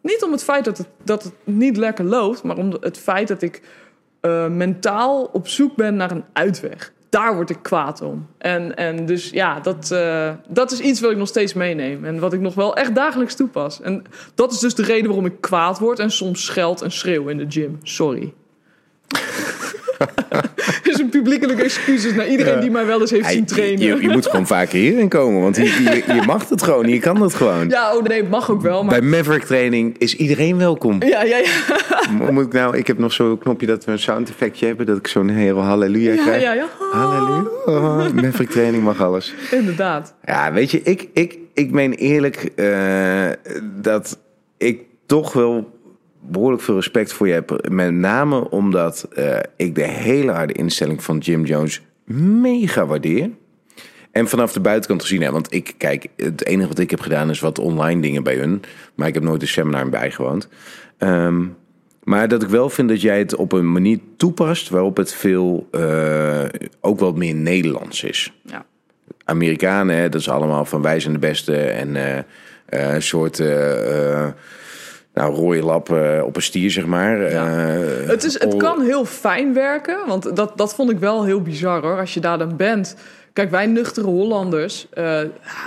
Niet 0.00 0.22
om 0.24 0.32
het 0.32 0.44
feit 0.44 0.64
dat 0.64 0.78
het, 0.78 0.88
dat 1.02 1.22
het 1.22 1.32
niet 1.44 1.76
lekker 1.76 2.04
loopt... 2.04 2.42
maar 2.42 2.56
om 2.56 2.76
het 2.80 2.98
feit 2.98 3.28
dat 3.28 3.42
ik 3.42 3.62
eh, 4.20 4.48
mentaal 4.48 5.28
op 5.32 5.48
zoek 5.48 5.76
ben 5.76 5.96
naar 5.96 6.10
een 6.10 6.24
uitweg. 6.32 6.92
daar 7.08 7.34
word 7.34 7.50
ik 7.50 7.58
kwaad 7.62 8.02
om. 8.02 8.26
En, 8.38 8.76
en 8.76 9.06
dus 9.06 9.30
ja, 9.30 9.60
dat, 9.60 9.90
eh, 9.90 10.30
dat 10.48 10.72
is 10.72 10.80
iets 10.80 11.00
wat 11.00 11.10
ik 11.10 11.16
nog 11.16 11.28
steeds 11.28 11.54
meeneem. 11.54 12.04
En 12.04 12.18
wat 12.18 12.32
ik 12.32 12.40
nog 12.40 12.54
wel 12.54 12.76
echt 12.76 12.94
dagelijks 12.94 13.34
toepas. 13.34 13.80
En 13.80 14.04
dat 14.34 14.52
is 14.52 14.58
dus 14.58 14.74
de 14.74 14.82
reden 14.82 15.06
waarom 15.06 15.26
ik 15.26 15.40
kwaad 15.40 15.78
word 15.78 15.98
en 15.98 16.10
soms 16.10 16.44
scheld 16.44 16.82
en 16.82 16.90
schreeuw 16.90 17.28
in 17.28 17.38
de 17.38 17.46
gym. 17.48 17.78
Sorry. 17.82 18.32
dus 20.82 20.98
een 20.98 21.08
publiekelijke 21.08 21.62
excuses 21.62 22.14
naar 22.14 22.28
iedereen 22.28 22.60
die 22.60 22.70
mij 22.70 22.86
wel 22.86 23.00
eens 23.00 23.10
heeft 23.10 23.30
zien 23.30 23.44
trainen. 23.44 23.80
Je, 23.86 24.02
je 24.02 24.08
moet 24.08 24.26
gewoon 24.30 24.46
vaker 24.46 24.78
hierin 24.78 25.08
komen, 25.08 25.40
want 25.42 25.56
hier- 25.56 26.14
je 26.14 26.22
mag 26.26 26.48
het 26.48 26.62
gewoon, 26.62 26.88
je 26.88 26.98
kan 26.98 27.22
het 27.22 27.34
gewoon. 27.34 27.68
Ja, 27.68 27.96
oh 27.96 28.02
nee, 28.02 28.20
het 28.20 28.30
mag 28.30 28.50
ook 28.50 28.62
wel. 28.62 28.84
Maar... 28.84 29.00
Bij 29.00 29.08
Maverick 29.08 29.42
Training 29.44 29.98
is 29.98 30.16
iedereen 30.16 30.58
welkom. 30.58 31.02
Ja, 31.02 31.22
ja, 31.22 31.36
ja. 31.36 31.50
Mo- 32.18 32.32
Moet 32.32 32.46
ik 32.46 32.52
nou, 32.52 32.76
ik 32.76 32.86
heb 32.86 32.98
nog 32.98 33.12
zo'n 33.12 33.38
knopje 33.38 33.66
dat 33.66 33.84
we 33.84 33.92
een 33.92 33.98
sound 33.98 34.28
effectje 34.28 34.66
hebben, 34.66 34.86
dat 34.86 34.96
ik 34.96 35.06
zo'n 35.06 35.28
hele 35.28 35.60
halleluja 35.60 36.12
Ja, 36.12 36.22
krijg. 36.22 36.42
ja, 36.42 36.52
ja. 36.52 36.66
Halleluja. 36.92 37.48
Oh, 37.66 38.10
Maverick 38.12 38.50
Training 38.50 38.82
mag 38.82 39.02
alles. 39.02 39.34
Inderdaad. 39.50 40.14
Ja, 40.24 40.52
weet 40.52 40.70
je, 40.70 40.80
ik, 40.82 41.08
ik, 41.12 41.38
ik 41.54 41.70
meen 41.70 41.92
eerlijk 41.92 42.36
eh, 42.56 43.28
dat 43.80 44.18
ik 44.58 44.80
toch 45.06 45.32
wel 45.32 45.73
behoorlijk 46.26 46.62
veel 46.62 46.74
respect 46.74 47.12
voor 47.12 47.26
je 47.26 47.32
heb. 47.32 47.68
Met 47.68 47.92
name 47.92 48.50
omdat 48.50 49.08
eh, 49.14 49.38
ik 49.56 49.74
de 49.74 49.86
hele 49.86 50.32
harde 50.32 50.52
instelling 50.52 51.02
van 51.02 51.18
Jim 51.18 51.44
Jones 51.44 51.82
mega 52.04 52.86
waardeer. 52.86 53.30
En 54.12 54.28
vanaf 54.28 54.52
de 54.52 54.60
buitenkant 54.60 55.02
gezien 55.02 55.22
heb. 55.22 55.32
Want 55.32 55.52
ik, 55.52 55.74
kijk, 55.78 56.06
het 56.16 56.44
enige 56.44 56.68
wat 56.68 56.78
ik 56.78 56.90
heb 56.90 57.00
gedaan 57.00 57.30
is 57.30 57.40
wat 57.40 57.58
online 57.58 58.00
dingen 58.00 58.22
bij 58.22 58.36
hun. 58.36 58.62
Maar 58.94 59.08
ik 59.08 59.14
heb 59.14 59.22
nooit 59.22 59.42
een 59.42 59.48
seminar 59.48 59.88
bijgewoond. 59.88 60.48
Ehm, 60.98 61.44
maar 62.02 62.28
dat 62.28 62.42
ik 62.42 62.48
wel 62.48 62.70
vind 62.70 62.88
dat 62.88 63.00
jij 63.00 63.18
het 63.18 63.34
op 63.34 63.52
een 63.52 63.72
manier 63.72 63.98
toepast 64.16 64.68
waarop 64.68 64.96
het 64.96 65.14
veel, 65.14 65.68
eh, 65.70 66.44
ook 66.80 66.98
wat 66.98 67.16
meer 67.16 67.34
Nederlands 67.34 68.04
is. 68.04 68.32
Ja. 68.42 68.66
Amerikanen, 69.24 69.96
hè, 69.96 70.08
dat 70.08 70.20
is 70.20 70.28
allemaal 70.28 70.64
van 70.64 70.82
wij 70.82 71.00
zijn 71.00 71.12
de 71.12 71.18
beste 71.18 71.56
en 71.56 71.96
eh, 71.96 72.92
een 72.94 73.02
soort 73.02 73.42
nou, 75.14 75.34
rode 75.34 75.62
lap 75.62 75.90
eh, 75.92 76.22
op 76.24 76.36
een 76.36 76.42
stier, 76.42 76.70
zeg 76.70 76.86
maar. 76.86 77.30
Ja. 77.30 77.68
Eh, 77.68 78.08
Het, 78.08 78.24
is, 78.24 78.32
het 78.32 78.52
all- 78.52 78.58
kan 78.58 78.80
heel 78.82 79.04
fijn 79.04 79.54
werken, 79.54 80.06
want 80.06 80.36
dat, 80.36 80.52
dat 80.56 80.74
vond 80.74 80.90
ik 80.90 80.98
wel 80.98 81.24
heel 81.24 81.42
bizar 81.42 81.82
hoor. 81.82 81.98
Als 81.98 82.14
je 82.14 82.20
daar 82.20 82.38
dan 82.38 82.56
bent. 82.56 82.96
Kijk, 83.32 83.50
wij 83.50 83.66
nuchtere 83.66 84.06
Hollanders, 84.06 84.86
eh, 84.90 85.20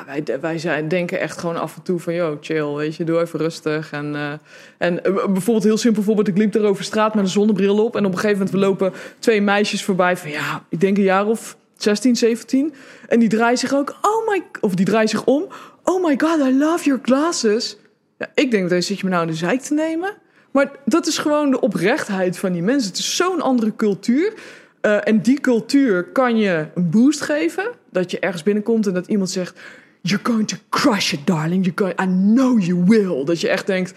wij, 0.06 0.24
wij 0.42 0.60
zijn, 0.60 0.88
denken 0.88 1.20
echt 1.20 1.38
gewoon 1.38 1.58
af 1.58 1.76
en 1.76 1.82
toe 1.82 2.00
van... 2.00 2.14
yo, 2.14 2.38
chill, 2.42 2.74
weet 2.74 2.96
je, 2.96 3.04
doe 3.04 3.20
even 3.20 3.40
rustig. 3.40 3.92
En, 3.92 4.40
en 4.78 5.00
bijvoorbeeld 5.04 5.64
heel 5.64 5.78
simpel 5.78 6.04
voorbeeld, 6.04 6.28
ik 6.28 6.38
liep 6.38 6.56
er 6.56 6.66
over 6.66 6.84
straat 6.84 7.16
met 7.16 7.24
een 7.24 7.30
zonnebril 7.30 7.84
op... 7.84 7.96
en 7.96 8.06
op 8.06 8.12
een 8.12 8.20
gegeven 8.20 8.38
moment 8.38 8.56
we 8.56 8.66
lopen 8.66 8.94
twee 9.20 9.42
meisjes 9.42 9.84
voorbij 9.84 10.18
van... 10.18 10.30
ja, 10.30 10.64
ik 10.70 10.80
denk 10.80 10.98
een 10.98 11.04
jaar 11.04 11.26
of 11.26 11.58
16, 11.78 12.16
17. 12.16 12.74
En 13.08 13.20
die 13.20 13.30
draaien 13.30 13.58
zich 13.58 13.74
ook, 13.74 13.96
oh 14.02 14.28
my... 14.30 14.44
of 14.62 14.76
die 14.76 14.86
draaien 14.86 15.10
zich 15.10 15.26
om. 15.26 15.46
Oh 15.84 16.06
my 16.06 16.16
god, 16.18 16.40
I 16.48 16.58
love 16.58 16.84
your 16.84 17.00
glasses. 17.04 17.78
Ja, 18.18 18.28
ik 18.34 18.52
denk, 18.52 18.70
deze 18.70 18.88
zit 18.88 18.98
je 19.00 19.04
me 19.06 19.10
nou 19.10 19.22
in 19.24 19.32
de 19.32 19.38
zijk 19.38 19.62
te 19.62 19.74
nemen? 19.74 20.14
Maar 20.52 20.72
dat 20.86 21.08
is 21.08 21.18
gewoon 21.18 21.52
de 21.52 21.60
oprechtheid 21.60 22.38
van 22.38 22.52
die 22.52 22.62
mensen. 22.62 22.90
Het 22.90 23.00
is 23.00 23.16
zo'n 23.16 23.42
andere 23.42 23.76
cultuur. 23.76 24.34
Eh, 24.82 25.08
en 25.08 25.22
die 25.22 25.40
cultuur 25.40 26.04
kan 26.04 26.38
je 26.38 26.68
een 26.76 26.90
boost 26.90 27.22
geven. 27.22 27.68
Dat 27.92 28.12
je 28.12 28.20
ergens 28.20 28.44
binnenkomt 28.44 28.88
en 28.88 28.94
dat 28.94 29.08
iemand 29.08 29.30
zegt... 29.30 29.60
You're 30.02 30.26
going 30.26 30.48
to 30.48 30.58
crush 30.70 31.14
it, 31.14 31.28
darling. 31.28 31.66
You're 31.66 31.96
going, 31.96 32.02
I 32.02 32.34
know 32.36 32.62
you 32.64 32.84
will. 32.86 33.26
Dat 33.26 33.42
je 33.42 33.50
echt 33.50 33.68
denkt... 33.68 33.94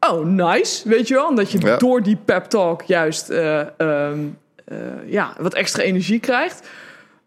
Oh, 0.00 0.24
nice. 0.26 0.88
Weet 0.88 1.08
je 1.08 1.14
wel? 1.14 1.28
En 1.28 1.34
dat 1.34 1.50
je 1.50 1.60
Ja. 1.60 1.76
door 1.76 2.02
die 2.02 2.16
pep 2.24 2.44
talk 2.44 2.82
juist 2.82 3.30
eh, 3.30 3.60
ehm, 3.80 4.18
eh, 4.64 4.76
ja, 5.06 5.34
wat 5.40 5.54
extra 5.54 5.82
energie 5.82 6.20
krijgt. 6.20 6.68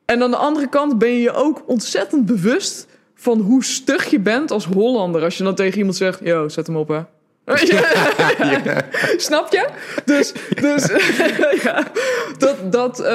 En 0.06 0.24
aan 0.24 0.32
de 0.32 0.38
andere 0.38 0.70
kant 0.70 0.98
ben 0.98 1.10
je 1.10 1.22
je 1.22 1.32
ook 1.32 1.64
ontzettend 1.68 2.26
bewust 2.26 2.88
van 3.16 3.39
hoe 3.39 3.63
stug 3.63 4.05
je 4.05 4.20
bent 4.20 4.51
als 4.51 4.66
Hollander. 4.66 5.24
Als 5.24 5.38
je 5.38 5.43
dan 5.43 5.55
tegen 5.55 5.78
iemand 5.78 5.95
zegt, 5.95 6.20
yo, 6.24 6.49
zet 6.49 6.68
hem 6.68 6.76
op 6.76 6.88
hè. 6.88 6.99
Snap 9.18 9.51
je? 9.51 9.68
Dus, 10.05 10.34
dus 10.61 10.89
ja, 11.63 11.84
dat, 12.38 12.72
dat 12.72 12.97
dat 12.97 13.05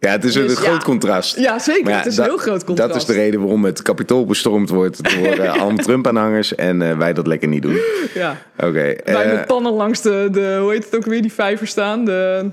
Ja, 0.00 0.10
het 0.10 0.24
is 0.24 0.34
een, 0.34 0.42
Dus 0.42 0.50
een 0.50 0.56
groot 0.62 0.84
contrast. 0.84 1.38
ja 1.38 1.58
zeker. 1.58 1.96
Het 1.96 2.06
is 2.06 2.14
dat- 2.14 2.24
een 2.24 2.30
heel 2.30 2.40
groot 2.40 2.64
contrast. 2.64 2.92
Dat 2.92 3.00
is 3.00 3.06
de 3.06 3.12
reden 3.12 3.40
waarom 3.40 3.64
het 3.64 3.82
kapitool 3.82 4.24
bestormd 4.26 4.68
wordt 4.70 5.02
door 5.22 5.48
allemaal 5.48 5.84
Trump-aanhangers 5.86 6.54
en 6.54 6.82
eh, 6.82 6.96
wij 6.96 7.12
dat 7.12 7.26
lekker 7.26 7.48
niet 7.48 7.62
doen. 7.62 7.78
Ja. 8.14 8.36
Oké. 8.56 8.70
Wij 8.70 8.96
eh, 9.04 9.32
met 9.32 9.46
pannen 9.46 9.72
langs 9.72 10.00
de, 10.00 10.28
de, 10.32 10.58
hoe 10.60 10.72
heet 10.72 10.84
het 10.84 10.96
ook 10.96 11.04
weer, 11.04 11.22
die 11.22 11.32
vijver 11.32 11.66
staan. 11.66 12.04
De, 12.04 12.50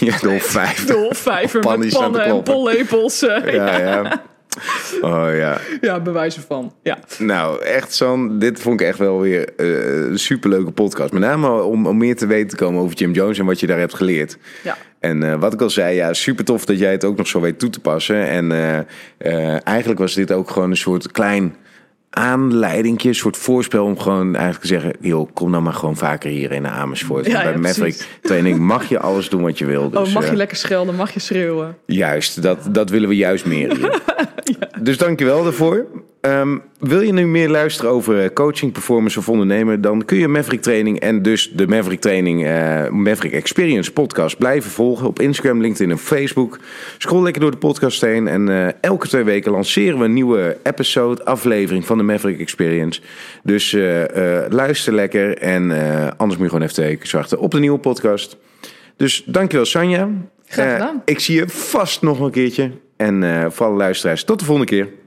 ja, 0.00 0.18
de 0.18 0.36
vijf. 0.40 0.84
de 0.86 1.08
met 1.78 1.92
pannen 1.92 2.24
en 2.24 2.42
pollepels. 2.42 3.20
Ja, 3.20 3.78
ja. 3.78 4.22
Oh 5.00 5.28
ja. 5.32 5.60
ja, 5.80 6.00
bewijzen 6.00 6.42
van. 6.42 6.74
Ja. 6.82 6.98
Nou, 7.18 7.62
echt 7.62 7.92
San, 7.92 8.38
dit 8.38 8.60
vond 8.60 8.80
ik 8.80 8.86
echt 8.86 8.98
wel 8.98 9.20
weer 9.20 9.48
eh, 9.56 10.10
een 10.10 10.18
superleuke 10.18 10.70
podcast. 10.70 11.12
Met 11.12 11.22
name 11.22 11.62
om, 11.62 11.86
om 11.86 11.96
meer 11.96 12.16
te 12.16 12.26
weten 12.26 12.48
te 12.48 12.56
komen 12.56 12.82
over 12.82 12.96
Jim 12.96 13.12
Jones 13.12 13.38
en 13.38 13.46
wat 13.46 13.60
je 13.60 13.66
daar 13.66 13.78
hebt 13.78 13.94
geleerd. 13.94 14.38
Ja. 14.62 14.76
En 14.98 15.22
eh, 15.22 15.40
wat 15.40 15.52
ik 15.52 15.60
al 15.60 15.70
zei, 15.70 15.94
ja, 15.94 16.12
super 16.12 16.44
tof 16.44 16.64
dat 16.64 16.78
jij 16.78 16.90
het 16.90 17.04
ook 17.04 17.16
nog 17.16 17.26
zo 17.26 17.40
weet 17.40 17.58
toe 17.58 17.70
te 17.70 17.80
passen. 17.80 18.28
En 18.28 18.52
eh, 19.18 19.66
eigenlijk 19.66 20.00
was 20.00 20.14
dit 20.14 20.32
ook 20.32 20.50
gewoon 20.50 20.70
een 20.70 20.76
soort 20.76 21.12
klein 21.12 21.54
aanleidingje, 22.10 23.08
een 23.08 23.14
soort 23.14 23.36
voorspel 23.36 23.84
om 23.84 23.98
gewoon 23.98 24.34
eigenlijk 24.34 24.60
te 24.60 24.66
zeggen, 24.66 24.92
joh, 25.00 25.28
kom 25.34 25.50
nou 25.50 25.62
maar 25.62 25.72
gewoon 25.72 25.96
vaker 25.96 26.30
hier 26.30 26.52
in 26.52 26.66
Amersfoort. 26.68 27.26
Ja, 27.26 27.32
Want 27.32 27.44
bij 27.44 27.52
ja, 27.52 27.58
Maverick 27.58 28.06
training 28.22 28.58
mag 28.58 28.88
je 28.88 28.98
alles 28.98 29.28
doen 29.28 29.42
wat 29.42 29.58
je 29.58 29.64
wil. 29.64 29.90
Dus, 29.90 30.08
Oh, 30.08 30.14
mag 30.14 30.24
je 30.24 30.30
eh, 30.30 30.36
lekker 30.36 30.56
schelden, 30.56 30.94
mag 30.94 31.10
je 31.12 31.20
schreeuwen. 31.20 31.76
Juist, 31.86 32.42
dat, 32.42 32.68
dat 32.70 32.90
willen 32.90 33.08
we 33.08 33.16
juist 33.16 33.46
meer. 33.46 33.76
hier. 33.76 34.00
Dus 34.82 34.98
dankjewel 34.98 35.42
daarvoor. 35.42 35.86
Ehm, 36.20 36.58
wil 36.78 37.00
je 37.00 37.12
nu 37.12 37.26
meer 37.26 37.48
luisteren 37.48 37.90
over 37.90 38.22
eh, 38.22 38.32
coaching, 38.32 38.72
performance 38.72 39.18
of 39.18 39.28
ondernemen, 39.28 39.80
dan 39.80 40.04
kun 40.04 40.18
je 40.18 40.28
Maverick 40.28 40.62
Training 40.62 41.00
en 41.00 41.22
dus 41.22 41.50
de 41.54 41.66
Maverick 41.66 42.00
Training, 42.00 42.46
eh, 42.46 42.88
Maverick 42.88 43.32
Experience 43.32 43.92
podcast 43.92 44.38
blijven 44.38 44.70
volgen 44.70 45.06
op 45.06 45.20
Instagram, 45.20 45.60
LinkedIn 45.60 45.90
en 45.90 45.98
Facebook. 45.98 46.58
Scroll 46.98 47.22
lekker 47.22 47.42
door 47.42 47.50
de 47.50 47.56
podcast 47.56 48.00
heen 48.00 48.28
en 48.28 48.48
eh, 48.48 48.68
elke 48.80 49.08
twee 49.08 49.24
weken 49.24 49.52
lanceren 49.52 49.98
we 49.98 50.04
een 50.04 50.12
nieuwe 50.12 50.56
episode, 50.62 51.24
aflevering 51.24 51.86
van 51.86 51.98
de 51.98 52.04
Maverick 52.04 52.40
Experience. 52.40 53.00
Dus 53.42 53.72
luister 54.48 54.94
lekker 54.94 55.38
en 55.38 55.70
anders 56.16 56.38
moet 56.38 56.50
je 56.50 56.54
gewoon 56.54 56.62
even 56.62 56.74
twee 56.74 56.88
weken 56.88 57.16
wachten 57.16 57.38
op 57.38 57.50
de 57.50 57.58
nieuwe 57.58 57.78
podcast. 57.78 58.36
Dus 58.96 59.22
dankjewel 59.26 59.66
Sanja. 59.66 60.08
Graag 60.46 60.72
gedaan. 60.72 61.02
ik 61.04 61.20
zie 61.20 61.36
je 61.36 61.48
vast 61.48 62.02
nog 62.02 62.20
een 62.20 62.30
keertje. 62.30 62.70
En 62.96 63.46
voor 63.52 63.66
alle 63.66 63.76
luisteraars, 63.76 64.24
tot 64.24 64.38
de 64.38 64.44
volgende 64.44 64.70
keer. 64.70 64.99